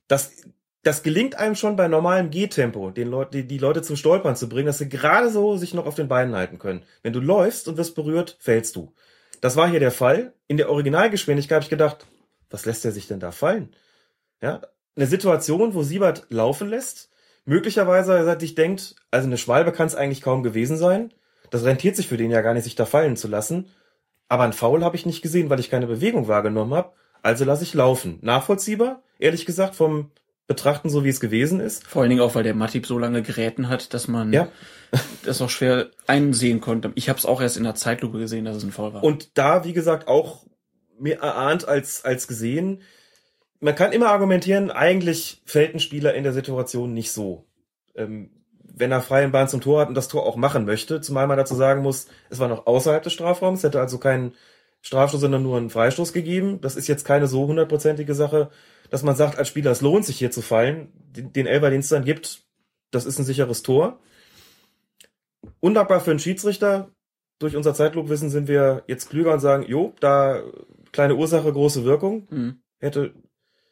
[0.07, 0.43] Das
[0.86, 4.47] das gelingt einem schon bei normalem Gehtempo, den Leute, die, die Leute zum Stolpern zu
[4.47, 6.83] bringen, dass sie gerade so sich noch auf den Beinen halten können.
[7.01, 8.93] Wenn du läufst und wirst berührt, fällst du.
[9.41, 10.33] Das war hier der Fall.
[10.47, 12.05] In der Originalgeschwindigkeit habe ich gedacht,
[12.51, 13.75] was lässt er sich denn da fallen?
[14.43, 14.61] Ja,
[14.95, 17.09] eine Situation, wo Siebert laufen lässt,
[17.45, 21.12] möglicherweise er sich denkt, also eine Schwalbe kann es eigentlich kaum gewesen sein.
[21.49, 23.71] Das rentiert sich für den ja gar nicht, sich da fallen zu lassen.
[24.29, 26.91] Aber ein Foul habe ich nicht gesehen, weil ich keine Bewegung wahrgenommen habe.
[27.24, 28.20] Also lasse ich laufen.
[28.21, 30.12] Nachvollziehbar, ehrlich gesagt, vom
[30.47, 31.88] betrachten, so wie es gewesen ist.
[31.88, 34.47] Vor allen Dingen auch, weil der Matip so lange Geräten hat, dass man ja.
[35.26, 36.92] das auch schwer einsehen konnte.
[36.96, 39.04] Ich habe es auch erst in der Zeitlupe gesehen, dass es ein Foul war.
[39.04, 40.46] Und da, wie gesagt, auch
[41.00, 42.82] mehr erahnt als, als gesehen.
[43.59, 47.46] Man kann immer argumentieren, eigentlich fällt ein Spieler in der Situation nicht so.
[47.96, 48.30] Ähm,
[48.78, 51.38] wenn er freien Bahn zum Tor hat und das Tor auch machen möchte, zumal man
[51.38, 54.34] dazu sagen muss, es war noch außerhalb des Strafraums, hätte also keinen
[54.82, 56.59] Strafstoß, sondern nur einen Freistoß gegeben.
[56.62, 58.51] Das ist jetzt keine so hundertprozentige Sache
[58.89, 61.89] dass man sagt, als Spieler, es lohnt sich hier zu fallen, den Elfer, den es
[61.89, 62.43] dann gibt,
[62.91, 63.99] das ist ein sicheres Tor.
[65.59, 66.91] Undankbar für einen Schiedsrichter.
[67.39, 70.41] Durch unser Zeitlobwissen sind wir jetzt klüger und sagen, jo, da
[70.93, 72.28] kleine Ursache, große Wirkung.
[72.29, 72.59] Mhm.
[72.79, 73.13] Hätte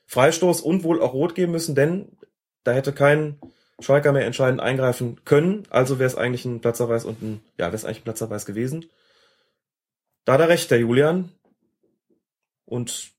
[0.08, 2.18] Freistoß und wohl auch Rot geben müssen, denn
[2.66, 3.40] Da hätte kein
[3.80, 5.64] Schalker mehr entscheidend eingreifen können.
[5.70, 8.86] Also wäre es eigentlich ein Platzerweis und ein, ja, wäre es eigentlich ein Platzerweis gewesen.
[10.26, 11.32] Da hat er recht, der Julian.
[12.66, 13.12] Und,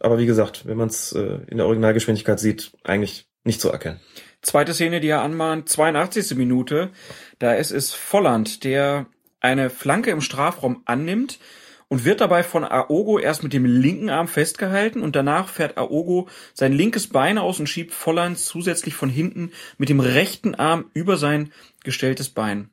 [0.00, 4.00] aber wie gesagt, wenn man es äh, in der Originalgeschwindigkeit sieht, eigentlich nicht zu erkennen.
[4.42, 6.36] Zweite Szene, die er anmahnt, 82.
[6.36, 6.90] Minute.
[7.38, 9.06] Da ist es Volland, der
[9.40, 11.38] eine Flanke im Strafraum annimmt
[11.88, 16.28] und wird dabei von Aogo erst mit dem linken Arm festgehalten und danach fährt Aogo
[16.54, 21.16] sein linkes Bein aus und schiebt Volland zusätzlich von hinten mit dem rechten Arm über
[21.16, 21.52] sein
[21.82, 22.70] gestelltes Bein.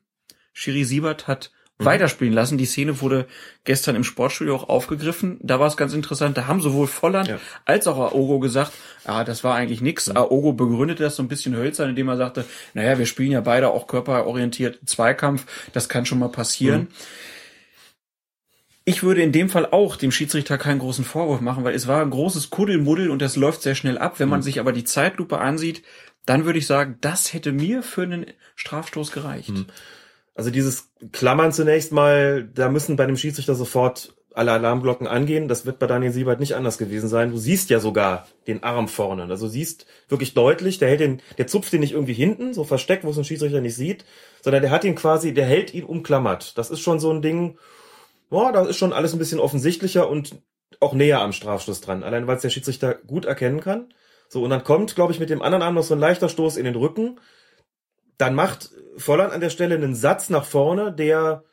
[0.52, 1.84] Shiri Siebert hat mhm.
[1.84, 2.58] weiterspielen lassen.
[2.58, 3.26] Die Szene wurde
[3.64, 5.38] gestern im Sportstudio auch aufgegriffen.
[5.42, 6.36] Da war es ganz interessant.
[6.36, 7.38] Da haben sowohl Volland ja.
[7.64, 8.72] als auch Aogo gesagt,
[9.04, 10.08] ah, das war eigentlich nix.
[10.08, 10.16] Mhm.
[10.16, 12.44] Aogo begründete das so ein bisschen hölzern, indem er sagte,
[12.74, 15.46] naja, wir spielen ja beide auch körperorientiert Zweikampf.
[15.72, 16.82] Das kann schon mal passieren.
[16.82, 16.88] Mhm.
[18.88, 22.02] Ich würde in dem Fall auch dem Schiedsrichter keinen großen Vorwurf machen, weil es war
[22.02, 24.20] ein großes Kuddelmuddel und das läuft sehr schnell ab.
[24.20, 24.44] Wenn man mhm.
[24.44, 25.82] sich aber die Zeitlupe ansieht,
[26.24, 29.52] dann würde ich sagen, das hätte mir für einen Strafstoß gereicht.
[30.36, 35.48] Also dieses Klammern zunächst mal, da müssen bei dem Schiedsrichter sofort alle Alarmglocken angehen.
[35.48, 37.30] Das wird bei Daniel Siebert nicht anders gewesen sein.
[37.30, 39.22] Du siehst ja sogar den Arm vorne.
[39.24, 43.04] Also siehst wirklich deutlich, der hält den, der zupft den nicht irgendwie hinten, so versteckt,
[43.04, 44.04] wo es ein Schiedsrichter nicht sieht,
[44.42, 46.58] sondern der hat ihn quasi, der hält ihn umklammert.
[46.58, 47.58] Das ist schon so ein Ding,
[48.28, 50.36] boah, da ist schon alles ein bisschen offensichtlicher und
[50.80, 52.02] auch näher am Strafschluss dran.
[52.02, 53.88] Allein weil es der Schiedsrichter gut erkennen kann.
[54.28, 56.58] So, und dann kommt, glaube ich, mit dem anderen Arm noch so ein leichter Stoß
[56.58, 57.18] in den Rücken.
[58.18, 61.44] Dann macht Volland an der Stelle einen Satz nach vorne, der,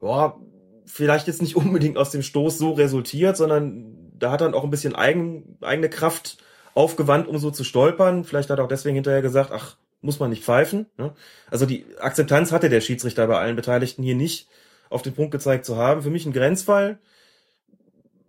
[0.00, 0.38] boah,
[0.86, 4.70] vielleicht jetzt nicht unbedingt aus dem Stoß so resultiert, sondern da hat er auch ein
[4.70, 6.38] bisschen eigen, eigene Kraft
[6.74, 8.24] aufgewandt, um so zu stolpern.
[8.24, 10.86] Vielleicht hat er auch deswegen hinterher gesagt, ach, muss man nicht pfeifen.
[10.96, 11.12] Ne?
[11.50, 14.48] Also die Akzeptanz hatte der Schiedsrichter bei allen Beteiligten hier nicht
[14.90, 16.02] auf den Punkt gezeigt zu haben.
[16.02, 16.98] Für mich ein Grenzfall.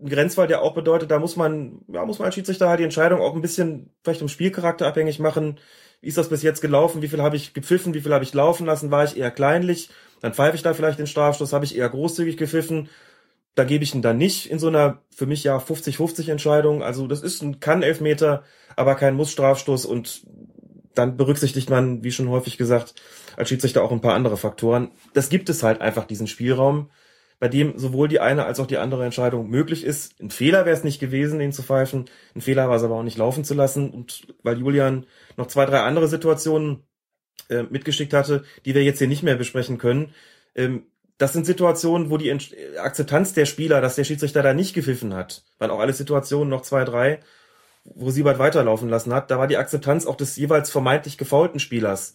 [0.01, 2.85] Ein Grenzfall, der auch bedeutet, da muss man, ja, muss man als Schiedsrichter halt die
[2.85, 5.59] Entscheidung auch ein bisschen vielleicht vom Spielcharakter abhängig machen.
[6.01, 7.01] Wie ist das bis jetzt gelaufen?
[7.01, 7.93] Wie viel habe ich gepfiffen?
[7.93, 8.91] Wie viel habe ich laufen lassen?
[8.91, 9.89] War ich eher kleinlich?
[10.21, 11.51] Dann pfeife ich da vielleicht den Strafstoß.
[11.51, 12.89] Habe ich eher großzügig gepfiffen?
[13.55, 16.81] Da gebe ich ihn dann nicht in so einer für mich ja 50-50 Entscheidung.
[16.81, 18.43] Also das ist ein Kann-Elfmeter,
[18.77, 20.21] aber kein Muss-Strafstoß und
[20.95, 22.95] dann berücksichtigt man, wie schon häufig gesagt,
[23.35, 24.91] als Schiedsrichter auch ein paar andere Faktoren.
[25.13, 26.89] Das gibt es halt einfach, diesen Spielraum,
[27.39, 30.19] bei dem sowohl die eine als auch die andere Entscheidung möglich ist.
[30.19, 32.05] Ein Fehler wäre es nicht gewesen, ihn zu pfeifen.
[32.35, 33.91] Ein Fehler war es aber auch nicht laufen zu lassen.
[33.91, 35.05] Und weil Julian
[35.37, 36.83] noch zwei, drei andere Situationen
[37.49, 40.13] äh, mitgeschickt hatte, die wir jetzt hier nicht mehr besprechen können,
[40.55, 40.83] ähm,
[41.17, 42.31] das sind Situationen, wo die
[42.77, 46.61] Akzeptanz der Spieler, dass der Schiedsrichter da nicht gepfiffen hat, waren auch alle Situationen noch
[46.61, 47.19] zwei, drei,
[47.83, 52.13] wo Siebert weiterlaufen lassen hat, da war die Akzeptanz auch des jeweils vermeintlich gefaulten Spielers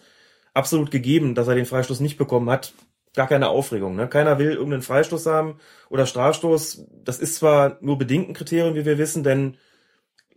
[0.54, 2.72] absolut gegeben, dass er den Freistoß nicht bekommen hat.
[3.14, 3.94] Gar keine Aufregung.
[3.94, 4.08] Ne?
[4.08, 5.58] Keiner will irgendeinen Freistoß haben
[5.88, 6.86] oder Strafstoß.
[7.04, 9.56] Das ist zwar nur bedingt ein Kriterium, wie wir wissen, denn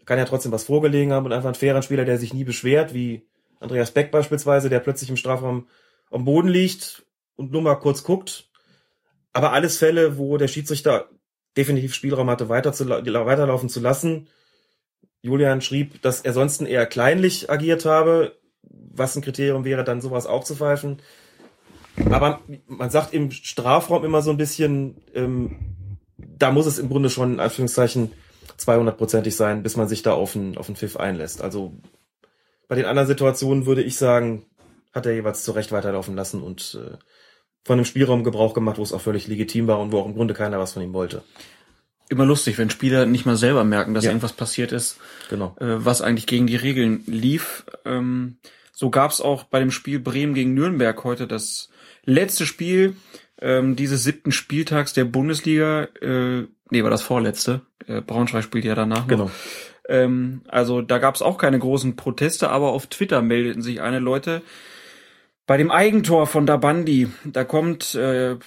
[0.05, 2.93] kann ja trotzdem was vorgelegen haben und einfach ein fairer Spieler, der sich nie beschwert,
[2.93, 3.27] wie
[3.59, 5.67] Andreas Beck beispielsweise, der plötzlich im Strafraum
[6.11, 7.05] am Boden liegt
[7.35, 8.49] und nur mal kurz guckt.
[9.33, 11.09] Aber alles Fälle, wo der Schiedsrichter
[11.57, 14.27] definitiv Spielraum hatte, weiter zu, weiterlaufen zu lassen,
[15.21, 18.37] Julian schrieb, dass er sonst eher kleinlich agiert habe.
[18.61, 20.45] Was ein Kriterium wäre, dann sowas auch.
[22.05, 25.55] Aber man sagt im Strafraum immer so ein bisschen, ähm,
[26.17, 28.11] da muss es im Grunde schon in Anführungszeichen
[28.59, 31.41] 200-prozentig sein, bis man sich da auf einen, auf einen Pfiff einlässt.
[31.41, 31.73] Also
[32.67, 34.45] bei den anderen Situationen würde ich sagen,
[34.93, 36.97] hat er jeweils zu Recht weiterlaufen lassen und äh,
[37.63, 40.15] von einem Spielraum Gebrauch gemacht, wo es auch völlig legitim war und wo auch im
[40.15, 41.23] Grunde keiner was von ihm wollte
[42.09, 44.11] immer lustig, wenn Spieler nicht mal selber merken, dass ja.
[44.11, 44.97] irgendwas passiert ist,
[45.29, 45.55] genau.
[45.59, 47.65] äh, was eigentlich gegen die Regeln lief.
[47.85, 48.37] Ähm,
[48.71, 51.69] so gab's auch bei dem Spiel Bremen gegen Nürnberg heute das
[52.07, 52.95] letzte Spiel
[53.39, 55.83] ähm, dieses siebten Spieltags der Bundesliga.
[56.01, 57.61] Äh, nee, war das vorletzte.
[57.85, 59.07] Äh, Braunschweig spielt ja danach noch.
[59.07, 59.31] Genau.
[59.87, 64.41] Ähm, also da gab's auch keine großen Proteste, aber auf Twitter meldeten sich eine Leute.
[65.45, 68.37] Bei dem Eigentor von Dabandi, da kommt äh,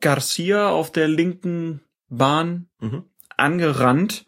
[0.00, 3.04] Garcia auf der linken Bahn mhm.
[3.36, 4.26] angerannt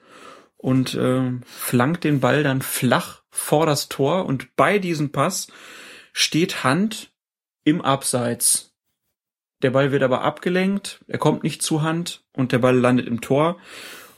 [0.57, 5.49] und äh, flankt den Ball dann flach vor das Tor und bei diesem Pass
[6.13, 7.13] steht Hand
[7.63, 8.76] im Abseits.
[9.63, 13.21] Der Ball wird aber abgelenkt, er kommt nicht zu Hand und der Ball landet im
[13.21, 13.57] Tor.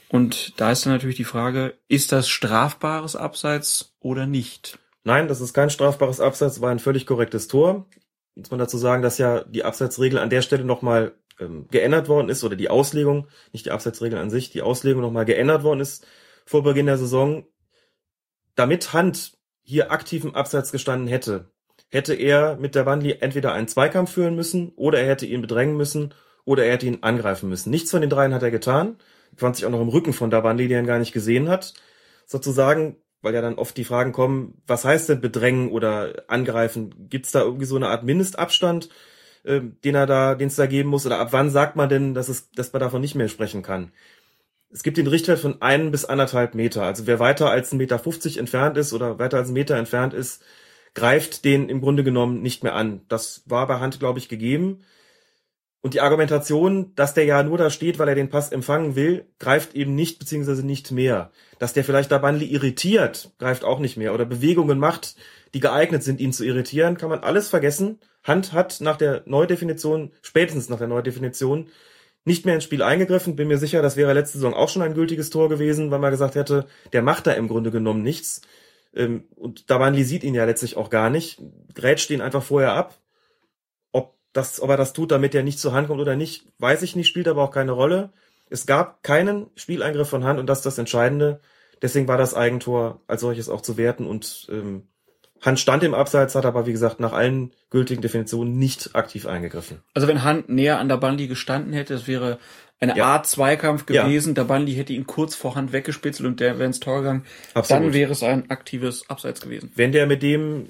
[0.08, 4.78] Und da ist dann natürlich die Frage, ist das strafbares Abseits oder nicht?
[5.04, 7.86] Nein, das ist kein strafbares Abseits, war ein völlig korrektes Tor.
[8.34, 12.28] Muss man dazu sagen, dass ja die Abseitsregel an der Stelle nochmal ähm, geändert worden
[12.28, 16.06] ist oder die Auslegung, nicht die Abseitsregel an sich, die Auslegung nochmal geändert worden ist
[16.46, 17.46] vor Beginn der Saison,
[18.54, 21.52] damit Hand hier aktiv im Abseits gestanden hätte,
[21.90, 25.76] hätte er mit der Wandli entweder einen Zweikampf führen müssen oder er hätte ihn bedrängen
[25.76, 27.70] müssen oder er hätte ihn angreifen müssen.
[27.70, 28.96] Nichts von den dreien hat er getan.
[29.36, 31.74] Fand sich auch noch im Rücken von Davandi, der ihn gar nicht gesehen hat.
[32.26, 37.08] Sozusagen weil ja dann oft die Fragen kommen, was heißt denn bedrängen oder angreifen?
[37.08, 38.88] Gibt's da irgendwie so eine Art Mindestabstand,
[39.44, 41.06] äh, den er da, den es da geben muss?
[41.06, 43.92] Oder ab wann sagt man denn, dass es, dass man davon nicht mehr sprechen kann?
[44.70, 46.82] Es gibt den Richtwert von ein bis anderthalb Meter.
[46.82, 50.14] Also wer weiter als ein Meter fünfzig entfernt ist oder weiter als ein Meter entfernt
[50.14, 50.44] ist,
[50.94, 53.02] greift den im Grunde genommen nicht mehr an.
[53.08, 54.80] Das war bei Hand, glaube ich, gegeben.
[55.80, 59.26] Und die Argumentation, dass der ja nur da steht, weil er den Pass empfangen will,
[59.38, 61.30] greift eben nicht beziehungsweise nicht mehr.
[61.60, 64.12] Dass der vielleicht da Banli irritiert, greift auch nicht mehr.
[64.12, 65.14] Oder Bewegungen macht,
[65.54, 68.00] die geeignet sind, ihn zu irritieren, kann man alles vergessen.
[68.24, 71.68] Hand hat nach der Neudefinition, spätestens nach der Neudefinition,
[72.24, 73.36] nicht mehr ins Spiel eingegriffen.
[73.36, 76.10] Bin mir sicher, das wäre letzte Saison auch schon ein gültiges Tor gewesen, weil man
[76.10, 78.42] gesagt hätte, der macht da im Grunde genommen nichts.
[78.94, 81.40] Ähm, und Dabanli sieht ihn ja letztlich auch gar nicht,
[81.74, 82.98] grätscht ihn einfach vorher ab
[84.32, 86.96] das, ob er das tut, damit er nicht zur Hand kommt oder nicht, weiß ich
[86.96, 88.10] nicht, spielt aber auch keine Rolle.
[88.50, 91.40] Es gab keinen Spieleingriff von Hand und das ist das Entscheidende.
[91.82, 94.88] Deswegen war das Eigentor als solches auch zu werten und ähm,
[95.40, 99.82] Hand stand im Abseits, hat aber wie gesagt nach allen gültigen Definitionen nicht aktiv eingegriffen.
[99.94, 102.38] Also wenn Hand näher an der Bandi gestanden hätte, es wäre
[102.80, 103.04] eine Ja.
[103.06, 104.34] Art Zweikampf gewesen, Ja.
[104.34, 107.24] der Bandi hätte ihn kurz vor Hand weggespitzelt und der wäre ins Tor gegangen,
[107.54, 107.84] Absolut.
[107.86, 109.72] dann wäre es ein aktives Abseits gewesen.
[109.74, 110.66] Wenn der mit dem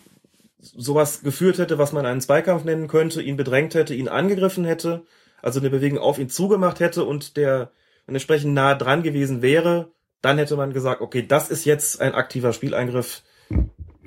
[0.61, 5.05] sowas geführt hätte, was man einen Zweikampf nennen könnte, ihn bedrängt hätte, ihn angegriffen hätte,
[5.43, 7.71] also eine Bewegung auf ihn zugemacht hätte und der
[8.07, 12.53] entsprechend nah dran gewesen wäre, dann hätte man gesagt, okay, das ist jetzt ein aktiver
[12.53, 13.23] Spieleingriff,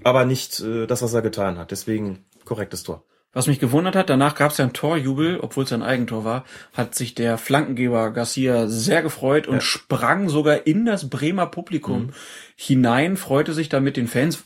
[0.04, 1.72] aber nicht äh, das, was er getan hat.
[1.72, 3.06] Deswegen korrektes Tor.
[3.34, 6.44] Was mich gewundert hat, danach gab es ja ein Torjubel, obwohl es ein Eigentor war,
[6.74, 12.10] hat sich der Flankengeber Garcia sehr gefreut und sprang sogar in das Bremer Publikum
[12.58, 14.44] hinein, freute sich da mit den Fans.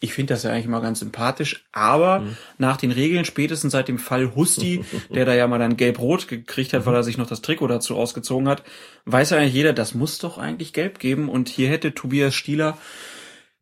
[0.00, 2.22] Ich finde das ja eigentlich mal ganz sympathisch, aber
[2.58, 6.72] nach den Regeln, spätestens seit dem Fall Husti, der da ja mal dann gelb-rot gekriegt
[6.72, 8.62] hat, weil er sich noch das Trikot dazu ausgezogen hat,
[9.06, 11.28] weiß ja eigentlich jeder, das muss doch eigentlich gelb geben.
[11.28, 12.78] Und hier hätte Tobias Stieler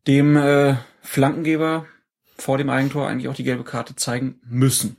[0.05, 1.87] dem äh, Flankengeber
[2.39, 4.97] vor dem Eigentor eigentlich auch die gelbe Karte zeigen müssen.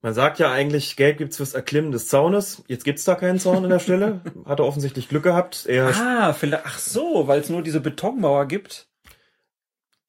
[0.00, 2.62] Man sagt ja eigentlich, Gelb gibt's fürs Erklimmen des Zaunes.
[2.68, 4.20] Jetzt gibt's da keinen Zaun an der Stelle.
[4.44, 5.66] Hat er offensichtlich Glück gehabt.
[5.66, 8.86] Er, Ah, vielleicht, ach so, weil es nur diese Betonmauer gibt.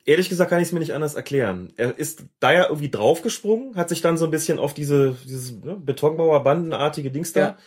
[0.06, 1.74] ehrlich gesagt kann ich es mir nicht anders erklären.
[1.76, 5.52] Er ist da ja irgendwie draufgesprungen, hat sich dann so ein bisschen auf diese dieses
[5.54, 7.58] ne, Betonmauer-Bandenartige Dings da,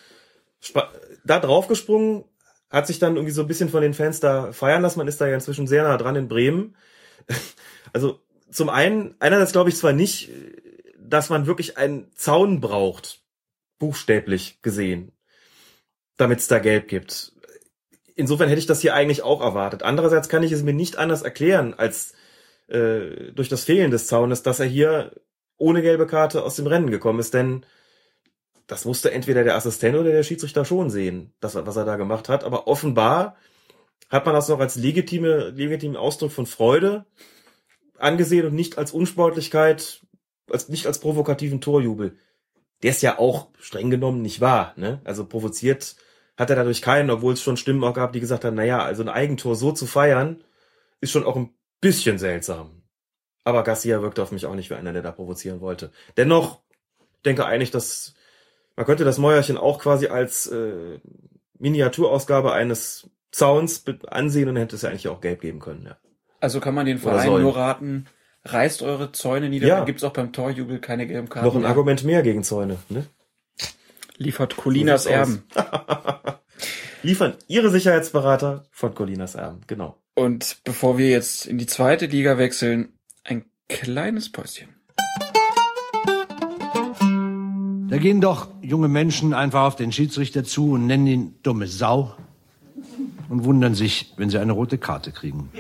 [0.75, 0.89] Ja.
[1.25, 2.25] da draufgesprungen,
[2.71, 4.99] hat sich dann irgendwie so ein bisschen von den Fans da feiern lassen.
[5.01, 6.77] Man ist da ja inzwischen sehr nah dran in Bremen.
[7.93, 8.21] Also
[8.53, 10.31] zum einen, einerseits glaube ich zwar nicht,
[10.99, 13.23] dass man wirklich einen Zaun braucht,
[13.79, 15.13] buchstäblich gesehen,
[16.17, 17.33] damit es da gelb gibt.
[18.15, 19.83] Insofern hätte ich das hier eigentlich auch erwartet.
[19.83, 22.15] Andererseits kann ich es mir nicht anders erklären als
[22.69, 25.13] äh, durch das Fehlen des Zaunes, dass er hier
[25.57, 27.65] ohne gelbe Karte aus dem Rennen gekommen ist, denn
[28.67, 32.29] das musste entweder der Assistent oder der Schiedsrichter schon sehen, das, was er da gemacht
[32.29, 32.45] hat.
[32.45, 33.37] Aber offenbar
[34.09, 37.05] hat man das noch als legitime, legitimen Ausdruck von Freude
[38.03, 40.03] angesehen und nicht als Unsportlichkeit,
[40.51, 42.17] als, nicht als provokativen Torjubel.
[42.83, 45.01] Der ist ja auch streng genommen nicht wahr, ne?
[45.05, 45.97] Also provoziert
[46.37, 49.03] hat er dadurch keinen, obwohl es schon Stimmen auch gab, die gesagt haben, naja, also
[49.03, 50.43] ein Eigentor so zu feiern,
[51.01, 52.83] ist schon auch ein bisschen seltsam.
[53.45, 55.93] Aber Garcia wirkte auf mich auch nicht wie einer, der da provozieren wollte.
[56.17, 56.61] Dennoch
[57.25, 58.15] denke eigentlich, dass
[58.77, 60.99] man könnte das Mäuerchen auch quasi als äh,
[61.59, 65.97] Miniaturausgabe eines Zauns ansehen und hätte es ja eigentlich auch gelb geben können, ja.
[66.43, 68.07] Also kann man den Verein nur raten,
[68.45, 69.77] reißt eure Zäune nieder, Ja.
[69.77, 71.47] dann gibt's auch beim Torjubel keine gelben Karten.
[71.47, 71.71] Noch ein mehr.
[71.71, 73.07] Argument mehr gegen Zäune, ne?
[74.17, 75.45] Liefert Colinas Erben.
[77.05, 79.97] Liefern Ihre Sicherheitsberater von Colinas Erben, genau.
[80.17, 82.89] Und bevor wir jetzt in die zweite Liga wechseln,
[83.23, 84.69] ein kleines Päuschen.
[87.89, 92.15] Da gehen doch junge Menschen einfach auf den Schiedsrichter zu und nennen ihn dumme Sau
[93.29, 95.51] und wundern sich, wenn sie eine rote Karte kriegen.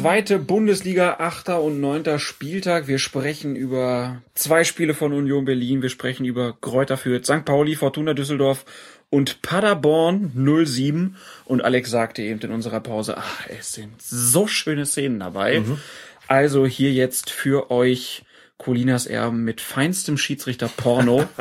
[0.00, 2.88] Zweite Bundesliga, achter und neunter Spieltag.
[2.88, 5.82] Wir sprechen über zwei Spiele von Union Berlin.
[5.82, 7.44] Wir sprechen über Kräuter Fürth, St.
[7.44, 8.64] Pauli, Fortuna Düsseldorf
[9.10, 10.32] und Paderborn
[10.64, 11.16] 07.
[11.44, 15.62] Und Alex sagte eben in unserer Pause, ach, es sind so schöne Szenen dabei.
[16.28, 18.22] Also hier jetzt für euch
[18.56, 21.28] Colinas Erben mit feinstem Schiedsrichter-Porno.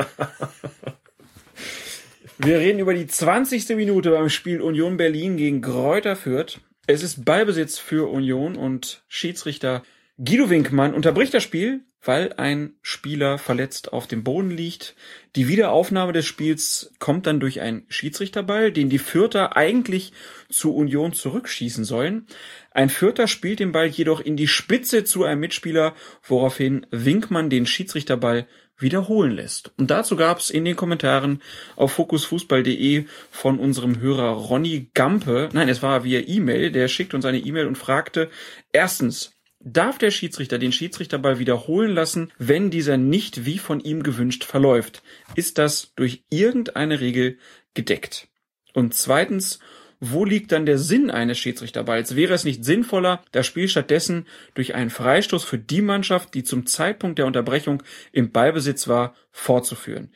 [2.40, 3.69] Wir reden über die 20.
[3.77, 6.60] Minute beim Spiel Union Berlin gegen Kräuter Fürth.
[6.91, 9.84] Es ist Ballbesitz für Union und Schiedsrichter
[10.18, 14.95] Guido Winkmann unterbricht das Spiel, weil ein Spieler verletzt auf dem Boden liegt.
[15.36, 20.14] Die Wiederaufnahme des Spiels kommt dann durch einen Schiedsrichterball, den die Fürther eigentlich
[20.49, 22.26] zu Union zurückschießen sollen.
[22.72, 25.94] Ein Fürther spielt den Ball jedoch in die Spitze zu einem Mitspieler,
[26.24, 28.48] woraufhin Winkmann den Schiedsrichterball
[28.80, 29.72] wiederholen lässt.
[29.77, 31.41] Und dazu gab es in den Kommentaren
[31.76, 37.26] auf fokusfußball.de von unserem Hörer Ronny Gampe, nein, es war via E-Mail, der schickt uns
[37.26, 38.30] eine E-Mail und fragte,
[38.72, 44.43] erstens, darf der Schiedsrichter den Schiedsrichterball wiederholen lassen, wenn dieser nicht wie von ihm gewünscht
[44.43, 45.03] verläuft?
[45.35, 47.38] Ist das durch irgendeine Regel
[47.73, 48.27] gedeckt?
[48.73, 49.60] Und zweitens,
[49.99, 52.15] wo liegt dann der Sinn eines Schiedsrichterballs?
[52.15, 56.65] Wäre es nicht sinnvoller, das Spiel stattdessen durch einen Freistoß für die Mannschaft, die zum
[56.65, 60.11] Zeitpunkt der Unterbrechung im Ballbesitz war, fortzuführen?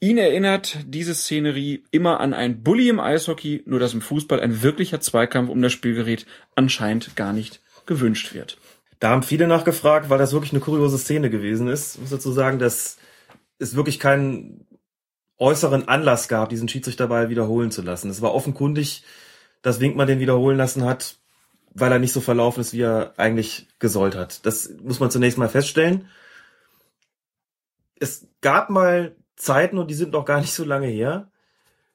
[0.00, 4.62] Ihn erinnert diese Szenerie immer an ein Bully im Eishockey, nur dass im Fußball ein
[4.62, 8.58] wirklicher Zweikampf um das Spielgerät anscheinend gar nicht gewünscht wird.
[9.00, 11.94] Da haben viele nachgefragt, weil das wirklich eine kuriose Szene gewesen ist.
[11.94, 12.98] Ich muss dazu sagen, dass
[13.58, 14.63] es wirklich keinen
[15.44, 18.10] äußeren Anlass gab, diesen Schiedsrichterball wiederholen zu lassen.
[18.10, 19.04] Es war offenkundig,
[19.60, 21.18] dass Winkmann den wiederholen lassen hat,
[21.74, 24.46] weil er nicht so verlaufen ist, wie er eigentlich gesollt hat.
[24.46, 26.08] Das muss man zunächst mal feststellen.
[28.00, 31.30] Es gab mal Zeiten, und die sind noch gar nicht so lange her,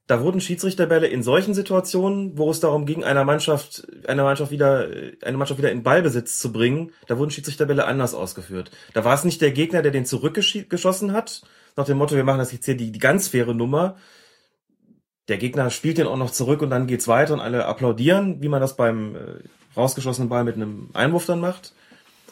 [0.05, 4.87] da wurden Schiedsrichterbälle in solchen Situationen, wo es darum ging, einer Mannschaft, einer Mannschaft wieder,
[5.21, 8.71] eine Mannschaft wieder in Ballbesitz zu bringen, da wurden Schiedsrichterbälle anders ausgeführt.
[8.93, 11.43] Da war es nicht der Gegner, der den zurückgeschossen hat,
[11.75, 13.97] nach dem Motto, wir machen das jetzt hier die, die ganz faire Nummer.
[15.27, 18.49] Der Gegner spielt den auch noch zurück und dann geht's weiter und alle applaudieren, wie
[18.49, 19.19] man das beim äh,
[19.77, 21.73] rausgeschossenen Ball mit einem Einwurf dann macht.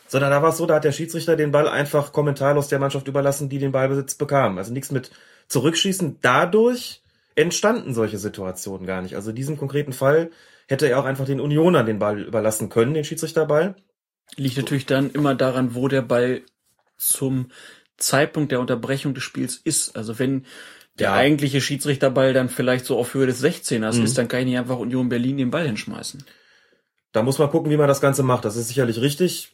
[0.07, 3.07] Sondern da war es so, da hat der Schiedsrichter den Ball einfach kommentarlos der Mannschaft
[3.07, 4.57] überlassen, die den Ballbesitz bekam.
[4.57, 5.11] Also nichts mit
[5.47, 6.17] Zurückschießen.
[6.21, 7.01] Dadurch
[7.35, 9.15] entstanden solche Situationen gar nicht.
[9.15, 10.31] Also in diesem konkreten Fall
[10.67, 13.75] hätte er auch einfach den Unionern den Ball überlassen können, den Schiedsrichterball.
[14.35, 16.41] Liegt natürlich dann immer daran, wo der Ball
[16.97, 17.51] zum
[17.97, 19.95] Zeitpunkt der Unterbrechung des Spiels ist.
[19.95, 20.45] Also wenn
[20.99, 21.13] der ja.
[21.13, 24.03] eigentliche Schiedsrichterball dann vielleicht so auf Höhe des 16ers mhm.
[24.03, 26.23] ist, dann kann ich nicht einfach Union Berlin den Ball hinschmeißen.
[27.11, 28.45] Da muss man gucken, wie man das Ganze macht.
[28.45, 29.51] Das ist sicherlich richtig.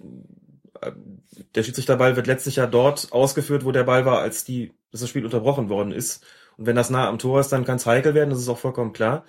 [1.55, 5.09] Der Schiedsrichterball wird letztlich ja dort ausgeführt, wo der Ball war, als die, dass das
[5.09, 6.25] Spiel unterbrochen worden ist.
[6.57, 8.59] Und wenn das nah am Tor ist, dann kann es heikel werden, das ist auch
[8.59, 9.25] vollkommen klar.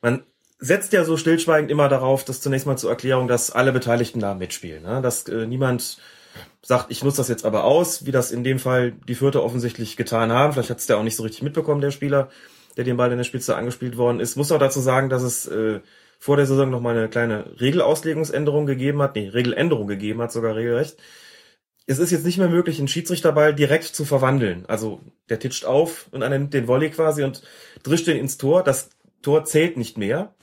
[0.00, 0.24] Man
[0.58, 4.34] setzt ja so stillschweigend immer darauf, dass zunächst mal zur Erklärung, dass alle Beteiligten da
[4.34, 5.02] mitspielen, ne?
[5.02, 5.98] dass äh, niemand
[6.62, 9.96] sagt, ich nutze das jetzt aber aus, wie das in dem Fall die Fürther offensichtlich
[9.96, 10.52] getan haben.
[10.52, 12.28] Vielleicht hat es der auch nicht so richtig mitbekommen, der Spieler,
[12.76, 14.36] der den Ball in der Spitze angespielt worden ist.
[14.36, 15.80] Muss auch dazu sagen, dass es äh,
[16.18, 20.56] vor der Saison noch mal eine kleine Regelauslegungsänderung gegeben hat, nee, Regeländerung gegeben hat, sogar
[20.56, 20.96] regelrecht.
[21.86, 24.64] Es ist jetzt nicht mehr möglich, einen Schiedsrichterball direkt zu verwandeln.
[24.66, 27.42] Also der titscht auf und einer nimmt den Volley quasi und
[27.84, 28.64] drischt den ins Tor.
[28.64, 28.90] Das
[29.22, 30.34] Tor zählt nicht mehr.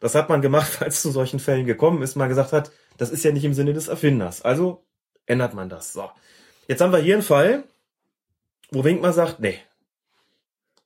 [0.00, 2.16] Das hat man gemacht, als es zu solchen Fällen gekommen ist.
[2.16, 4.40] Man gesagt hat, das ist ja nicht im Sinne des Erfinders.
[4.40, 4.85] Also
[5.26, 5.92] ändert man das.
[5.92, 6.10] So.
[6.68, 7.64] Jetzt haben wir hier einen Fall,
[8.70, 9.58] wo Winkmann sagt, nee,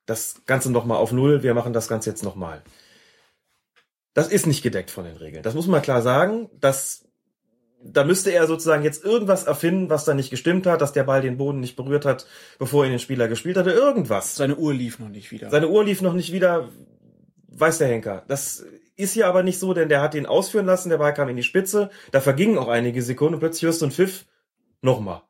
[0.07, 2.63] das Ganze nochmal auf Null, wir machen das Ganze jetzt nochmal.
[4.13, 5.43] Das ist nicht gedeckt von den Regeln.
[5.43, 6.51] Das muss man klar sagen.
[6.61, 7.05] Das,
[7.83, 11.23] da müsste er sozusagen jetzt irgendwas erfinden, was da nicht gestimmt hat, dass der Ball
[11.23, 12.27] den Boden nicht berührt hat,
[12.59, 13.71] bevor ihn den Spieler gespielt hatte.
[13.71, 14.35] Irgendwas.
[14.35, 15.49] Seine Uhr lief noch nicht wieder.
[15.49, 16.69] Seine Uhr lief noch nicht wieder,
[17.49, 18.25] weiß der Henker.
[18.27, 18.65] Das
[18.97, 21.37] ist hier aber nicht so, denn der hat ihn ausführen lassen, der Ball kam in
[21.37, 24.27] die Spitze, da vergingen auch einige Sekunden und plötzlich hörst du einen Pfiff
[24.83, 25.23] Nochmal.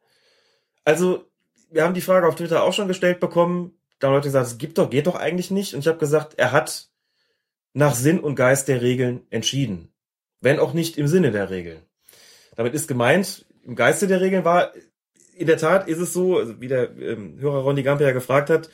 [0.84, 1.24] Also,
[1.70, 3.78] wir haben die Frage auf Twitter auch schon gestellt bekommen.
[3.98, 5.74] Da haben Leute gesagt, es gibt doch, geht doch eigentlich nicht.
[5.74, 6.88] Und ich habe gesagt, er hat
[7.72, 9.92] nach Sinn und Geist der Regeln entschieden.
[10.40, 11.82] Wenn auch nicht im Sinne der Regeln.
[12.56, 14.72] Damit ist gemeint, im Geiste der Regeln war,
[15.36, 18.50] in der Tat ist es so, also wie der ähm, Hörer Ronny Gamper ja gefragt
[18.50, 18.70] hat,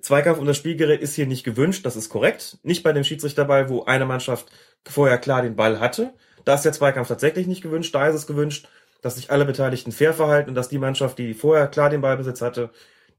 [0.00, 2.58] Zweikampf um das Spielgerät ist hier nicht gewünscht, das ist korrekt.
[2.62, 4.50] Nicht bei dem Schiedsrichterball, wo eine Mannschaft
[4.86, 6.14] vorher klar den Ball hatte.
[6.44, 8.68] Da ist der Zweikampf tatsächlich nicht gewünscht, da ist es gewünscht,
[9.02, 12.40] dass sich alle Beteiligten fair verhalten und dass die Mannschaft, die vorher klar den Ballbesitz
[12.40, 12.70] hatte,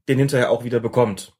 [0.08, 1.32] den hinterher auch wieder bekommt.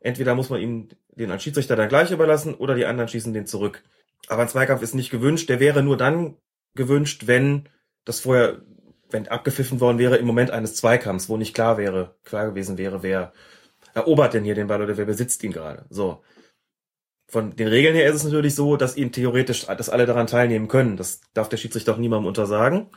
[0.00, 3.46] Entweder muss man ihm den als Schiedsrichter dann gleich überlassen oder die anderen schießen den
[3.46, 3.82] zurück.
[4.28, 5.48] Aber ein Zweikampf ist nicht gewünscht.
[5.48, 6.36] Der wäre nur dann
[6.74, 7.68] gewünscht, wenn
[8.04, 8.62] das vorher,
[9.10, 13.02] wenn abgepfiffen worden wäre im Moment eines Zweikampfs, wo nicht klar wäre, klar gewesen wäre,
[13.02, 13.32] wer
[13.94, 15.84] erobert denn hier den Ball oder wer besitzt ihn gerade.
[15.90, 16.22] So.
[17.28, 20.68] Von den Regeln her ist es natürlich so, dass ihn theoretisch, dass alle daran teilnehmen
[20.68, 20.96] können.
[20.96, 22.90] Das darf der Schiedsrichter auch niemandem untersagen.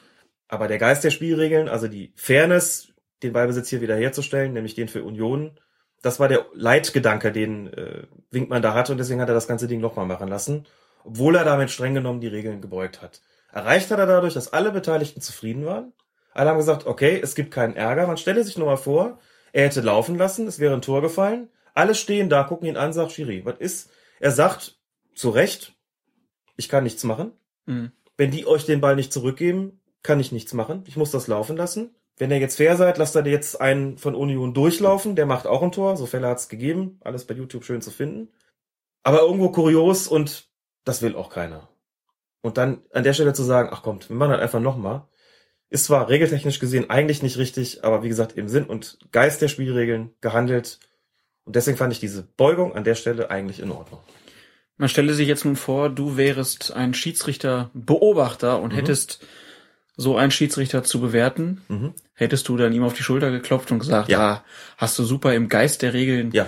[0.48, 2.94] Aber der Geist der Spielregeln, also die Fairness,
[3.24, 5.60] den Ballbesitz hier wiederherzustellen, nämlich den für Union,
[6.02, 9.68] das war der Leitgedanke, den äh, Winkmann da hatte und deswegen hat er das ganze
[9.68, 10.68] Ding nochmal machen lassen,
[11.04, 13.22] obwohl er damit streng genommen die Regeln gebeugt hat.
[13.52, 15.94] Erreicht hat er dadurch, dass alle Beteiligten zufrieden waren.
[16.34, 18.06] Alle haben gesagt, okay, es gibt keinen Ärger.
[18.06, 19.20] Man stelle sich nur mal vor,
[19.54, 21.50] er hätte laufen lassen, es wäre ein Tor gefallen.
[21.74, 23.90] Alle stehen da, gucken ihn an, sagt Schiri, was ist?
[24.20, 24.78] Er sagt,
[25.16, 25.74] zu Recht,
[26.58, 27.32] ich kann nichts machen.
[27.66, 27.92] Mhm.
[28.18, 30.84] Wenn die euch den Ball nicht zurückgeben, kann ich nichts machen.
[30.88, 31.94] Ich muss das laufen lassen.
[32.18, 35.16] Wenn ihr jetzt fair seid, lasst ihr jetzt einen von Union durchlaufen.
[35.18, 35.98] Der macht auch ein Tor.
[35.98, 37.00] So Fälle hat's gegeben.
[37.04, 38.30] Alles bei YouTube schön zu finden.
[39.04, 40.48] Aber irgendwo kurios und
[40.86, 41.68] das will auch keiner.
[42.42, 45.08] Und dann an der Stelle zu sagen, ach kommt, wir machen das einfach nochmal.
[45.70, 49.48] Ist zwar regeltechnisch gesehen eigentlich nicht richtig, aber wie gesagt, im Sinn und Geist der
[49.48, 50.80] Spielregeln gehandelt.
[51.44, 54.00] Und deswegen fand ich diese Beugung an der Stelle eigentlich in Ordnung.
[54.78, 58.78] Man stelle sich jetzt nun vor, du wärest ein Schiedsrichter-Beobachter und Mhm.
[58.78, 59.26] hättest
[59.98, 61.62] so einen Schiedsrichter zu bewerten.
[61.68, 61.94] Mhm.
[62.14, 64.20] Hättest du dann ihm auf die Schulter geklopft und gesagt, Ja.
[64.20, 64.46] ja,
[64.78, 66.32] hast du super im Geist der Regeln.
[66.32, 66.48] Ja,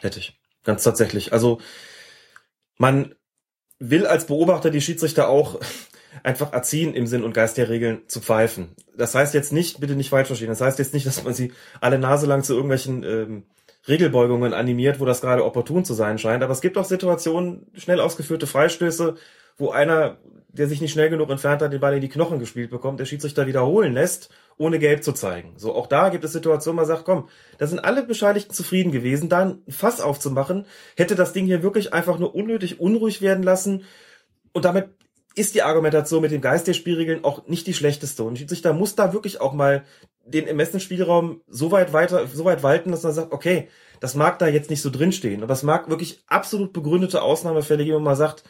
[0.00, 0.38] hätte ich.
[0.64, 1.32] Ganz tatsächlich.
[1.32, 1.60] Also
[2.78, 3.14] man
[3.78, 5.60] will als Beobachter die Schiedsrichter auch
[6.22, 8.76] einfach erziehen, im Sinn und Geist der Regeln zu pfeifen.
[8.96, 11.52] Das heißt jetzt nicht, bitte nicht falsch verstehen, das heißt jetzt nicht, dass man sie
[11.80, 13.44] alle Nase lang zu irgendwelchen ähm,
[13.88, 16.42] Regelbeugungen animiert, wo das gerade opportun zu sein scheint.
[16.42, 19.16] Aber es gibt auch Situationen, schnell ausgeführte Freistöße,
[19.56, 20.18] wo einer,
[20.52, 23.06] der sich nicht schnell genug entfernt hat, den Ball in die Knochen gespielt bekommt, der
[23.06, 25.54] Schiedsrichter wiederholen lässt, ohne gelb zu zeigen.
[25.56, 29.28] So, auch da gibt es Situationen, man sagt, komm, da sind alle Bescheidigten zufrieden gewesen,
[29.28, 30.66] da ein Fass aufzumachen,
[30.96, 33.84] hätte das Ding hier wirklich einfach nur unnötig unruhig werden lassen.
[34.52, 34.90] Und damit
[35.34, 38.22] ist die Argumentation mit dem Geist der Spielregeln auch nicht die schlechteste.
[38.22, 39.84] Und Schiedsrichter muss da wirklich auch mal
[40.26, 43.68] den Ermessensspielraum so weit weiter, so weit walten, dass man sagt, okay,
[44.00, 47.96] das mag da jetzt nicht so drinstehen, aber es mag wirklich absolut begründete Ausnahmefälle geben,
[47.96, 48.44] wo man sagt,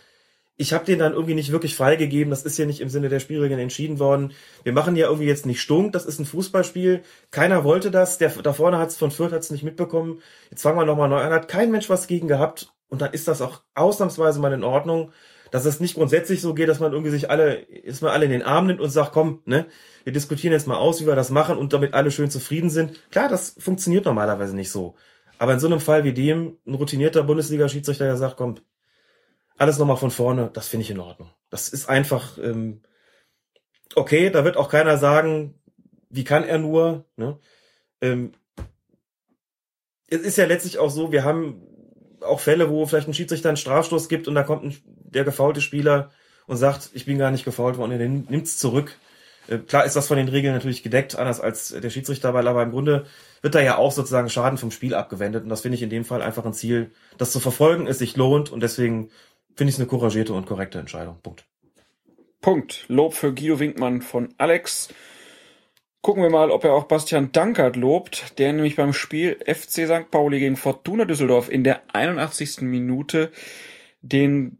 [0.62, 3.18] ich habe den dann irgendwie nicht wirklich freigegeben, das ist ja nicht im Sinne der
[3.18, 4.32] Spielregeln entschieden worden.
[4.62, 7.02] Wir machen ja irgendwie jetzt nicht stunk, das ist ein Fußballspiel,
[7.32, 10.22] keiner wollte das, der da vorne hat's von Fürth hat's nicht mitbekommen.
[10.50, 13.26] Jetzt fangen wir nochmal neu an, hat kein Mensch was gegen gehabt und dann ist
[13.26, 15.10] das auch ausnahmsweise mal in Ordnung,
[15.50, 18.30] dass es nicht grundsätzlich so geht, dass man irgendwie sich alle, dass man alle in
[18.30, 19.66] den Arm nimmt und sagt, komm, ne,
[20.04, 23.00] wir diskutieren jetzt mal aus, wie wir das machen und damit alle schön zufrieden sind.
[23.10, 24.94] Klar, das funktioniert normalerweise nicht so.
[25.38, 28.60] Aber in so einem Fall wie dem, ein routinierter Bundesliga-Schiedsrichter, der sagt, komm,
[29.58, 31.30] alles nochmal von vorne, das finde ich in Ordnung.
[31.50, 32.82] Das ist einfach, ähm,
[33.94, 35.60] okay, da wird auch keiner sagen,
[36.08, 37.38] wie kann er nur, ne?
[38.00, 38.32] Ähm,
[40.08, 41.62] es ist ja letztlich auch so, wir haben
[42.20, 45.60] auch Fälle, wo vielleicht ein Schiedsrichter einen Strafstoß gibt und da kommt ein, der gefaulte
[45.60, 46.10] Spieler
[46.46, 48.98] und sagt, ich bin gar nicht gefault worden, er nimmt's zurück.
[49.48, 52.62] Äh, Klar ist das von den Regeln natürlich gedeckt, anders als der Schiedsrichter, weil aber
[52.62, 53.06] im Grunde
[53.40, 56.04] wird da ja auch sozusagen Schaden vom Spiel abgewendet und das finde ich in dem
[56.04, 59.10] Fall einfach ein Ziel, das zu verfolgen es sich lohnt und deswegen
[59.54, 61.18] finde ich es eine couragierte und korrekte Entscheidung.
[61.22, 61.46] Punkt.
[62.40, 62.84] Punkt.
[62.88, 64.88] Lob für Guido Winkmann von Alex.
[66.00, 70.10] Gucken wir mal, ob er auch Bastian Dankert lobt, der nämlich beim Spiel FC St.
[70.10, 72.62] Pauli gegen Fortuna Düsseldorf in der 81.
[72.62, 73.30] Minute
[74.00, 74.58] den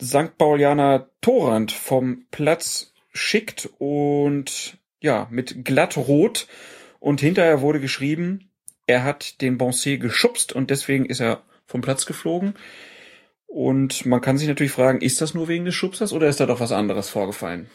[0.00, 0.38] St.
[0.38, 6.46] Paulianer Torrand vom Platz schickt und ja, mit glatt rot
[7.00, 8.50] und hinterher wurde geschrieben,
[8.86, 12.54] er hat den Bonset geschubst und deswegen ist er vom Platz geflogen.
[13.56, 16.44] Und man kann sich natürlich fragen, ist das nur wegen des Schubsers oder ist da
[16.44, 17.70] doch was anderes vorgefallen?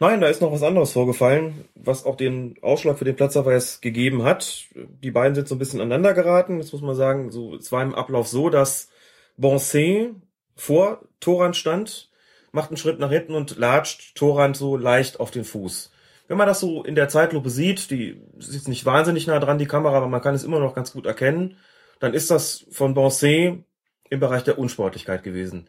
[0.00, 4.22] Nein, da ist noch was anderes vorgefallen, was auch den Ausschlag für den Platzverweis gegeben
[4.22, 4.64] hat.
[4.74, 6.56] Die beiden sind so ein bisschen aneinander geraten.
[6.56, 8.88] Jetzt muss man sagen, so, es war im Ablauf so, dass
[9.36, 10.14] Bonset
[10.54, 12.10] vor Torrand stand,
[12.52, 15.92] macht einen Schritt nach hinten und latscht Torrand so leicht auf den Fuß.
[16.28, 19.58] Wenn man das so in der Zeitlupe sieht, die ist jetzt nicht wahnsinnig nah dran,
[19.58, 21.58] die Kamera, aber man kann es immer noch ganz gut erkennen,
[22.00, 23.66] dann ist das von Bonset
[24.10, 25.68] im Bereich der Unsportlichkeit gewesen.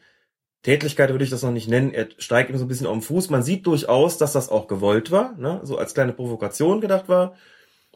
[0.63, 1.93] Tätlichkeit würde ich das noch nicht nennen.
[1.93, 3.29] Er steigt ihm so ein bisschen auf den Fuß.
[3.29, 5.61] Man sieht durchaus, dass das auch gewollt war, ne?
[5.63, 7.35] so als kleine Provokation gedacht war.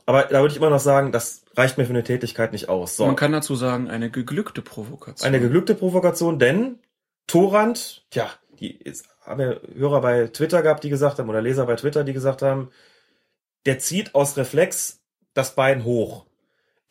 [0.05, 2.95] Aber da würde ich immer noch sagen, das reicht mir für eine Tätigkeit nicht aus.
[2.95, 3.05] So.
[3.05, 5.27] Man kann dazu sagen, eine geglückte Provokation.
[5.27, 6.79] Eine geglückte Provokation, denn
[7.27, 11.65] Torrand, tja, die jetzt haben wir Hörer bei Twitter gehabt, die gesagt haben, oder Leser
[11.65, 12.71] bei Twitter, die gesagt haben,
[13.65, 15.01] der zieht aus Reflex
[15.33, 16.25] das Bein hoch.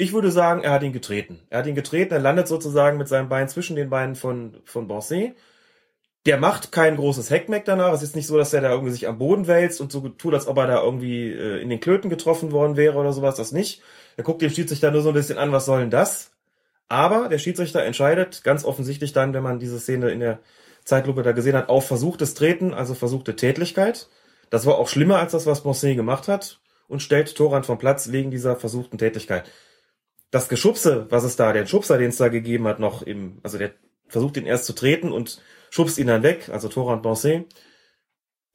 [0.00, 1.42] Ich würde sagen, er hat ihn getreten.
[1.50, 4.88] Er hat ihn getreten, er landet sozusagen mit seinem Bein zwischen den Beinen von, von
[4.88, 5.34] Bonset.
[6.24, 7.92] Der macht kein großes Heckmeck danach.
[7.92, 10.32] Es ist nicht so, dass er da irgendwie sich am Boden wälzt und so tut,
[10.32, 13.34] als ob er da irgendwie äh, in den Klöten getroffen worden wäre oder sowas.
[13.34, 13.82] Das nicht.
[14.16, 16.30] Er guckt den Schiedsrichter nur so ein bisschen an, was soll denn das?
[16.88, 20.38] Aber der Schiedsrichter entscheidet ganz offensichtlich dann, wenn man diese Szene in der
[20.86, 24.08] Zeitlupe da gesehen hat, auf versuchtes Treten, also versuchte Tätlichkeit.
[24.48, 26.58] Das war auch schlimmer als das, was Bonset gemacht hat
[26.88, 29.44] und stellt Torrand vom Platz wegen dieser versuchten Tätlichkeit.
[30.30, 33.58] Das Geschubse, was es da, der Schubser, den es da gegeben hat, noch im, also
[33.58, 33.72] der
[34.06, 37.46] versucht ihn erst zu treten und schubst ihn dann weg, also Torrand Bonset.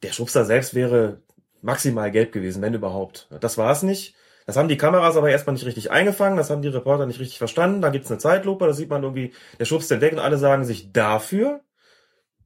[0.02, 1.22] Der Schubser selbst wäre
[1.62, 3.28] maximal gelb gewesen, wenn überhaupt.
[3.40, 4.14] Das war es nicht.
[4.46, 7.38] Das haben die Kameras aber erstmal nicht richtig eingefangen, das haben die Reporter nicht richtig
[7.38, 7.82] verstanden.
[7.82, 10.64] Da gibt's eine Zeitlupe, da sieht man irgendwie, der schubst den weg und alle sagen
[10.64, 11.62] sich dafür.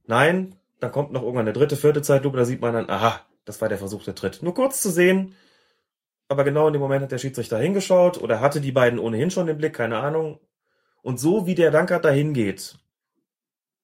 [0.07, 3.61] Nein, dann kommt noch irgendwann eine dritte, vierte Zeitlupe, da sieht man dann, aha, das
[3.61, 4.41] war der versuchte Tritt.
[4.41, 5.35] Nur kurz zu sehen,
[6.31, 9.47] aber genau in dem Moment hat der Schiedsrichter hingeschaut oder hatte die beiden ohnehin schon
[9.47, 10.39] den Blick, keine Ahnung.
[11.01, 12.77] Und so wie der Dankert da hingeht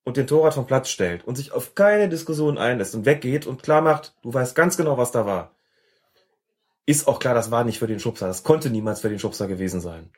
[0.06, 3.64] und den Torwart vom Platz stellt und sich auf keine Diskussion einlässt und weggeht und
[3.64, 5.52] klar macht, du weißt ganz genau, was da war,
[6.86, 8.28] ist auch klar, das war nicht für den Schubser.
[8.28, 10.10] Das konnte niemals für den Schubser gewesen sein.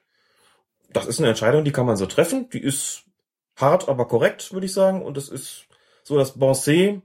[0.94, 2.48] Das ist eine Entscheidung, die kann man so treffen.
[2.52, 3.06] Die ist
[3.56, 5.02] hart, aber korrekt, würde ich sagen.
[5.02, 5.66] Und es ist
[6.04, 7.02] so, dass Bonset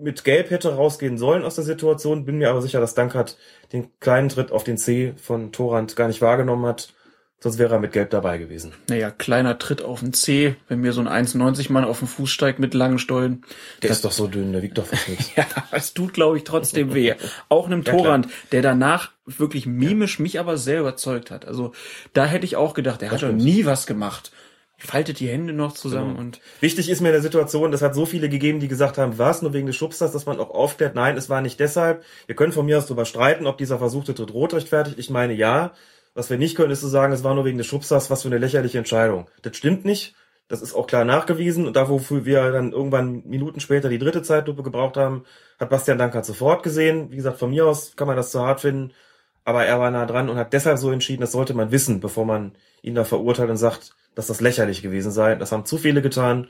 [0.00, 3.36] mit Gelb hätte rausgehen sollen aus der Situation, bin mir aber sicher, dass Dankert
[3.72, 6.92] den kleinen Tritt auf den C von Torrand gar nicht wahrgenommen hat.
[7.40, 8.72] Sonst wäre er mit Gelb dabei gewesen.
[8.88, 12.30] Naja, kleiner Tritt auf den C, wenn mir so ein 1,90 Mann auf den Fuß
[12.30, 13.42] steigt mit langen Stollen.
[13.82, 15.30] Der ist doch so dünn, der wiegt doch fast nichts.
[15.36, 17.14] Ja, es tut, glaube ich, trotzdem weh.
[17.50, 18.02] Auch einem Ja, klar.
[18.02, 21.44] Torrand, der danach wirklich mimisch mich aber sehr überzeugt hat.
[21.46, 21.72] Also
[22.14, 24.32] da hätte ich auch gedacht, der hat doch nie was gemacht.
[24.84, 26.20] Faltet die Hände noch zusammen Genau.
[26.20, 29.16] und Wichtig ist mir in der Situation, es hat so viele gegeben, die gesagt haben,
[29.18, 32.04] war es nur wegen des Schubsters, dass man auch aufklärt, nein, es war nicht deshalb.
[32.26, 34.98] Wir können von mir aus darüber streiten, ob dieser versuchte Tritt rot rechtfertigt.
[34.98, 35.72] Ich meine ja.
[36.16, 38.28] Was wir nicht können, ist zu sagen, es war nur wegen des Schubsters, was für
[38.28, 39.26] eine lächerliche Entscheidung.
[39.42, 40.14] Das stimmt nicht.
[40.46, 41.66] Das ist auch klar nachgewiesen.
[41.66, 45.24] Und da, wofür wir dann irgendwann Minuten später die dritte Zeitlupe gebraucht haben,
[45.58, 47.10] hat Bastian Dankert sofort gesehen.
[47.10, 48.92] Wie gesagt, von mir aus kann man das zu hart finden.
[49.44, 52.26] Aber er war nah dran und hat deshalb so entschieden, das sollte man wissen, bevor
[52.26, 52.52] man
[52.82, 55.34] ihn da verurteilt und sagt, dass das lächerlich gewesen sei.
[55.34, 56.48] Das haben zu viele getan.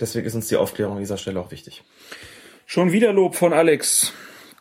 [0.00, 1.82] Deswegen ist uns die Aufklärung an dieser Stelle auch wichtig.
[2.66, 4.12] Schon wieder Lob von Alex.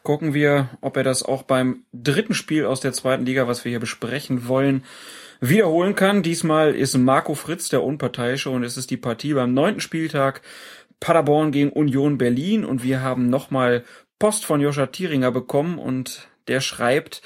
[0.04, 3.70] Gucken wir, ob er das auch beim dritten Spiel aus der zweiten Liga, was wir
[3.72, 4.84] hier besprechen wollen,
[5.42, 6.24] wiederholen kann.
[6.24, 10.42] Diesmal ist Marco Fritz der Unparteiische und es ist die Partie beim neunten Spieltag
[11.00, 13.84] Paderborn gegen Union Berlin und wir haben nochmal
[14.18, 17.22] Post von Joscha Thieringer bekommen und der schreibt,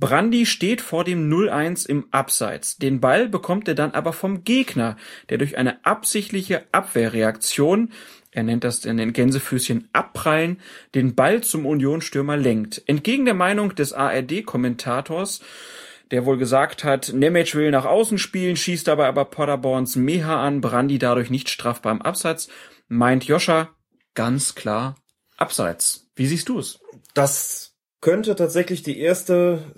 [0.00, 2.78] Brandi steht vor dem 0-1 im Abseits.
[2.78, 4.96] Den Ball bekommt er dann aber vom Gegner,
[5.28, 7.92] der durch eine absichtliche Abwehrreaktion,
[8.32, 10.60] er nennt das in den Gänsefüßchen abprallen,
[10.94, 12.82] den Ball zum Unionsstürmer lenkt.
[12.86, 15.40] Entgegen der Meinung des ARD-Kommentators,
[16.10, 20.60] der wohl gesagt hat, Nemec will nach außen spielen, schießt dabei aber Paderborns Meha an,
[20.60, 22.48] Brandi dadurch nicht strafbar im Abseits,
[22.88, 23.70] meint Joscha
[24.14, 24.96] ganz klar
[25.36, 26.08] Abseits.
[26.14, 26.80] Wie siehst du es?
[27.14, 29.74] Das könnte tatsächlich die erste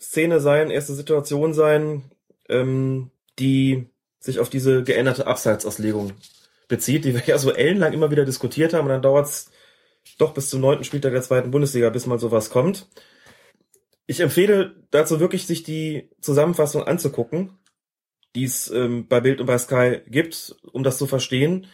[0.00, 2.10] Szene sein, erste Situation sein,
[2.48, 3.86] ähm, die
[4.18, 6.12] sich auf diese geänderte Abseitsauslegung
[6.68, 8.84] bezieht, die wir ja so ellenlang immer wieder diskutiert haben.
[8.84, 9.50] Und dann dauert es
[10.18, 12.88] doch bis zum neunten Spieltag der zweiten Bundesliga, bis mal sowas kommt.
[14.06, 17.58] Ich empfehle dazu wirklich, sich die Zusammenfassung anzugucken,
[18.34, 21.66] die es ähm, bei Bild und bei Sky gibt, um das zu verstehen.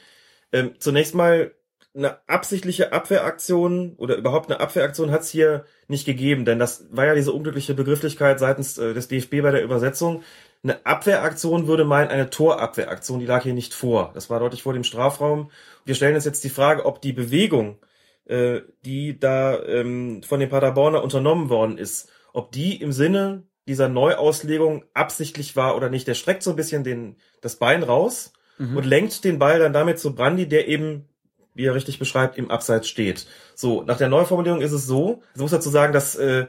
[0.52, 1.54] Ähm, zunächst mal
[1.96, 7.06] eine absichtliche Abwehraktion oder überhaupt eine Abwehraktion hat es hier nicht gegeben, denn das war
[7.06, 10.22] ja diese unglückliche Begrifflichkeit seitens äh, des DFB bei der Übersetzung.
[10.62, 14.10] Eine Abwehraktion würde meinen, eine Torabwehraktion, die lag hier nicht vor.
[14.14, 15.50] Das war deutlich vor dem Strafraum.
[15.84, 17.78] Wir stellen uns jetzt die Frage, ob die Bewegung,
[18.26, 23.88] äh, die da ähm, von den Paderborner unternommen worden ist, ob die im Sinne dieser
[23.88, 26.06] Neuauslegung absichtlich war oder nicht.
[26.06, 29.98] Der streckt so ein bisschen den, das Bein raus und lenkt den Ball dann damit
[29.98, 31.08] zu Brandi, der eben
[31.56, 33.26] wie er richtig beschreibt, im Abseits steht.
[33.54, 36.46] So, nach der Neuformulierung ist es so, ich muss dazu sagen, dass äh,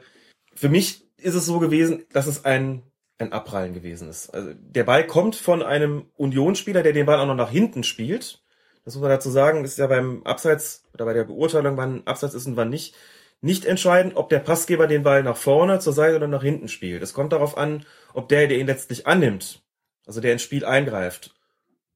[0.54, 2.82] für mich ist es so gewesen, dass es ein,
[3.18, 4.30] ein Abprallen gewesen ist.
[4.30, 8.42] Also der Ball kommt von einem Unionsspieler, der den Ball auch noch nach hinten spielt.
[8.84, 12.34] Das muss man dazu sagen, ist ja beim Abseits oder bei der Beurteilung, wann Abseits
[12.34, 12.94] ist und wann nicht,
[13.40, 17.02] nicht entscheidend, ob der Passgeber den Ball nach vorne, zur Seite oder nach hinten spielt.
[17.02, 19.62] Es kommt darauf an, ob der, der ihn letztlich annimmt,
[20.06, 21.34] also der ins Spiel eingreift,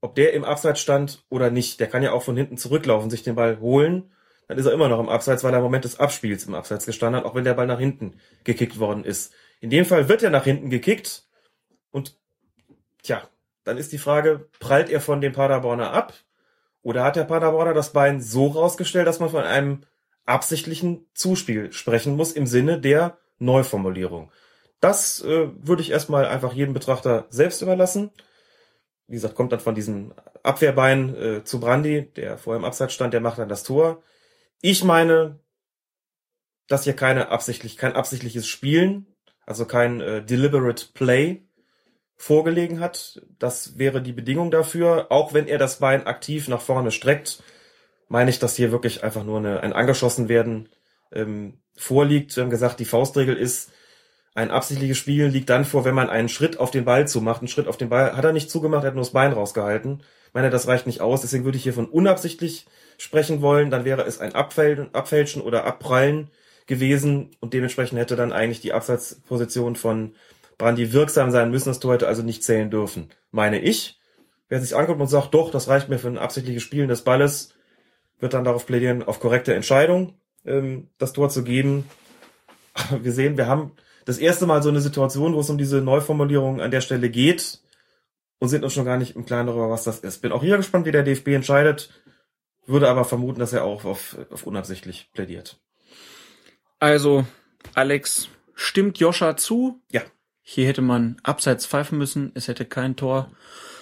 [0.02, 1.80] ob der im Abseits stand oder nicht.
[1.80, 4.10] Der kann ja auch von hinten zurücklaufen, sich den Ball holen.
[4.48, 6.84] Dann ist er immer noch im Abseits, weil er im Moment des Abspiels im Abseits
[6.84, 9.32] gestanden hat, auch wenn der Ball nach hinten gekickt worden ist.
[9.60, 11.22] In dem Fall wird er nach hinten gekickt
[11.92, 12.16] und
[13.02, 13.22] tja,
[13.62, 16.14] dann ist die Frage, prallt er von dem Paderborner ab
[16.82, 19.84] oder hat der Paderborner das Bein so rausgestellt, dass man von einem
[20.26, 24.32] absichtlichen Zuspiel sprechen muss im Sinne der Neuformulierung.
[24.80, 28.10] Das äh, würde ich erstmal einfach jedem Betrachter selbst überlassen
[29.06, 33.14] wie gesagt, kommt dann von diesem Abwehrbein äh, zu Brandi, der vorher im Abseits stand,
[33.14, 34.02] der macht dann das Tor.
[34.60, 35.40] Ich meine,
[36.68, 39.06] dass hier keine absichtlich, kein absichtliches Spielen,
[39.44, 41.42] also kein äh, deliberate Play
[42.16, 43.20] vorgelegen hat.
[43.38, 45.10] Das wäre die Bedingung dafür.
[45.10, 47.42] Auch wenn er das Bein aktiv nach vorne streckt,
[48.08, 50.68] meine ich, dass hier wirklich einfach nur eine, ein angeschossen werden
[51.12, 52.36] ähm, vorliegt.
[52.36, 53.72] Wir haben gesagt, die Faustregel ist,
[54.34, 57.40] ein absichtliches Spielen liegt dann vor, wenn man einen Schritt auf den Ball zumacht.
[57.40, 60.02] Einen Schritt auf den Ball hat er nicht zugemacht, er hat nur das Bein rausgehalten.
[60.28, 63.70] Ich meine, das reicht nicht aus, deswegen würde ich hier von unabsichtlich sprechen wollen.
[63.70, 66.30] Dann wäre es ein Abfälschen, oder Abprallen
[66.66, 70.14] gewesen und dementsprechend hätte dann eigentlich die Abseitsposition von
[70.56, 71.68] Brandi wirksam sein müssen.
[71.68, 73.98] Das Tor hätte also nicht zählen dürfen, meine ich.
[74.48, 77.54] Wer sich anguckt und sagt, doch, das reicht mir für ein absichtliches Spielen des Balles,
[78.20, 80.14] wird dann darauf plädieren, auf korrekte Entscheidung
[80.46, 81.84] ähm, das Tor zu geben.
[82.74, 83.72] Aber wir sehen, wir haben
[84.04, 87.60] das erste Mal so eine Situation, wo es um diese Neuformulierung an der Stelle geht
[88.38, 90.22] und sind uns schon gar nicht im Klaren darüber, was das ist.
[90.22, 91.90] Bin auch hier gespannt, wie der DFB entscheidet,
[92.66, 95.60] würde aber vermuten, dass er auch auf, auf unabsichtlich plädiert.
[96.78, 97.24] Also,
[97.74, 99.80] Alex, stimmt Joscha zu?
[99.90, 100.02] Ja.
[100.42, 102.32] Hier hätte man abseits pfeifen müssen.
[102.34, 103.30] Es hätte kein Tor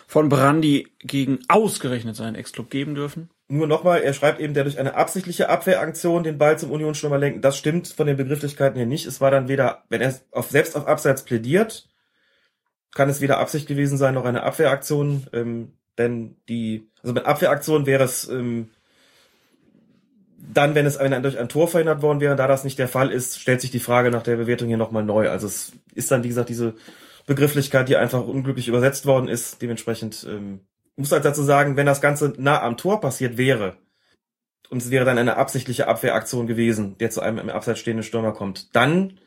[0.07, 3.31] von Brandi gegen ausgerechnet seinen Ex-Club geben dürfen.
[3.51, 7.43] Nur nochmal, er schreibt eben, der durch eine absichtliche Abwehraktion den Ball zum Unionsstürmer lenken.
[7.43, 9.07] Das stimmt von den Begrifflichkeiten her nicht.
[9.07, 11.89] Es war dann weder, wenn er auf, selbst auf Abseits plädiert,
[12.95, 15.27] kann es weder Absicht gewesen sein noch eine Abwehraktion.
[15.33, 18.71] Ähm, denn die, also mit Abwehraktion wäre es ähm,
[20.39, 23.11] dann, wenn es ein, durch ein Tor verhindert worden wäre, da das nicht der Fall
[23.11, 25.29] ist, stellt sich die Frage nach der Bewertung hier nochmal neu.
[25.29, 26.75] Also es ist dann, wie gesagt, diese
[27.27, 29.61] Begrifflichkeit, die einfach unglücklich übersetzt worden ist.
[29.61, 30.61] Dementsprechend ähm,
[31.01, 33.77] muss halt dazu sagen, wenn das Ganze nah am Tor passiert wäre,
[34.71, 38.33] und es wäre dann eine absichtliche Abwehraktion gewesen, der zu einem im Abseits stehenden Stürmer
[38.33, 39.19] kommt, dann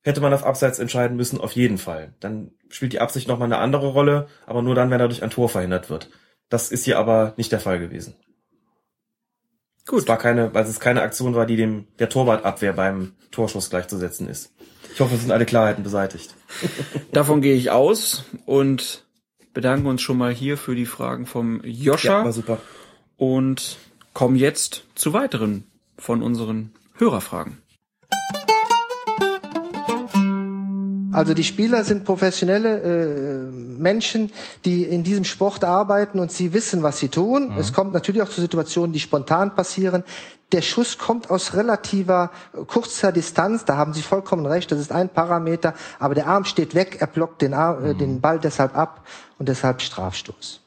[0.00, 2.14] hätte man auf Abseits entscheiden müssen, auf jeden Fall.
[2.20, 5.48] Dann spielt die Absicht nochmal eine andere Rolle, aber nur dann, wenn dadurch ein Tor
[5.48, 6.10] verhindert wird.
[6.48, 8.16] Das ist hier aber nicht der Fall gewesen.
[9.86, 10.00] Gut.
[10.00, 14.28] Es war keine, weil es keine Aktion war, die dem der Torwartabwehr beim Torschuss gleichzusetzen
[14.28, 14.52] ist.
[14.94, 16.34] Ich hoffe, es sind alle Klarheiten beseitigt.
[17.12, 19.04] Davon gehe ich aus und
[19.52, 22.18] bedanken uns schon mal hier für die Fragen vom Joscha.
[22.18, 22.58] Ja, war super.
[23.16, 23.78] Und
[24.14, 25.64] kommen jetzt zu weiteren
[25.96, 27.58] von unseren Hörerfragen.
[31.12, 34.32] Also die Spieler sind professionelle äh, Menschen,
[34.64, 37.50] die in diesem Sport arbeiten und sie wissen, was sie tun.
[37.50, 37.58] Mhm.
[37.58, 40.04] Es kommt natürlich auch zu Situationen, die spontan passieren.
[40.52, 44.90] Der Schuss kommt aus relativer äh, kurzer Distanz, da haben Sie vollkommen recht, das ist
[44.90, 48.76] ein Parameter, aber der Arm steht weg, er blockt den, Arm, äh, den Ball deshalb
[48.76, 49.04] ab
[49.42, 50.60] und deshalb Strafstoß.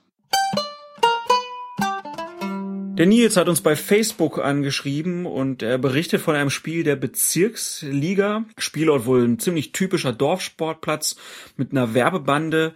[2.98, 8.44] Der Nils hat uns bei Facebook angeschrieben und er berichtet von einem Spiel der Bezirksliga.
[8.58, 11.16] Spielort wohl ein ziemlich typischer Dorfsportplatz
[11.56, 12.74] mit einer Werbebande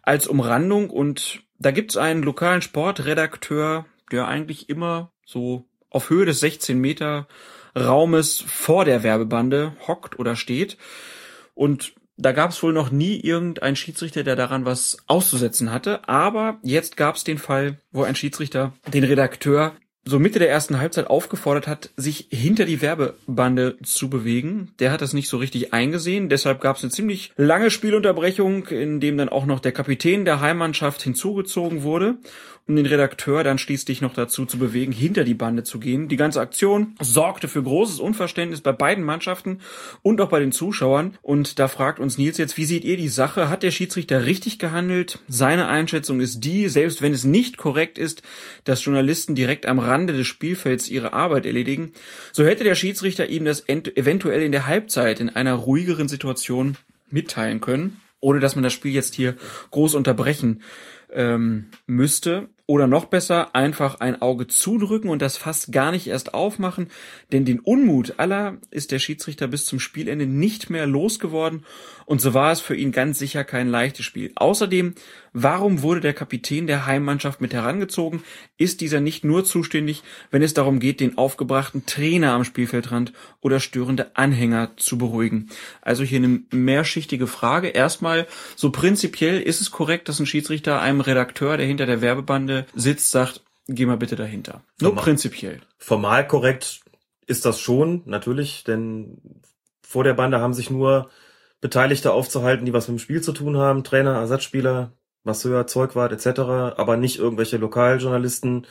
[0.00, 6.40] als Umrandung und da gibt's einen lokalen Sportredakteur, der eigentlich immer so auf Höhe des
[6.40, 7.28] 16 Meter
[7.76, 10.78] Raumes vor der Werbebande hockt oder steht
[11.54, 11.92] und
[12.22, 16.08] da gab es wohl noch nie irgendeinen Schiedsrichter, der daran was auszusetzen hatte.
[16.08, 19.72] Aber jetzt gab es den Fall, wo ein Schiedsrichter den Redakteur
[20.04, 24.72] so Mitte der ersten Halbzeit aufgefordert hat, sich hinter die Werbebande zu bewegen.
[24.78, 26.28] Der hat das nicht so richtig eingesehen.
[26.28, 30.40] Deshalb gab es eine ziemlich lange Spielunterbrechung, in dem dann auch noch der Kapitän der
[30.40, 32.16] Heimmannschaft hinzugezogen wurde
[32.68, 36.08] um den Redakteur dann schließlich noch dazu zu bewegen, hinter die Bande zu gehen.
[36.08, 39.60] Die ganze Aktion sorgte für großes Unverständnis bei beiden Mannschaften
[40.02, 41.16] und auch bei den Zuschauern.
[41.22, 43.48] Und da fragt uns Nils jetzt, wie seht ihr die Sache?
[43.48, 45.18] Hat der Schiedsrichter richtig gehandelt?
[45.28, 48.22] Seine Einschätzung ist die, selbst wenn es nicht korrekt ist,
[48.64, 51.92] dass Journalisten direkt am Rande des Spielfelds ihre Arbeit erledigen,
[52.32, 56.78] so hätte der Schiedsrichter ihm das eventuell in der Halbzeit in einer ruhigeren Situation
[57.10, 59.36] mitteilen können, ohne dass man das Spiel jetzt hier
[59.70, 60.62] groß unterbrechen
[61.12, 62.48] ähm, müsste.
[62.66, 66.86] Oder noch besser, einfach ein Auge zudrücken und das fast gar nicht erst aufmachen,
[67.30, 71.66] denn den Unmut aller ist der Schiedsrichter bis zum Spielende nicht mehr losgeworden
[72.06, 74.32] und so war es für ihn ganz sicher kein leichtes Spiel.
[74.36, 74.94] Außerdem,
[75.32, 78.22] warum wurde der Kapitän der Heimmannschaft mit herangezogen?
[78.56, 83.60] Ist dieser nicht nur zuständig, wenn es darum geht, den aufgebrachten Trainer am Spielfeldrand oder
[83.60, 85.50] störende Anhänger zu beruhigen?
[85.80, 87.68] Also hier eine mehrschichtige Frage.
[87.68, 88.26] Erstmal,
[88.56, 93.10] so prinzipiell ist es korrekt, dass ein Schiedsrichter einem Redakteur, der hinter der Werbebande sitzt,
[93.10, 94.62] sagt, geh mal bitte dahinter.
[94.80, 95.60] Nur Formal, prinzipiell.
[95.78, 96.80] Formal korrekt
[97.26, 99.18] ist das schon, natürlich, denn
[99.82, 101.10] vor der Bande haben sich nur
[101.60, 104.92] Beteiligte aufzuhalten, die was mit dem Spiel zu tun haben, Trainer, Ersatzspieler,
[105.24, 106.40] Masseur, Zeugwart etc.,
[106.76, 108.66] aber nicht irgendwelche Lokaljournalisten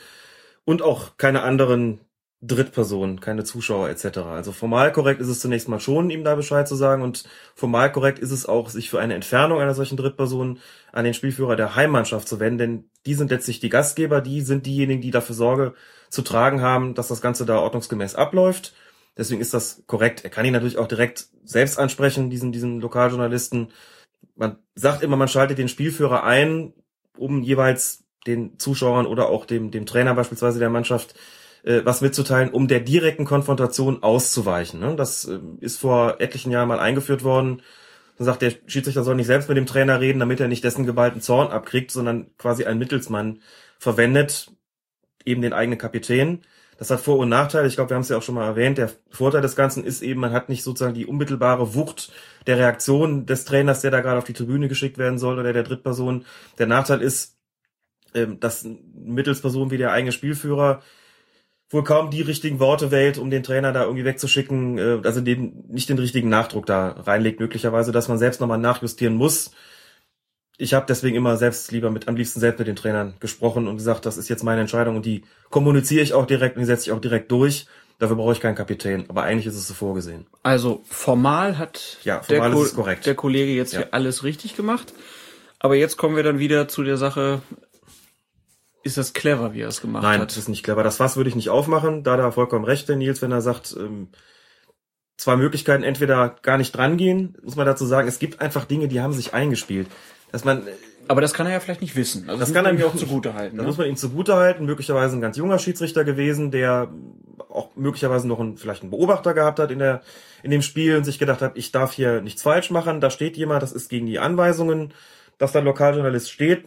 [0.64, 2.00] und auch keine anderen
[2.44, 4.18] Drittpersonen, keine Zuschauer etc.
[4.18, 7.24] Also formal korrekt ist es zunächst mal schon, ihm da Bescheid zu sagen und
[7.54, 10.58] formal korrekt ist es auch, sich für eine Entfernung einer solchen Drittperson
[10.92, 14.66] an den Spielführer der Heimmannschaft zu wenden, denn die sind letztlich die Gastgeber, die sind
[14.66, 15.74] diejenigen, die dafür Sorge
[16.10, 18.74] zu tragen haben, dass das Ganze da ordnungsgemäß abläuft
[19.16, 20.24] Deswegen ist das korrekt.
[20.24, 23.72] Er kann ihn natürlich auch direkt selbst ansprechen, diesen, diesen Lokaljournalisten.
[24.34, 26.72] Man sagt immer, man schaltet den Spielführer ein,
[27.16, 31.14] um jeweils den Zuschauern oder auch dem, dem Trainer beispielsweise der Mannschaft
[31.64, 34.80] äh, was mitzuteilen, um der direkten Konfrontation auszuweichen.
[34.80, 34.96] Ne?
[34.96, 37.62] Das äh, ist vor etlichen Jahren mal eingeführt worden.
[38.18, 40.86] Dann sagt der Schiedsrichter soll nicht selbst mit dem Trainer reden, damit er nicht dessen
[40.86, 43.40] geballten Zorn abkriegt, sondern quasi einen Mittelsmann
[43.78, 44.52] verwendet,
[45.24, 46.42] eben den eigenen Kapitän.
[46.82, 47.68] Das hat Vor- und Nachteile.
[47.68, 48.76] Ich glaube, wir haben es ja auch schon mal erwähnt.
[48.76, 52.10] Der Vorteil des Ganzen ist eben, man hat nicht sozusagen die unmittelbare Wucht
[52.48, 55.62] der Reaktion des Trainers, der da gerade auf die Tribüne geschickt werden soll oder der
[55.62, 56.24] Drittperson.
[56.58, 57.38] Der Nachteil ist,
[58.14, 60.82] ähm, dass Mittelsperson wie der eigene Spielführer
[61.70, 65.62] wohl kaum die richtigen Worte wählt, um den Trainer da irgendwie wegzuschicken, äh, also den,
[65.68, 69.52] nicht den richtigen Nachdruck da reinlegt, möglicherweise, dass man selbst nochmal nachjustieren muss
[70.62, 73.78] ich habe deswegen immer selbst lieber mit, am liebsten selbst mit den Trainern gesprochen und
[73.78, 76.88] gesagt, das ist jetzt meine Entscheidung und die kommuniziere ich auch direkt und die setze
[76.88, 77.66] ich auch direkt durch.
[77.98, 80.26] Dafür brauche ich keinen Kapitän, aber eigentlich ist es so vorgesehen.
[80.44, 83.06] Also formal hat ja, formal der, ist korrekt.
[83.06, 83.80] der Kollege jetzt ja.
[83.80, 84.94] hier alles richtig gemacht.
[85.58, 87.42] Aber jetzt kommen wir dann wieder zu der Sache,
[88.84, 90.30] ist das clever, wie er es gemacht Nein, hat.
[90.30, 90.84] das ist nicht clever.
[90.84, 92.04] Das Fass würde ich nicht aufmachen.
[92.04, 94.08] Da hat er vollkommen recht, der Nils, wenn er sagt, ähm,
[95.16, 99.00] zwei Möglichkeiten, entweder gar nicht drangehen, muss man dazu sagen, es gibt einfach Dinge, die
[99.00, 99.88] haben sich eingespielt.
[100.32, 100.62] Dass man,
[101.08, 102.28] Aber das kann er ja vielleicht nicht wissen.
[102.28, 103.56] Also das kann er mir auch zugute halten.
[103.56, 103.68] Da Ne?
[103.68, 106.90] muss man ihm zugute halten, möglicherweise ein ganz junger Schiedsrichter gewesen, der
[107.48, 110.00] auch möglicherweise noch einen, vielleicht einen Beobachter gehabt hat in der,
[110.42, 113.36] in dem Spiel und sich gedacht hat, ich darf hier nichts falsch machen, da steht
[113.36, 114.94] jemand, das ist gegen die Anweisungen,
[115.38, 116.64] dass da ein Lokaljournalist steht,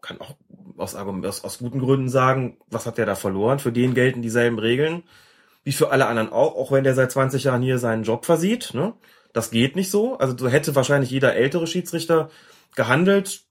[0.00, 0.36] kann auch
[0.76, 3.58] aus, aus, aus guten Gründen sagen, was hat der da verloren?
[3.58, 5.02] Für den gelten dieselben Regeln,
[5.64, 8.74] wie für alle anderen auch, auch wenn der seit 20 Jahren hier seinen Job versieht,
[8.74, 8.94] ne?
[9.32, 10.16] Das geht nicht so.
[10.18, 12.30] Also so hätte wahrscheinlich jeder ältere Schiedsrichter
[12.74, 13.44] gehandelt,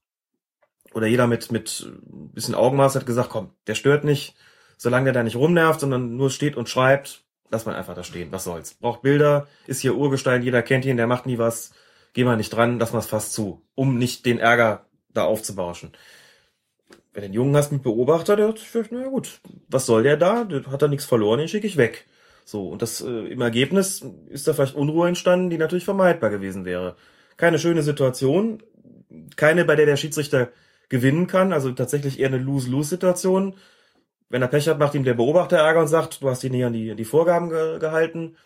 [0.94, 1.90] oder jeder mit mit
[2.34, 4.34] bisschen Augenmaß hat gesagt, komm, der stört nicht,
[4.76, 8.32] solange der da nicht rumnervt, sondern nur steht und schreibt, lass man einfach da stehen,
[8.32, 8.74] was soll's.
[8.74, 11.72] Braucht Bilder, ist hier Urgestein, jeder kennt ihn, der macht nie was,
[12.12, 15.92] geh mal nicht dran, lass mal's fast zu, um nicht den Ärger da aufzubauschen.
[17.12, 20.02] Wenn du einen Jungen hast mit Beobachter, der hat sich vielleicht, na gut, was soll
[20.02, 20.44] der da?
[20.44, 22.06] Der hat da nichts verloren, den schicke ich weg.
[22.44, 26.64] So, und das äh, im Ergebnis ist da vielleicht Unruhe entstanden, die natürlich vermeidbar gewesen
[26.64, 26.96] wäre.
[27.36, 28.62] Keine schöne Situation,
[29.36, 30.48] keine, bei der der Schiedsrichter
[30.88, 33.54] gewinnen kann, also tatsächlich eher eine Lose-Lose-Situation.
[34.30, 36.64] Wenn er Pech hat, macht ihm der Beobachter Ärger und sagt, du hast ihn nicht
[36.64, 38.36] an die, die Vorgaben ge gehalten.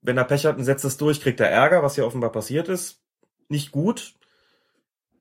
[0.00, 2.68] Wenn er Pech hat und setzt es durch, kriegt er Ärger, was hier offenbar passiert
[2.68, 3.00] ist.
[3.48, 4.14] Nicht gut.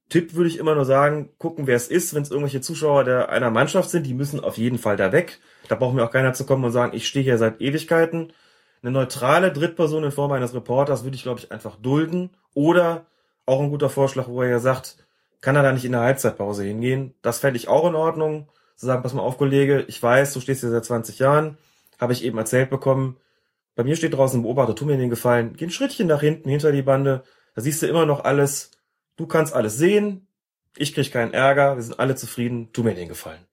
[0.10, 2.14] Tipp würde ich immer nur sagen, gucken, wer es ist.
[2.14, 5.40] Wenn es irgendwelche Zuschauer der einer Mannschaft sind, die müssen auf jeden Fall da weg.
[5.70, 8.34] Da braucht mir auch keiner zu kommen und sagen, ich stehe hier seit Ewigkeiten.
[8.82, 12.32] Eine neutrale Drittperson in Form eines Reporters würde ich, glaube ich, einfach dulden.
[12.54, 13.06] Oder
[13.46, 14.98] auch ein guter Vorschlag, wo er ja sagt,
[15.42, 17.16] kann er da nicht in der Halbzeitpause hingehen?
[17.22, 18.50] Das fände ich auch in Ordnung.
[18.76, 21.58] Zu sagen, pass mal auf, Kollege, ich weiß, du stehst hier seit 20 Jahren,
[22.00, 23.18] habe ich eben erzählt bekommen.
[23.76, 26.50] Bei mir steht draußen ein Beobachter, tu mir den Gefallen, geh ein Schrittchen nach hinten,
[26.50, 27.24] hinter die Bande,
[27.56, 28.72] da siehst du immer noch alles.
[29.18, 30.28] Du kannst alles sehen,
[30.76, 33.46] ich krieg keinen Ärger, wir sind alle zufrieden, tu mir den Gefallen.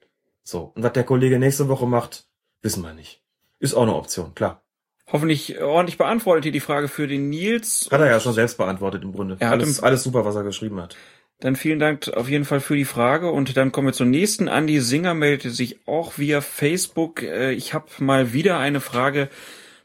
[0.44, 2.26] So, und was der Kollege nächste Woche macht,
[2.62, 3.22] wissen wir nicht.
[3.58, 4.62] Ist auch eine Option, klar.
[5.10, 7.88] Hoffentlich ordentlich beantwortet hier die Frage für den Nils.
[7.90, 9.36] Hat er ja schon selbst beantwortet im Grunde.
[9.38, 10.96] Er hat alles, im- alles super, was er geschrieben hat.
[11.40, 14.48] Dann vielen Dank auf jeden Fall für die Frage und dann kommen wir zur nächsten.
[14.48, 17.22] Andi Singer meldete sich auch via Facebook.
[17.22, 19.28] Äh, Ich habe mal wieder eine Frage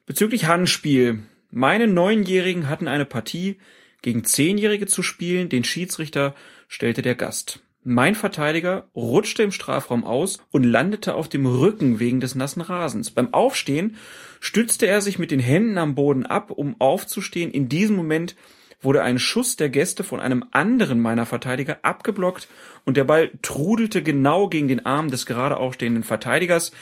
[0.05, 1.19] bezüglich Handspiel.
[1.51, 3.59] Meine Neunjährigen hatten eine Partie
[4.01, 5.47] gegen Zehnjährige zu spielen.
[5.49, 6.33] Den Schiedsrichter
[6.67, 7.59] stellte der Gast.
[7.85, 13.11] Mein Verteidiger rutschte im Strafraum aus und landete auf dem Rücken wegen des nassen Rasens.
[13.11, 13.97] Beim Aufstehen
[14.43, 17.49] stützte er sich mit den Händen am Boden ab, um aufzustehen.
[17.49, 18.35] In diesem Moment
[18.81, 22.49] wurde ein Schuss der Gäste von einem anderen meiner Verteidiger abgeblockt
[22.83, 26.73] und der Ball trudelte genau gegen den Arm des gerade aufstehenden Verteidigers.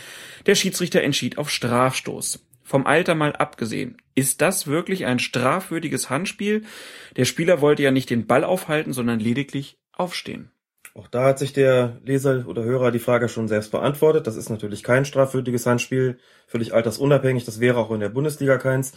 [0.47, 2.43] Der Schiedsrichter entschied auf Strafstoß.
[2.63, 3.97] Vom Alter mal abgesehen.
[4.15, 6.63] Ist das wirklich ein strafwürdiges Handspiel?
[7.15, 10.49] Der Spieler wollte ja nicht den Ball aufhalten, sondern lediglich aufstehen.
[10.93, 14.27] Auch da hat sich der Leser oder Hörer die Frage schon selbst beantwortet.
[14.27, 17.45] Das ist natürlich kein strafwürdiges Handspiel, völlig altersunabhängig.
[17.45, 18.93] Das wäre auch in der Bundesliga keins.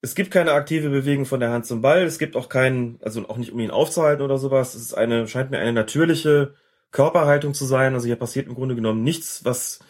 [0.00, 2.02] Es gibt keine aktive Bewegung von der Hand zum Ball.
[2.02, 4.74] Es gibt auch keinen, also auch nicht um ihn aufzuhalten oder sowas.
[4.74, 6.54] Es ist eine, scheint mir eine natürliche
[6.90, 7.94] Körperhaltung zu sein.
[7.94, 9.80] Also hier passiert im Grunde genommen nichts, was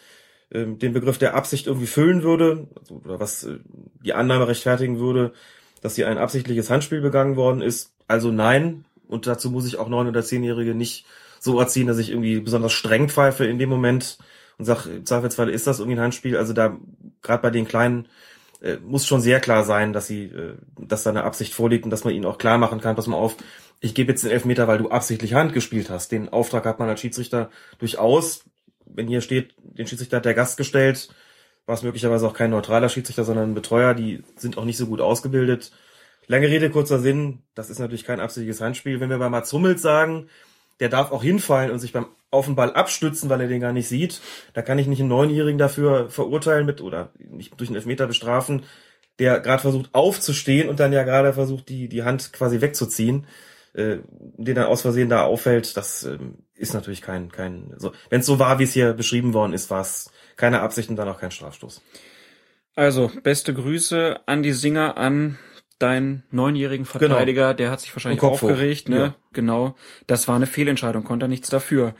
[0.51, 3.59] ähm, den Begriff der Absicht irgendwie füllen würde, also, oder was äh,
[4.03, 5.33] die Annahme rechtfertigen würde,
[5.81, 7.93] dass hier ein absichtliches Handspiel begangen worden ist.
[8.07, 8.85] Also nein.
[9.09, 11.05] Und dazu muss ich auch neun- oder zehnjährige nicht
[11.39, 14.17] so erziehen, dass ich irgendwie besonders streng pfeife in dem Moment
[14.57, 16.37] und sag, im Zweifelsfall ist das irgendwie ein Handspiel.
[16.37, 16.77] Also da,
[17.21, 18.07] gerade bei den Kleinen,
[18.61, 21.91] äh, muss schon sehr klar sein, dass sie, äh, dass da eine Absicht vorliegt und
[21.91, 23.37] dass man ihnen auch klar machen kann, pass mal auf,
[23.79, 26.11] ich gebe jetzt den Elfmeter, weil du absichtlich Hand gespielt hast.
[26.11, 27.49] Den Auftrag hat man als Schiedsrichter
[27.79, 28.43] durchaus.
[28.85, 31.07] Wenn hier steht, den Schiedsrichter hat der Gast gestellt,
[31.65, 34.87] war es möglicherweise auch kein neutraler Schiedsrichter, sondern ein Betreuer, die sind auch nicht so
[34.87, 35.71] gut ausgebildet.
[36.29, 38.99] Lange Rede, kurzer Sinn, das ist natürlich kein absichtliches Handspiel.
[38.99, 40.29] Wenn wir bei Mats Hummels sagen,
[40.79, 43.73] der darf auch hinfallen und sich beim auf den Ball abstützen, weil er den gar
[43.73, 44.21] nicht sieht,
[44.53, 48.61] da kann ich nicht einen Neunjährigen dafür verurteilen mit oder nicht durch einen Elfmeter bestrafen,
[49.17, 53.25] der gerade versucht aufzustehen und dann ja gerade versucht, die, die Hand quasi wegzuziehen,
[53.73, 58.19] äh, den dann aus Versehen da auffällt, das ähm, ist natürlich kein, kein, so, wenn
[58.19, 61.09] es so war, wie es hier beschrieben worden ist, war es keine Absicht und dann
[61.09, 61.81] auch kein Strafstoß.
[62.75, 65.39] Also, beste Grüße an die Singer, an
[65.79, 68.97] deinen neunjährigen Verteidiger, der hat sich wahrscheinlich aufgeregt, ne?
[68.97, 69.15] Ja.
[69.33, 69.75] Genau.
[70.07, 71.95] Das war eine Fehlentscheidung, konnte er nichts dafür.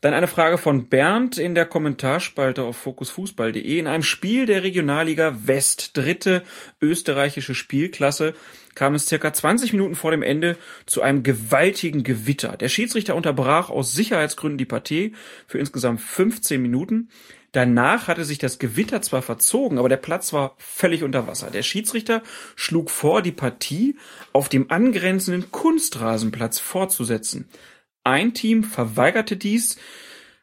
[0.00, 3.78] Dann eine Frage von Bernd in der Kommentarspalte auf fokusfußball.de.
[3.78, 6.42] In einem Spiel der Regionalliga West, dritte
[6.80, 8.32] österreichische Spielklasse,
[8.74, 12.56] kam es circa 20 Minuten vor dem Ende zu einem gewaltigen Gewitter.
[12.56, 15.12] Der Schiedsrichter unterbrach aus Sicherheitsgründen die Partie
[15.46, 17.10] für insgesamt 15 Minuten.
[17.52, 21.50] Danach hatte sich das Gewitter zwar verzogen, aber der Platz war völlig unter Wasser.
[21.50, 22.22] Der Schiedsrichter
[22.54, 23.96] schlug vor, die Partie
[24.32, 27.48] auf dem angrenzenden Kunstrasenplatz fortzusetzen.
[28.04, 29.76] Ein Team verweigerte dies,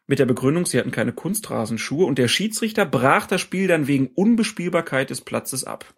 [0.09, 4.07] mit der Begründung, sie hatten keine Kunstrasenschuhe und der Schiedsrichter brach das Spiel dann wegen
[4.07, 5.93] Unbespielbarkeit des Platzes ab.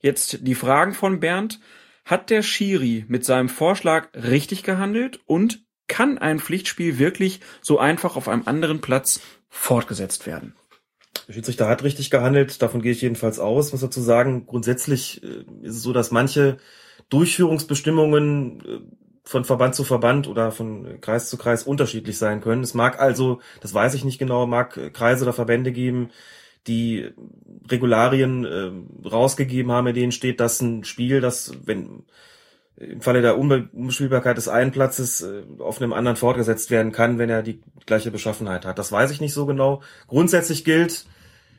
[0.00, 1.60] Jetzt die Fragen von Bernd.
[2.04, 8.16] Hat der Schiri mit seinem Vorschlag richtig gehandelt und kann ein Pflichtspiel wirklich so einfach
[8.16, 10.54] auf einem anderen Platz fortgesetzt werden?
[11.26, 13.72] Der Schiedsrichter hat richtig gehandelt, davon gehe ich jedenfalls aus.
[13.72, 16.58] Muss dazu sagen, grundsätzlich äh, ist es so, dass manche
[17.10, 18.80] Durchführungsbestimmungen äh,
[19.24, 22.62] von Verband zu Verband oder von Kreis zu Kreis unterschiedlich sein können.
[22.62, 26.10] Es mag also, das weiß ich nicht genau, mag Kreise oder Verbände geben,
[26.66, 27.10] die
[27.70, 32.04] Regularien äh, rausgegeben haben, in denen steht, dass ein Spiel, das, wenn
[32.78, 37.28] im Falle der Unbespielbarkeit des einen Platzes äh, auf einem anderen fortgesetzt werden kann, wenn
[37.28, 38.78] er die gleiche Beschaffenheit hat.
[38.78, 39.82] Das weiß ich nicht so genau.
[40.06, 41.06] Grundsätzlich gilt,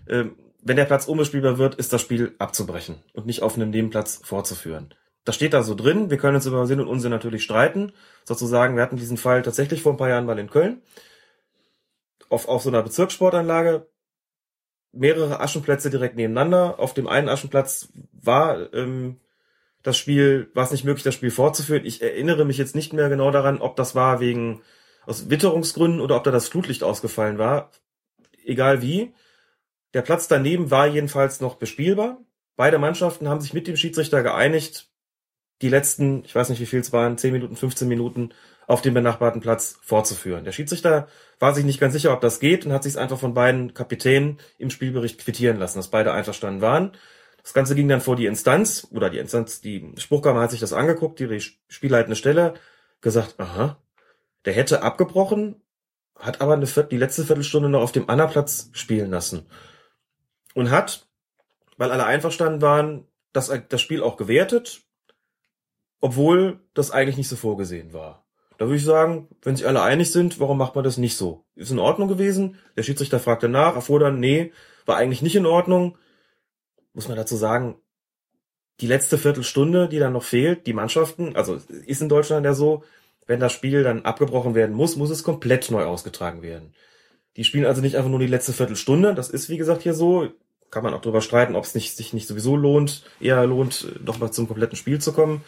[0.06, 0.26] äh,
[0.62, 4.94] wenn der Platz unbespielbar wird, ist das Spiel abzubrechen und nicht auf einem Nebenplatz fortzuführen.
[5.26, 6.10] Das steht da so drin.
[6.10, 7.92] Wir können uns über Sinn und Unsinn natürlich streiten.
[8.24, 10.82] Sozusagen, wir hatten diesen Fall tatsächlich vor ein paar Jahren mal in Köln.
[12.30, 13.88] Auf, auf so einer Bezirkssportanlage.
[14.92, 16.80] Mehrere Aschenplätze direkt nebeneinander.
[16.80, 19.20] Auf dem einen Aschenplatz war ähm,
[19.84, 21.86] das Spiel, war es nicht möglich, das Spiel fortzuführen.
[21.86, 24.62] Ich erinnere mich jetzt nicht mehr genau daran, ob das war wegen
[25.06, 27.72] aus Witterungsgründen oder ob da das Flutlicht ausgefallen war.
[28.46, 29.14] Egal wie.
[29.94, 32.20] Der Platz daneben war jedenfalls noch bespielbar.
[32.56, 34.90] Beide Mannschaften haben sich mit dem Schiedsrichter geeinigt,
[35.62, 38.32] die letzten, ich weiß nicht wie viel es waren, 10 Minuten, 15 Minuten
[38.68, 40.44] auf dem benachbarten Platz fortzuführen.
[40.44, 41.08] Der Schiedsrichter
[41.40, 43.74] war sich nicht ganz sicher, ob das geht und hat sich es einfach von beiden
[43.74, 46.92] Kapitänen im Spielbericht quittieren lassen, dass beide einverstanden waren.
[47.50, 50.72] Das Ganze ging dann vor die Instanz, oder die Instanz, die Spruchkammer hat sich das
[50.72, 52.54] angeguckt, die spielleitende Stelle,
[53.02, 53.82] gesagt, aha,
[54.46, 55.60] der hätte abgebrochen,
[56.16, 59.48] hat aber eine Viert die letzte Viertelstunde noch auf dem Anna-Platz spielen lassen.
[60.54, 61.08] Und hat,
[61.76, 64.84] weil alle einverstanden waren, das, das Spiel auch gewertet,
[66.02, 68.28] obwohl das eigentlich nicht so vorgesehen war.
[68.60, 71.48] Da würde ich sagen, wenn sich alle einig sind, warum macht man das nicht so?
[71.56, 72.58] Ist in Ordnung gewesen?
[72.78, 74.54] Der Schiedsrichter fragte nach, erfuhr dann, nee,
[74.86, 75.98] war eigentlich nicht in Ordnung.
[77.00, 77.78] Muss man dazu sagen,
[78.82, 82.84] die letzte Viertelstunde, die dann noch fehlt, die Mannschaften, also ist in Deutschland ja so,
[83.26, 86.74] wenn das Spiel dann abgebrochen werden muss, muss es komplett neu ausgetragen werden.
[87.38, 90.28] Die spielen also nicht einfach nur die letzte Viertelstunde, das ist wie gesagt hier so,
[90.72, 94.20] kann man auch drüber streiten, ob es nicht, sich nicht sowieso lohnt, eher lohnt, doch
[94.20, 95.42] mal zum kompletten Spiel zu kommen.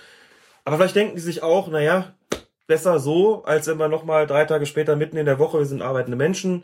[0.64, 2.14] Aber vielleicht denken die sich auch, naja,
[2.66, 5.82] besser so, als wenn wir nochmal drei Tage später mitten in der Woche, wir sind
[5.82, 6.64] arbeitende Menschen,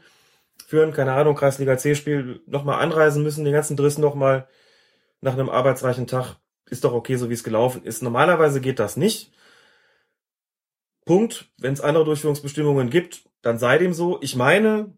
[0.66, 4.48] führen, keine Ahnung, Kreisliga C-Spiel, nochmal anreisen müssen, den ganzen Driss nochmal
[5.22, 6.38] nach einem arbeitsreichen Tag.
[6.70, 8.04] Ist doch okay, so wie es gelaufen ist.
[8.04, 9.32] Normalerweise geht das nicht.
[11.06, 11.50] Punkt.
[11.58, 14.20] Wenn es andere Durchführungsbestimmungen gibt, dann sei dem so.
[14.22, 14.94] Ich meine,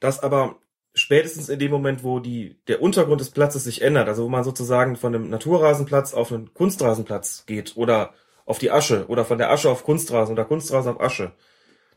[0.00, 0.56] dass aber
[0.94, 4.44] spätestens in dem Moment, wo die, der Untergrund des Platzes sich ändert, also wo man
[4.44, 9.50] sozusagen von einem Naturrasenplatz auf einen Kunstrasenplatz geht oder auf die Asche oder von der
[9.50, 11.32] Asche auf Kunstrasen oder Kunstrasen auf Asche,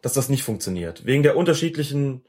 [0.01, 1.05] dass das nicht funktioniert.
[1.05, 2.23] Wegen der unterschiedlichen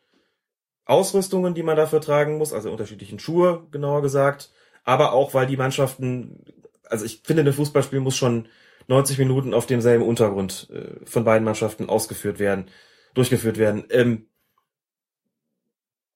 [0.84, 4.50] Ausrüstungen, die man dafür tragen muss, also unterschiedlichen Schuhe, genauer gesagt,
[4.86, 6.44] aber auch, weil die Mannschaften,
[6.84, 8.48] also ich finde, ein Fußballspiel muss schon
[8.86, 12.70] 90 Minuten auf demselben Untergrund äh, von beiden Mannschaften ausgeführt werden,
[13.12, 13.84] durchgeführt werden.
[13.90, 14.28] Ähm,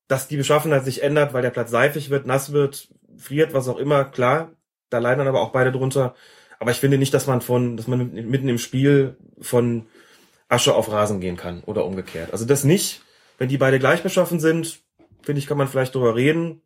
[0.07, 3.79] dass die Beschaffenheit sich ändert, weil der Platz seifig wird, nass wird, friert, was auch
[3.79, 4.53] immer, klar,
[4.89, 6.15] da leiden dann aber auch beide drunter.
[6.61, 9.87] Aber ich finde nicht, dass man von, dass man mitten im Spiel von
[10.49, 12.33] Asche auf Rasen gehen kann oder umgekehrt.
[12.33, 13.03] Also das nicht.
[13.39, 14.81] Wenn die beide gleich beschaffen sind,
[15.23, 16.63] finde ich, kann man vielleicht drüber reden.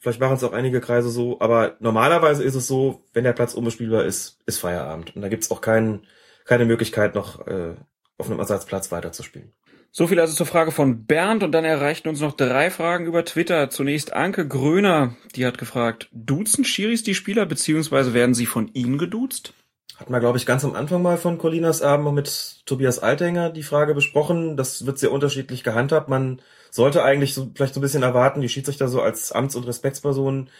[0.00, 3.54] Vielleicht machen es auch einige Kreise so, aber normalerweise ist es so, wenn der Platz
[3.54, 5.14] unbespielbar ist, ist Feierabend.
[5.14, 6.06] Und da gibt's auch keinen,
[6.44, 7.74] keine Möglichkeit, noch äh,
[8.18, 9.52] auf einem Ersatzplatz weiterzuspielen.
[9.92, 13.24] So viel also zur Frage von Bernd und dann erreichten uns noch drei Fragen über
[13.24, 13.70] Twitter.
[13.70, 18.98] Zunächst Anke Gröner, die hat gefragt, duzen Schiris die Spieler beziehungsweise werden sie von ihnen
[18.98, 19.54] geduzt?
[19.96, 23.62] Hat man, glaube ich, ganz am Anfang mal von Colinas Abend mit Tobias Altenger die
[23.62, 24.58] Frage besprochen.
[24.58, 26.10] Das wird sehr unterschiedlich gehandhabt.
[26.10, 26.42] Man
[26.76, 30.50] sollte eigentlich so, vielleicht so ein bisschen erwarten, die Schiedsrichter so als Amts- und Respektspersonen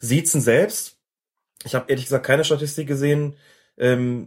[0.00, 0.98] siezen selbst.
[1.64, 3.36] Ich habe ehrlich gesagt keine Statistik gesehen,
[3.76, 4.26] ähm,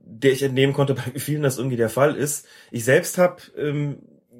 [0.00, 2.46] der ich entnehmen konnte, bei vielen das irgendwie der Fall ist.
[2.70, 3.98] Ich selbst habe ähm,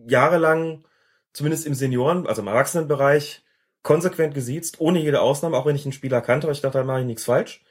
[0.08, 0.84] jahrelang,
[1.32, 3.42] zumindest im Senioren, also im Erwachsenenbereich,
[3.82, 6.84] konsequent gesiezt, ohne jede Ausnahme, auch wenn ich einen Spieler kannte, weil ich dachte, da
[6.84, 7.62] mache ich nichts falsch.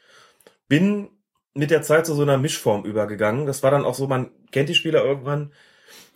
[0.68, 1.10] Bin
[1.56, 3.46] mit der Zeit zu so einer Mischform übergegangen.
[3.46, 5.52] Das war dann auch so, man kennt die Spieler irgendwann,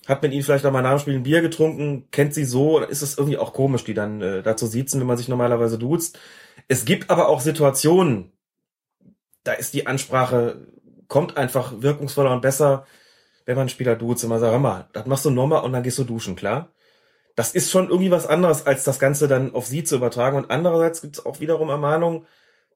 [0.07, 2.79] hat mit ihnen vielleicht auch mal nach dem Spiel ein Bier getrunken, kennt sie so,
[2.79, 6.17] ist es irgendwie auch komisch, die dann äh, dazu siezen, wenn man sich normalerweise duzt.
[6.67, 8.31] Es gibt aber auch Situationen,
[9.43, 10.67] da ist die Ansprache,
[11.07, 12.85] kommt einfach wirkungsvoller und besser,
[13.45, 15.83] wenn man einen Spieler duzt man sagt, hör mal, das machst du nochmal und dann
[15.83, 16.69] gehst du duschen, klar?
[17.35, 20.37] Das ist schon irgendwie was anderes, als das Ganze dann auf sie zu übertragen.
[20.37, 22.25] Und andererseits gibt es auch wiederum Ermahnungen,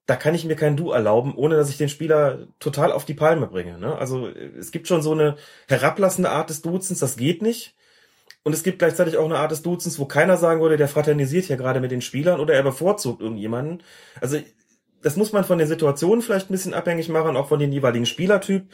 [0.06, 3.14] da kann ich mir kein Du erlauben, ohne dass ich den Spieler total auf die
[3.14, 3.78] Palme bringe.
[3.78, 3.95] Ne?
[3.98, 5.38] Also es gibt schon so eine
[5.68, 7.76] herablassende Art des Duzens, das geht nicht.
[8.44, 11.45] Und es gibt gleichzeitig auch eine Art des Duzens, wo keiner sagen würde, der fraternisiert
[11.45, 13.84] hier gerade mit den Spielern oder er bevorzugt irgendjemanden.
[14.19, 14.40] Also
[15.02, 18.06] das muss man von den Situationen vielleicht ein bisschen abhängig machen, auch von den jeweiligen
[18.07, 18.65] Spielertyp.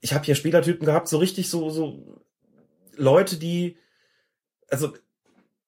[0.00, 2.22] Ich habe hier Spielertypen gehabt, so richtig so so
[2.96, 3.76] Leute, die
[4.70, 4.92] also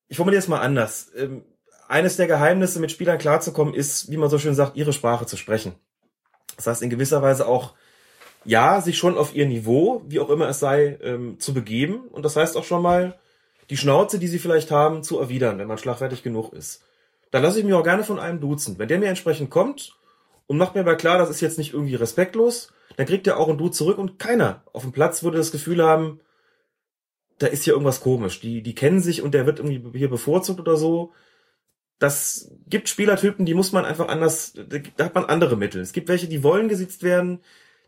[0.07, 1.11] ich formuliere es mal anders.
[1.17, 1.45] Ähm,
[1.91, 5.37] eines der Geheimnisse, mit Spielern klarzukommen, ist, wie man so schön sagt, ihre Sprache zu
[5.37, 5.75] sprechen.
[6.57, 7.75] Das heißt, in gewisser Weise auch,
[8.45, 12.07] ja, sich schon auf ihr Niveau, wie auch immer es sei, ähm, zu begeben.
[12.13, 13.19] Und das heißt auch schon mal,
[13.71, 16.85] die Schnauze, die sie vielleicht haben, zu erwidern, wenn man schlagfertig genug ist.
[17.33, 18.79] Da lasse ich mich auch gerne von einem duzen.
[18.79, 19.97] Wenn der mir entsprechend kommt
[20.47, 23.49] und macht mir aber klar, das ist jetzt nicht irgendwie respektlos, dann kriegt er auch
[23.49, 26.21] ein Du zurück und keiner auf dem Platz würde das Gefühl haben,
[27.39, 28.41] da ist hier irgendwas komisch.
[28.41, 31.13] Die, die kennen sich und der wird irgendwie hier bevorzugt oder so.
[32.01, 34.55] Das gibt Spielertypen, die muss man einfach anders,
[34.97, 35.83] da hat man andere Mittel.
[35.83, 37.41] Es gibt welche, die wollen gesitzt werden,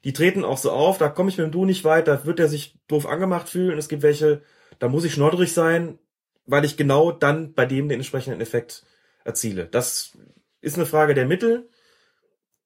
[0.05, 2.39] die treten auch so auf, da komme ich mit dem Du nicht weit, da wird
[2.39, 3.79] er sich doof angemacht fühlen.
[3.79, 4.43] Es gibt welche,
[4.79, 5.99] da muss ich schnoddrig sein,
[6.45, 8.85] weil ich genau dann bei dem den entsprechenden Effekt
[9.25, 9.65] erziele.
[9.65, 10.19] Das
[10.61, 11.71] ist eine Frage der Mittel.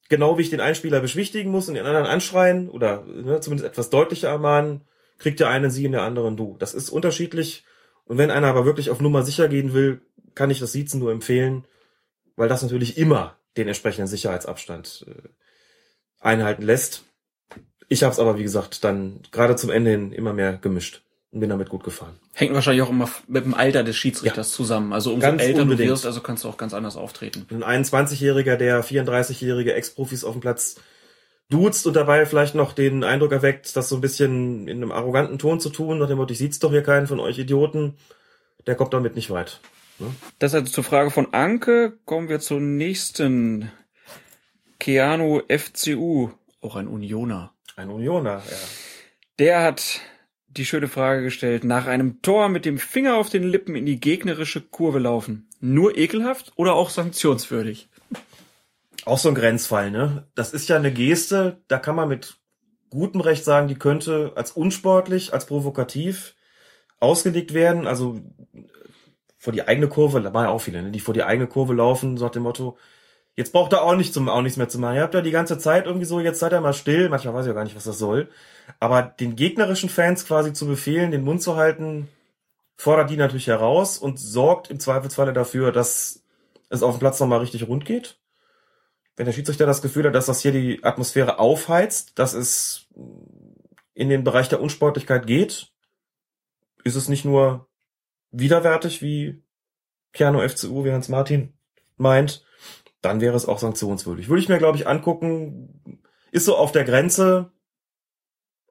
[0.08, 3.70] Genau wie ich den einen Spieler beschwichtigen muss und den anderen anschreien oder ne, zumindest
[3.70, 4.82] etwas deutlicher ermahnen,
[5.18, 6.56] kriegt der eine sie und der andere du.
[6.58, 7.64] Das ist unterschiedlich.
[8.04, 10.00] Und wenn einer aber wirklich auf Nummer sicher gehen will,
[10.36, 11.64] kann ich das Siezen nur empfehlen,
[12.36, 15.28] weil das natürlich immer den entsprechenden Sicherheitsabstand äh,
[16.20, 17.02] einhalten lässt.
[17.88, 21.02] Ich habe es aber, wie gesagt, dann gerade zum Ende hin immer mehr gemischt
[21.32, 22.18] und bin damit gut gefahren.
[22.34, 24.56] Hängt wahrscheinlich auch immer mit dem Alter des Schiedsrichters ja.
[24.56, 24.92] zusammen.
[24.92, 25.88] Also umso ganz älter unbedingt.
[25.88, 27.46] du wirst, also kannst du auch ganz anders auftreten.
[27.50, 30.76] Ein 21-Jähriger, der 34-jährige Ex-Profis auf dem Platz
[31.48, 35.38] duzt und dabei vielleicht noch den Eindruck erweckt, das so ein bisschen in einem arroganten
[35.38, 37.94] Ton zu tun, nach dem Motto, ich sieht's doch hier keinen von euch Idioten,
[38.66, 39.60] der kommt damit nicht weit.
[39.98, 40.14] Ne?
[40.38, 41.98] Das also zur Frage von Anke.
[42.04, 43.70] Kommen wir zur nächsten.
[44.78, 47.52] Keanu FCU, auch ein Unioner.
[47.76, 48.56] Ein Unioner, ja.
[49.38, 50.00] Der hat
[50.48, 54.00] die schöne Frage gestellt, nach einem Tor mit dem Finger auf den Lippen in die
[54.00, 55.48] gegnerische Kurve laufen.
[55.60, 57.88] Nur ekelhaft oder auch sanktionswürdig?
[59.04, 60.26] Auch so ein Grenzfall, ne?
[60.34, 62.36] Das ist ja eine Geste, da kann man mit
[62.90, 66.34] gutem Recht sagen, die könnte als unsportlich, als provokativ
[66.98, 67.86] ausgelegt werden.
[67.86, 68.20] Also
[69.46, 70.90] vor die eigene Kurve, da waren ja auch viele, ne?
[70.90, 72.76] die vor die eigene Kurve laufen, so nach dem Motto,
[73.36, 74.96] jetzt braucht er auch, nicht zum, auch nichts mehr zu machen.
[74.96, 77.46] Ihr habt ja die ganze Zeit irgendwie so, jetzt seid ihr mal still, manchmal weiß
[77.46, 78.28] ich auch gar nicht, was das soll.
[78.80, 82.08] Aber den gegnerischen Fans quasi zu befehlen, den Mund zu halten,
[82.76, 86.24] fordert die natürlich heraus und sorgt im Zweifelsfalle dafür, dass
[86.68, 88.18] es auf dem Platz nochmal richtig rund geht
[89.16, 92.86] wenn der Schiedsrichter das Gefühl hat, dass das hier die Atmosphäre aufheizt, dass es
[93.94, 95.72] in den Bereich der Unsportlichkeit geht,
[96.84, 97.66] ist es nicht nur
[98.30, 99.42] widerwärtig, wie
[100.12, 101.54] Keanu FCU, wie Hans Martin
[101.96, 102.44] meint,
[103.02, 104.28] dann wäre es auch sanktionswürdig.
[104.28, 106.00] Würde ich mir, glaube ich, angucken,
[106.32, 107.52] ist so auf der Grenze,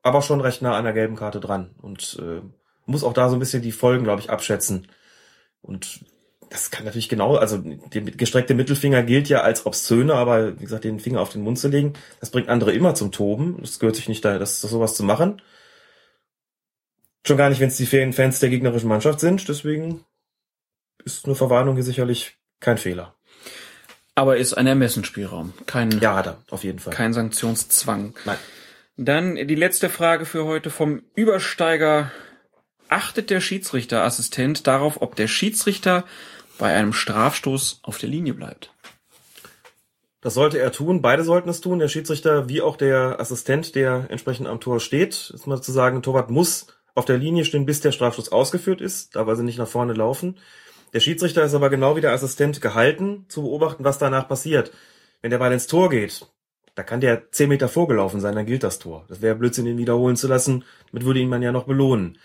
[0.01, 2.41] aber schon recht nah an der gelben Karte dran und äh,
[2.85, 4.87] muss auch da so ein bisschen die Folgen, glaube ich, abschätzen.
[5.61, 6.05] Und
[6.49, 10.83] das kann natürlich genau, also der gestreckte Mittelfinger gilt ja als obszöne, aber wie gesagt,
[10.83, 13.57] den Finger auf den Mund zu legen, das bringt andere immer zum Toben.
[13.61, 15.41] Das gehört sich nicht da, das, das sowas zu machen.
[17.25, 19.49] Schon gar nicht, wenn es die Fans der gegnerischen Mannschaft sind.
[19.49, 20.05] Deswegen
[21.03, 23.15] ist eine Verwarnung hier sicherlich kein Fehler.
[24.13, 28.13] Aber ist ein Ermessensspielraum, kein ja, da auf jeden Fall kein Sanktionszwang.
[28.25, 28.37] Nein.
[28.95, 32.11] Dann die letzte Frage für heute vom Übersteiger.
[32.87, 36.05] Achtet der Schiedsrichterassistent darauf, ob der Schiedsrichter
[36.59, 38.71] bei einem Strafstoß auf der Linie bleibt.
[40.21, 41.01] Das sollte er tun.
[41.01, 41.79] Beide sollten es tun.
[41.79, 45.31] Der Schiedsrichter wie auch der Assistent, der entsprechend am Tor steht.
[45.33, 49.15] Ist mal zu sagen, Torwart muss auf der Linie stehen, bis der Strafstoß ausgeführt ist,
[49.15, 50.37] da weil sie nicht nach vorne laufen.
[50.93, 54.71] Der Schiedsrichter ist aber genau wie der Assistent gehalten, zu beobachten, was danach passiert.
[55.21, 56.25] Wenn der Ball ins Tor geht,
[56.73, 59.05] da kann der zehn Meter vorgelaufen sein, dann gilt das Tor.
[59.07, 60.63] Das wäre Blödsinn, ihn wiederholen zu lassen.
[60.91, 62.17] Damit würde ihn man ja noch belohnen.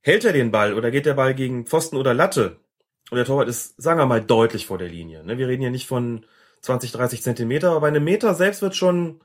[0.00, 2.58] Hält er den Ball oder geht der Ball gegen Pfosten oder Latte,
[3.10, 5.24] und der Torwart ist, sagen wir mal, deutlich vor der Linie.
[5.24, 5.38] Ne?
[5.38, 6.24] Wir reden ja nicht von
[6.62, 9.20] 20, 30 Zentimeter, aber bei einem Meter selbst wird schon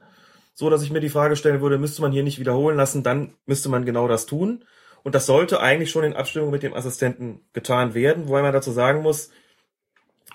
[0.59, 3.33] so, dass ich mir die Frage stellen würde, müsste man hier nicht wiederholen lassen, dann
[3.45, 4.65] müsste man genau das tun.
[5.03, 8.73] Und das sollte eigentlich schon in Abstimmung mit dem Assistenten getan werden, wobei man dazu
[8.73, 9.29] sagen muss,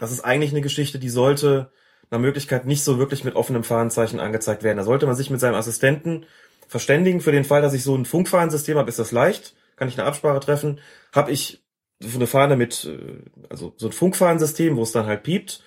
[0.00, 1.70] das ist eigentlich eine Geschichte, die sollte
[2.10, 4.78] nach Möglichkeit nicht so wirklich mit offenem Fahnenzeichen angezeigt werden.
[4.78, 6.24] Da sollte man sich mit seinem Assistenten
[6.68, 7.20] verständigen.
[7.20, 9.54] Für den Fall, dass ich so ein Funkfahrensystem habe, ist das leicht.
[9.76, 10.80] Kann ich eine Absprache treffen.
[11.12, 11.62] Habe ich
[12.02, 13.18] eine Fahne mit, äh,
[13.50, 15.62] also so ein Funkfahrensystem, wo es dann halt piept,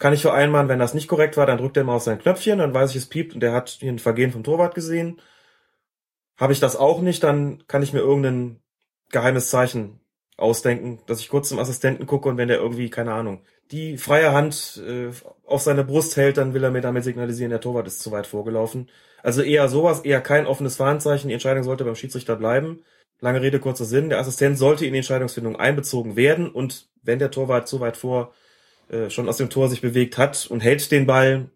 [0.00, 2.58] kann ich vereinbaren, wenn das nicht korrekt war, dann drückt er mal auf sein Knöpfchen,
[2.58, 5.20] dann weiß ich, es piept und der hat hier ein Vergehen vom Torwart gesehen.
[6.36, 8.60] Habe ich das auch nicht, dann kann ich mir irgendein
[9.10, 10.00] geheimes Zeichen
[10.36, 14.32] ausdenken, dass ich kurz zum Assistenten gucke und wenn der irgendwie, keine Ahnung, die freie
[14.32, 15.10] Hand äh,
[15.44, 18.26] auf seine Brust hält, dann will er mir damit signalisieren, der Torwart ist zu weit
[18.26, 18.88] vorgelaufen.
[19.22, 22.82] Also eher sowas, eher kein offenes Fahnenzeichen, die Entscheidung sollte beim Schiedsrichter bleiben
[23.20, 24.08] Lange Rede, kurzer Sinn.
[24.08, 28.32] Der Assistent sollte in die Entscheidungsfindung einbezogen werden und wenn der Torwart so weit vor
[28.90, 31.50] äh, schon aus dem Tor sich bewegt hat und hält den Ball,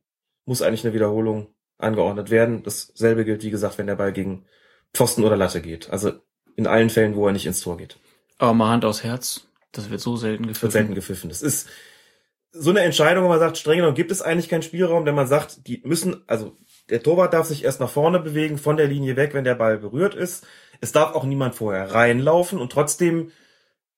[0.46, 1.48] muss eigentlich eine Wiederholung
[1.78, 2.62] angeordnet werden.
[2.62, 4.44] Dasselbe gilt, wie gesagt, wenn der Ball gegen
[4.92, 5.90] Pfosten oder Latte geht.
[5.90, 6.12] Also
[6.56, 7.98] in allen Fällen, wo er nicht ins Tor geht.
[8.38, 10.62] Aber mal Hand aufs Herz, das wird so selten gepfiffen.
[10.62, 11.28] Wird selten gepfiffen.
[11.28, 11.68] Das ist
[12.52, 15.26] so eine Entscheidung, wo man sagt, streng genommen gibt es eigentlich keinen Spielraum, denn man
[15.26, 16.56] sagt, die müssen, also
[16.88, 19.78] der Torwart darf sich erst nach vorne bewegen, von der Linie weg, wenn der Ball
[19.78, 20.46] berührt ist.
[20.80, 23.32] Es darf auch niemand vorher reinlaufen und trotzdem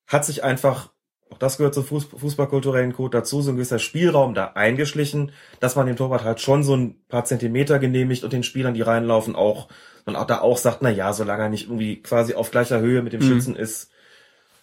[0.06, 0.90] hat sich einfach,
[1.36, 5.86] auch das gehört zum Fußballkulturellen Code dazu, so ein gewisser Spielraum da eingeschlichen, dass man
[5.86, 9.68] dem Torwart halt schon so ein paar Zentimeter genehmigt und den Spielern, die reinlaufen, auch,
[10.06, 13.02] und auch da auch sagt, na ja, solange er nicht irgendwie quasi auf gleicher Höhe
[13.02, 13.26] mit dem mhm.
[13.26, 13.90] Schützen ist,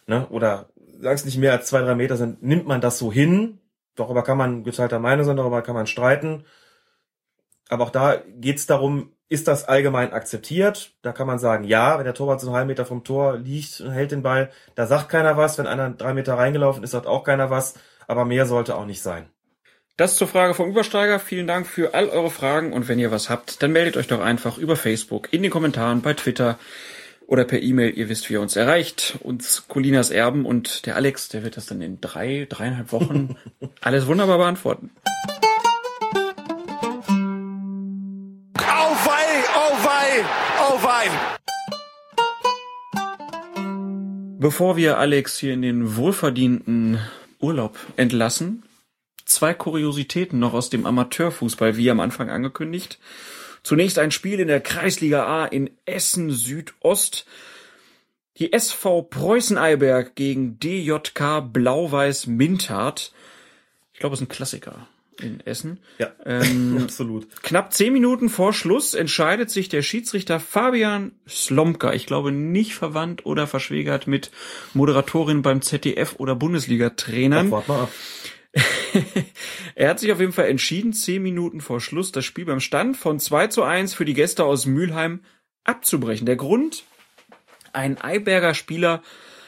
[0.08, 0.70] ne, oder
[1.00, 3.60] sagen es nicht mehr als zwei, drei Meter sind, nimmt man das so hin.
[3.96, 6.44] Darüber kann man geteilter Meinung sein, darüber kann man streiten.
[7.70, 10.92] Aber auch da geht es darum, ist das allgemein akzeptiert?
[11.02, 13.82] Da kann man sagen, ja, wenn der Torwart so einen halben Meter vom Tor liegt
[13.82, 15.58] und hält den Ball, da sagt keiner was.
[15.58, 17.76] Wenn einer drei Meter reingelaufen ist, sagt auch keiner was.
[18.08, 19.26] Aber mehr sollte auch nicht sein.
[19.96, 21.20] Das zur Frage vom Übersteiger.
[21.20, 24.22] Vielen Dank für all eure Fragen und wenn ihr was habt, dann meldet euch doch
[24.22, 26.58] einfach über Facebook, in den Kommentaren, bei Twitter
[27.28, 27.96] oder per E-Mail.
[27.96, 29.18] Ihr wisst, wie ihr uns erreicht.
[29.22, 33.36] Uns Colinas Erben und der Alex, der wird das dann in drei, dreieinhalb Wochen
[33.82, 34.90] alles wunderbar beantworten.
[44.38, 47.00] Bevor wir Alex hier in den wohlverdienten
[47.40, 48.64] Urlaub entlassen,
[49.24, 53.00] zwei Kuriositäten noch aus dem Amateurfußball, wie am Anfang angekündigt.
[53.64, 57.26] Zunächst ein Spiel in der Kreisliga A in Essen Südost.
[58.38, 63.14] Die SV Preußen-Eiberg gegen DJK Blau-Weiß Mintard.
[63.94, 64.88] Ich glaube, es ist ein Klassiker
[65.22, 65.80] in Essen.
[66.00, 67.28] Ja, ähm, absolut.
[67.42, 73.26] Knapp zehn Minuten vor Schluss entscheidet sich der Schiedsrichter Fabian Slomka, ich glaube nicht verwandt
[73.26, 74.32] oder verschwägert mit
[74.74, 77.52] Moderatorin beim ZDF oder Bundesliga-Trainern.
[77.52, 77.92] Warte mal ab.
[79.76, 82.98] er hat sich auf jeden Fall entschieden, zehn Minuten vor Schluss das Spiel beim Stand
[82.98, 85.22] von 2 zu 1 für die Gäste aus Mülheim
[85.64, 86.26] abzubrechen.
[86.26, 86.84] Der Grund?
[87.72, 89.02] Ein Eiberger Spieler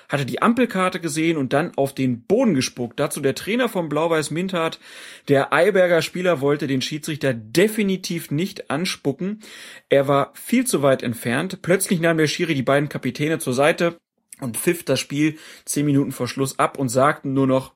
[0.09, 2.99] hatte die Ampelkarte gesehen und dann auf den Boden gespuckt.
[2.99, 4.79] Dazu der Trainer vom Blau-Weiß Mintard.
[5.27, 9.41] Der Eiberger Spieler wollte den Schiedsrichter definitiv nicht anspucken.
[9.89, 11.61] Er war viel zu weit entfernt.
[11.61, 13.97] Plötzlich nahm der Schiri die beiden Kapitäne zur Seite
[14.39, 17.73] und pfiff das Spiel zehn Minuten vor Schluss ab und sagten nur noch,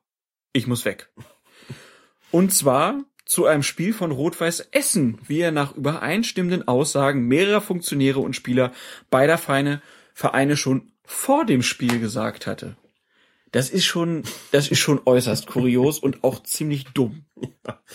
[0.54, 1.10] ich muss weg.
[2.32, 8.20] Und zwar zu einem Spiel von Rot-Weiß Essen, wie er nach übereinstimmenden Aussagen mehrerer Funktionäre
[8.20, 8.72] und Spieler
[9.12, 12.78] beider Vereine schon vor dem Spiel gesagt hatte.
[13.52, 17.26] Das ist schon, das ist schon äußerst kurios und auch ziemlich dumm.
[17.66, 17.80] Ja.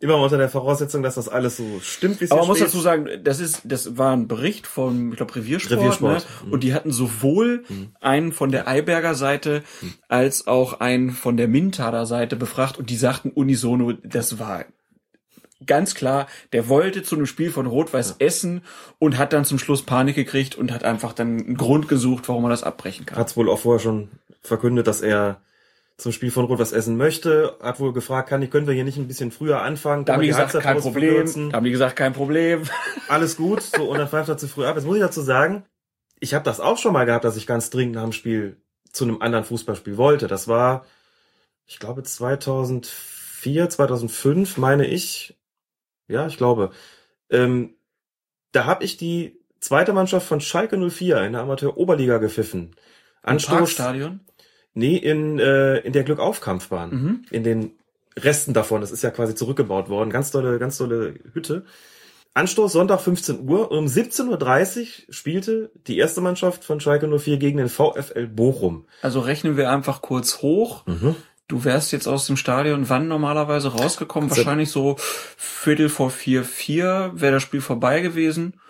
[0.00, 2.78] Immer unter der Voraussetzung, dass das alles so stimmt, wie es Aber man muss dazu
[2.78, 6.24] sagen, das ist, das war ein Bericht vom, ich glaube, Reviersport, Reviersport.
[6.24, 6.46] Ne?
[6.46, 6.52] Mhm.
[6.52, 7.88] und die hatten sowohl mhm.
[8.00, 9.94] einen von der Eiberger Seite mhm.
[10.06, 14.64] als auch einen von der Mintader Seite befragt und die sagten unisono, das war
[15.66, 18.26] ganz klar, der wollte zu einem Spiel von Rot-Weiß ja.
[18.26, 18.62] Essen
[18.98, 22.44] und hat dann zum Schluss Panik gekriegt und hat einfach dann einen Grund gesucht, warum
[22.44, 23.18] er das abbrechen kann.
[23.18, 24.08] Hat's wohl auch vorher schon
[24.42, 25.40] verkündet, dass er
[25.96, 29.08] zum Spiel von Rot-Weiß Essen möchte, hat wohl gefragt, kann, können wir hier nicht ein
[29.08, 30.04] bisschen früher anfangen?
[30.04, 31.50] Da haben die gesagt, kein Problem.
[31.50, 32.62] Da haben die gesagt, kein Problem.
[33.08, 34.76] Alles gut, so, und dann pfeift er zu früh ab.
[34.76, 35.64] Jetzt muss ich dazu sagen,
[36.20, 38.58] ich habe das auch schon mal gehabt, dass ich ganz dringend nach dem Spiel
[38.92, 40.28] zu einem anderen Fußballspiel wollte.
[40.28, 40.86] Das war,
[41.66, 45.36] ich glaube, 2004, 2005, meine ich,
[46.08, 46.70] ja, ich glaube.
[47.30, 47.74] Ähm,
[48.52, 52.74] da habe ich die zweite Mannschaft von Schalke 04 in der Amateur-Oberliga gepfiffen.
[53.22, 54.20] Anstoß, Im Stadion?
[54.74, 56.90] Nee, in, äh, in der Glückaufkampfbahn.
[56.90, 57.24] Mhm.
[57.30, 57.72] In den
[58.16, 58.80] Resten davon.
[58.80, 60.10] Das ist ja quasi zurückgebaut worden.
[60.10, 61.64] Ganz tolle, ganz tolle Hütte.
[62.34, 67.38] Anstoß Sonntag 15 Uhr und um 17.30 Uhr spielte die erste Mannschaft von Schalke 04
[67.38, 68.86] gegen den VfL Bochum.
[69.02, 70.86] Also rechnen wir einfach kurz hoch.
[70.86, 71.16] Mhm.
[71.48, 74.30] Du wärst jetzt aus dem Stadion wann normalerweise rausgekommen?
[74.30, 78.60] Wahrscheinlich so Viertel vor vier, vier wäre das Spiel vorbei gewesen.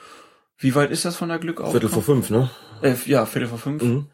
[0.58, 1.72] Wie weit ist das von der Glück auf?
[1.72, 2.50] Viertel vor fünf, ne?
[2.82, 3.82] Äh, ja, Viertel vor fünf.
[3.82, 4.06] Mhm.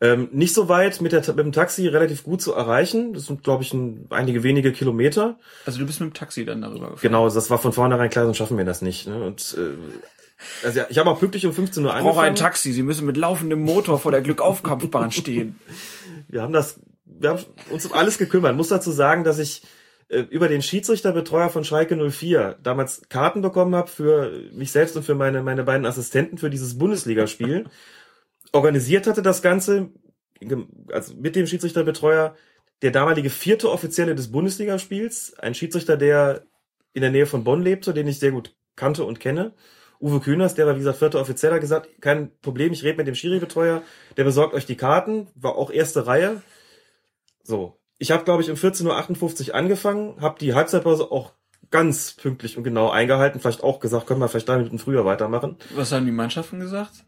[0.00, 3.12] Ähm, nicht so weit mit, der, mit dem Taxi relativ gut zu erreichen.
[3.12, 5.38] Das sind, glaube ich, ein, einige wenige Kilometer.
[5.64, 7.00] Also du bist mit dem Taxi dann darüber gefahren?
[7.02, 9.08] Genau, das war von vornherein klar, sonst schaffen wir das nicht.
[9.08, 9.24] Ne?
[9.24, 12.08] Und äh, also ja, ich habe auch pünktlich um 15 Uhr angefangen.
[12.08, 15.58] Ich brauche ein Taxi, Sie müssen mit laufendem Motor vor der Glückaufkampfbahn stehen.
[16.28, 18.52] Wir haben das wir haben uns um alles gekümmert.
[18.52, 19.62] Ich muss dazu sagen, dass ich
[20.08, 25.02] äh, über den Schiedsrichterbetreuer von Schalke 04 damals Karten bekommen habe für mich selbst und
[25.04, 27.64] für meine, meine beiden Assistenten für dieses Bundesligaspiel.
[28.52, 29.90] Organisiert hatte das Ganze,
[30.92, 32.36] also mit dem Schiedsrichterbetreuer,
[32.82, 36.46] der damalige vierte Offizielle des Bundesligaspiels, ein Schiedsrichter, der
[36.92, 39.54] in der Nähe von Bonn lebte, den ich sehr gut kannte und kenne.
[40.00, 43.14] Uwe Kühners, der war wie gesagt vierter Offizieller, gesagt, kein Problem, ich rede mit dem
[43.14, 43.82] Schiri-Betreuer,
[44.16, 46.42] der besorgt euch die Karten, war auch erste Reihe.
[47.46, 51.32] So, ich habe glaube ich um 14.58 Uhr angefangen, habe die Halbzeitpause auch
[51.70, 55.56] ganz pünktlich und genau eingehalten, vielleicht auch gesagt, können wir vielleicht drei Minuten früher weitermachen.
[55.74, 57.04] Was haben die Mannschaften gesagt?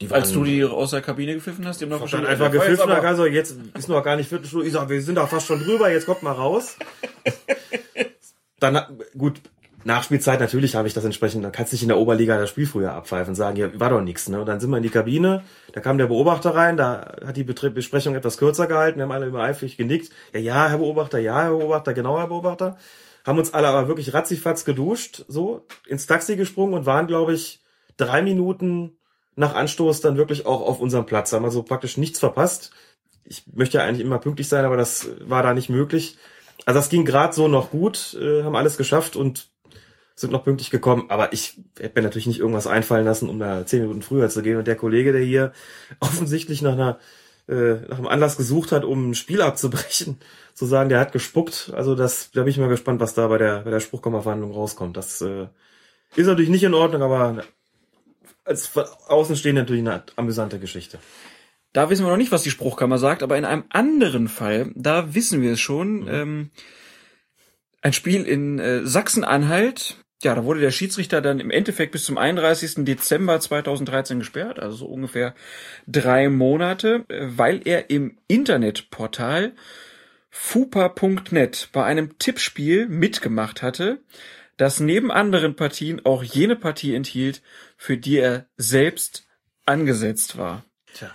[0.00, 2.50] Die Als du die aus der Kabine gepfiffen hast, die haben noch dann wahrscheinlich einfach
[2.52, 4.66] gepfiffen, aber- also jetzt ist noch gar nicht Viertelstunde.
[4.66, 6.76] Ich sag, wir sind da fast schon drüber, jetzt kommt mal raus.
[8.60, 8.80] Dann,
[9.16, 9.40] gut,
[9.86, 12.66] Nachspielzeit, natürlich habe ich das entsprechend, da kannst du nicht in der Oberliga das Spiel
[12.66, 14.40] früher abpfeifen und sagen, ja, war doch nichts, ne?
[14.40, 17.44] Und dann sind wir in die Kabine, da kam der Beobachter rein, da hat die
[17.44, 20.10] Besprechung etwas kürzer gehalten, wir haben alle immer eifrig genickt.
[20.32, 22.76] Ja, ja, Herr Beobachter, ja, Herr Beobachter, genau, Herr Beobachter.
[23.24, 27.62] Haben uns alle aber wirklich ratzifatz geduscht, so, ins Taxi gesprungen und waren, glaube ich,
[27.96, 28.98] drei Minuten
[29.36, 31.32] nach Anstoß dann wirklich auch auf unserem Platz.
[31.32, 32.72] Haben also praktisch nichts verpasst.
[33.24, 36.16] Ich möchte ja eigentlich immer pünktlich sein, aber das war da nicht möglich.
[36.64, 39.50] Also das ging gerade so noch gut, äh, haben alles geschafft und
[40.16, 41.06] sind noch pünktlich gekommen.
[41.08, 44.42] Aber ich hätte mir natürlich nicht irgendwas einfallen lassen, um da zehn Minuten früher zu
[44.42, 44.56] gehen.
[44.56, 45.52] Und der Kollege, der hier
[46.00, 46.98] offensichtlich nach einer
[47.48, 50.18] äh, nach einem Anlass gesucht hat, um ein Spiel abzubrechen,
[50.54, 51.70] zu sagen, der hat gespuckt.
[51.76, 54.96] Also das, da bin ich mal gespannt, was da bei der bei der Spruchkammerverhandlung rauskommt.
[54.96, 55.46] Das äh,
[56.16, 57.44] ist natürlich nicht in Ordnung, aber
[58.44, 60.98] als von Außenstehende natürlich eine amüsante Geschichte.
[61.72, 65.14] Da wissen wir noch nicht, was die Spruchkammer sagt, aber in einem anderen Fall, da
[65.14, 66.08] wissen wir es schon.
[66.08, 66.50] Ähm,
[67.82, 69.96] ein Spiel in äh, Sachsen-Anhalt.
[70.22, 72.86] Ja, da wurde der Schiedsrichter dann im Endeffekt bis zum 31.
[72.86, 75.34] Dezember 2013 gesperrt, also so ungefähr
[75.86, 79.52] drei Monate, weil er im Internetportal
[80.30, 84.02] fupa.net bei einem Tippspiel mitgemacht hatte,
[84.56, 87.42] das neben anderen Partien auch jene Partie enthielt,
[87.76, 89.26] für die er selbst
[89.66, 90.64] angesetzt war.
[90.94, 91.14] Tja.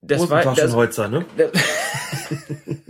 [0.00, 1.26] Das war, das, Taschenholzer, ne?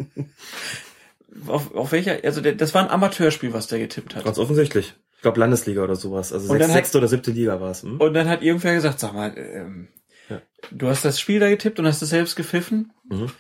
[1.47, 4.25] auf, auf welcher, also der, das war ein Amateurspiel, was der getippt hat.
[4.25, 4.95] Ganz offensichtlich.
[5.17, 6.33] Ich glaube Landesliga oder sowas.
[6.33, 7.83] Also sechs, sechste oder siebte Liga war es.
[7.83, 8.01] Hm?
[8.01, 9.89] Und dann hat irgendwer gesagt, sag mal, ähm,
[10.29, 10.41] Ja.
[10.71, 12.93] du hast das Spiel da getippt und hast es selbst gepfiffen?
[13.09, 13.31] Mhm.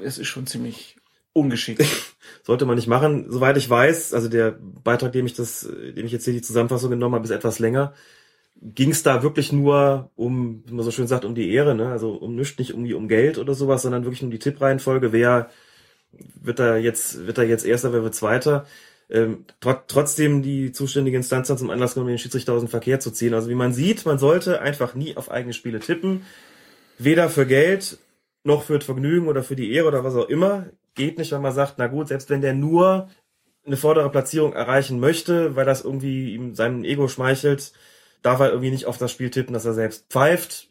[0.00, 0.96] Es ist schon ziemlich
[1.32, 1.84] ungeschickt.
[2.44, 3.26] Sollte man nicht machen.
[3.30, 6.90] Soweit ich weiß, also der Beitrag, dem ich das, dem ich jetzt hier die Zusammenfassung
[6.90, 7.94] genommen habe, ist etwas länger.
[8.60, 11.90] Ging es da wirklich nur um, wie man so schön sagt, um die Ehre, ne?
[11.90, 15.12] Also um nichts, nicht irgendwie um Geld oder sowas, sondern wirklich um die Tippreihenfolge.
[15.12, 15.50] Wer
[16.12, 18.66] wird da jetzt, wird da jetzt Erster, wer wird Zweiter?
[19.10, 23.00] Ähm, tr trotzdem die zuständige Instanz dann zum Anlass genommen, den Schiedsrichter aus dem Verkehr
[23.00, 23.34] zu ziehen.
[23.34, 26.24] Also wie man sieht, man sollte einfach nie auf eigene Spiele tippen.
[26.98, 27.98] Weder für Geld
[28.44, 30.66] noch für Vergnügen oder für die Ehre oder was auch immer.
[30.94, 33.08] Geht nicht, wenn man sagt, na gut, selbst wenn der nur
[33.64, 37.72] eine vordere Platzierung erreichen möchte, weil das irgendwie ihm seinem Ego schmeichelt,
[38.22, 40.68] darf er irgendwie nicht auf das Spiel tippen, dass er selbst pfeift.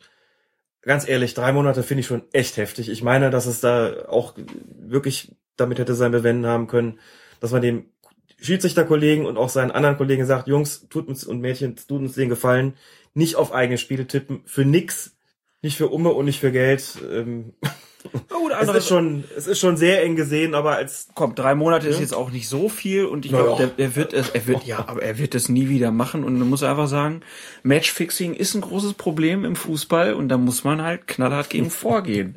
[0.87, 2.87] Ganz ehrlich, drei Monate finde ich schon echt heftig.
[2.87, 4.35] Ich meine, dass es da auch
[4.79, 7.01] wirklich damit hätte sein Bewenden haben können,
[7.41, 7.87] dass man dem
[8.39, 12.29] Schiedsrichterkollegen und auch seinen anderen Kollegen sagt, Jungs, tut uns und Mädchen, tut uns den
[12.29, 12.75] Gefallen,
[13.13, 15.17] nicht auf eigene Spiele tippen, für nix,
[15.61, 16.97] nicht für Umme und nicht für Geld.
[17.11, 17.53] Ähm,
[18.03, 21.87] Der es ist schon, es ist schon sehr eng gesehen, aber als Komm, drei Monate
[21.87, 24.63] ist jetzt auch nicht so viel und ich glaube, der, der wird es, er wird,
[24.65, 27.21] ja, aber er wird es nie wieder machen und man muss einfach sagen,
[27.63, 32.35] Matchfixing ist ein großes Problem im Fußball und da muss man halt knallhart gegen vorgehen.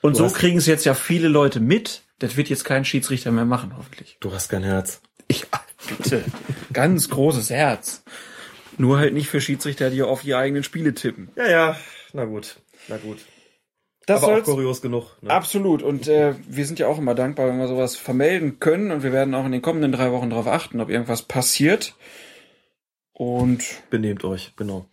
[0.00, 2.02] Und so hast- kriegen es jetzt ja viele Leute mit.
[2.18, 4.16] Das wird jetzt kein Schiedsrichter mehr machen, hoffentlich.
[4.20, 5.00] du hast kein Herz.
[5.28, 6.24] Ich, ah, bitte.
[6.72, 8.02] Ganz großes Herz.
[8.78, 11.28] Nur halt nicht für Schiedsrichter, die auf ihre eigenen Spiele tippen.
[11.36, 11.76] Ja, ja,
[12.12, 12.56] na gut,
[12.88, 13.18] na gut.
[14.06, 15.16] Das aber auch kurios genug.
[15.20, 15.30] Ne?
[15.30, 15.82] Absolut.
[15.82, 18.92] Und äh, wir sind ja auch immer dankbar, wenn wir sowas vermelden können.
[18.92, 21.94] Und wir werden auch in den kommenden drei Wochen darauf achten, ob irgendwas passiert.
[23.12, 24.86] Und Benehmt euch, genau.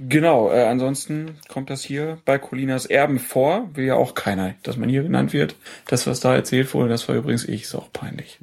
[0.00, 3.68] genau, äh, ansonsten kommt das hier bei Colinas Erben vor.
[3.74, 5.54] Will ja auch keiner, dass man hier genannt wird.
[5.86, 8.40] Das, was da erzählt wurde, das war übrigens ich, ist auch peinlich.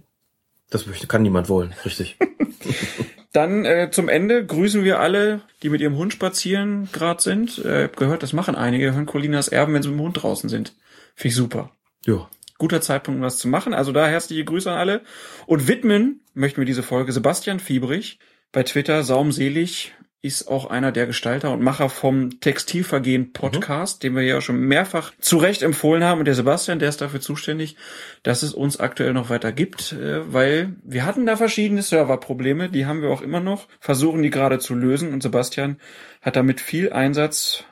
[0.69, 2.17] Das möchte, kann niemand wollen, richtig.
[3.37, 7.63] Dann äh, zum Ende grüßen wir alle, die mit ihrem Hund spazieren gerade sind.
[7.63, 10.49] Äh, hab gehört, das machen einige von Colinas Erben, wenn sie mit dem Hund draußen
[10.49, 10.73] sind.
[11.13, 11.69] Finde ich super.
[12.07, 12.27] ja.
[12.57, 13.75] guter Zeitpunkt, um was zu machen.
[13.75, 15.01] Also da herzliche Grüße an alle.
[15.45, 18.17] Und widmen möchten wir diese Folge Sebastian Fiebrich.
[18.51, 24.23] Bei Twitter saumselig ist auch einer der Gestalter und Macher vom Textilvergehen Podcast, den wir
[24.23, 26.19] ja schon mehrfach zu Recht empfohlen haben.
[26.19, 27.75] Und der Sebastian, der ist dafür zuständig,
[28.23, 32.87] dass es uns aktuell noch weiter gibt, äh, weil wir hatten da verschiedene Serverprobleme, die
[32.87, 35.13] haben wir auch immer noch, versuchen die gerade zu lösen.
[35.13, 35.77] Und Sebastian
[36.21, 37.63] hat damit viel Einsatz,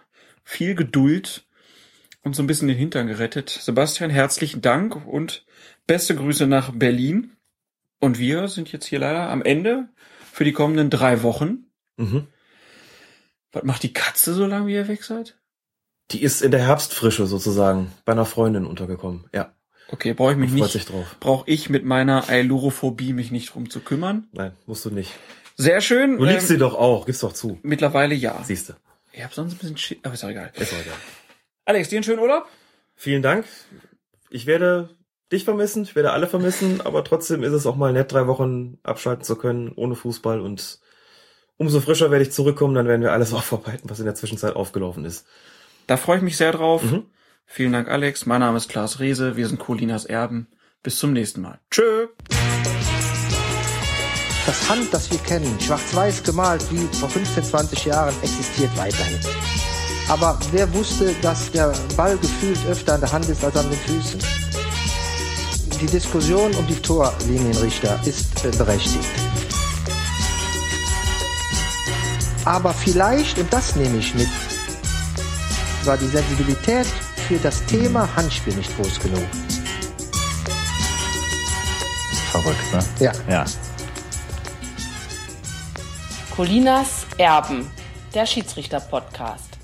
[0.43, 1.45] viel Geduld
[2.21, 3.49] und so ein bisschen den Hintern gerettet.
[3.49, 5.45] Sebastian, herzlichen Dank und
[5.87, 7.31] beste Grüße nach Berlin.
[7.99, 9.89] Und wir sind jetzt hier leider am Ende
[10.31, 11.65] für die kommenden drei Wochen.
[11.97, 12.27] Mhm.
[13.55, 15.37] Was macht die Katze so lange, wie ihr weg seid?
[16.11, 19.25] Die ist in der Herbstfrische sozusagen bei einer Freundin untergekommen.
[19.33, 19.55] Ja,
[19.87, 21.15] Okay, brauche ich mich freut nicht, sich drauf.
[21.19, 24.27] brauche ich mit meiner Ailurophobie mich nicht drum zu kümmern.
[24.31, 25.13] Nein, musst du nicht.
[25.57, 26.17] Sehr schön.
[26.17, 27.59] Du liebst ähm, sie doch auch, gib's doch zu.
[27.61, 28.43] Mittlerweile ja.
[28.43, 28.75] Siehste.
[29.13, 30.51] Ich habe sonst ein bisschen Schi aber ist doch egal.
[30.55, 30.95] Ist doch egal.
[31.65, 32.47] Alex, dir einen schönen Urlaub?
[32.95, 33.45] Vielen Dank.
[34.29, 34.89] Ich werde
[35.31, 38.79] dich vermissen, ich werde alle vermissen, aber trotzdem ist es auch mal nett, drei Wochen
[38.83, 40.79] abschalten zu können, ohne Fußball und
[41.57, 45.05] umso frischer werde ich zurückkommen, dann werden wir alles aufarbeiten, was in der Zwischenzeit aufgelaufen
[45.05, 45.25] ist.
[45.87, 46.83] Da freue ich mich sehr drauf.
[46.83, 47.03] Mhm.
[47.45, 48.25] Vielen Dank, Alex.
[48.25, 49.37] Mein Name ist Klaas Rehse.
[49.37, 50.47] Wir sind Colinas Erben.
[50.81, 51.59] Bis zum nächsten Mal.
[51.69, 52.07] Tschö.
[54.45, 59.19] Das Hand, das wir kennen, schwarz-weiß gemalt wie vor 15, 20 Jahren, existiert weiterhin.
[60.07, 63.79] Aber wer wusste, dass der Ball gefühlt öfter an der Hand ist als an den
[63.79, 64.19] Füßen?
[65.81, 69.24] Die Diskussion um die Torlinienrichter ist berechtigt.
[72.45, 74.29] Aber vielleicht, und das nehme ich mit,
[75.83, 76.85] war die Sensibilität
[77.27, 79.27] für das Thema Handspiel nicht groß genug.
[82.31, 82.79] Verrückt, ne?
[82.99, 83.11] Ja.
[83.29, 83.45] Ja.
[86.35, 87.69] Colinas Erben,
[88.13, 89.54] der Schiedsrichter-Podcast.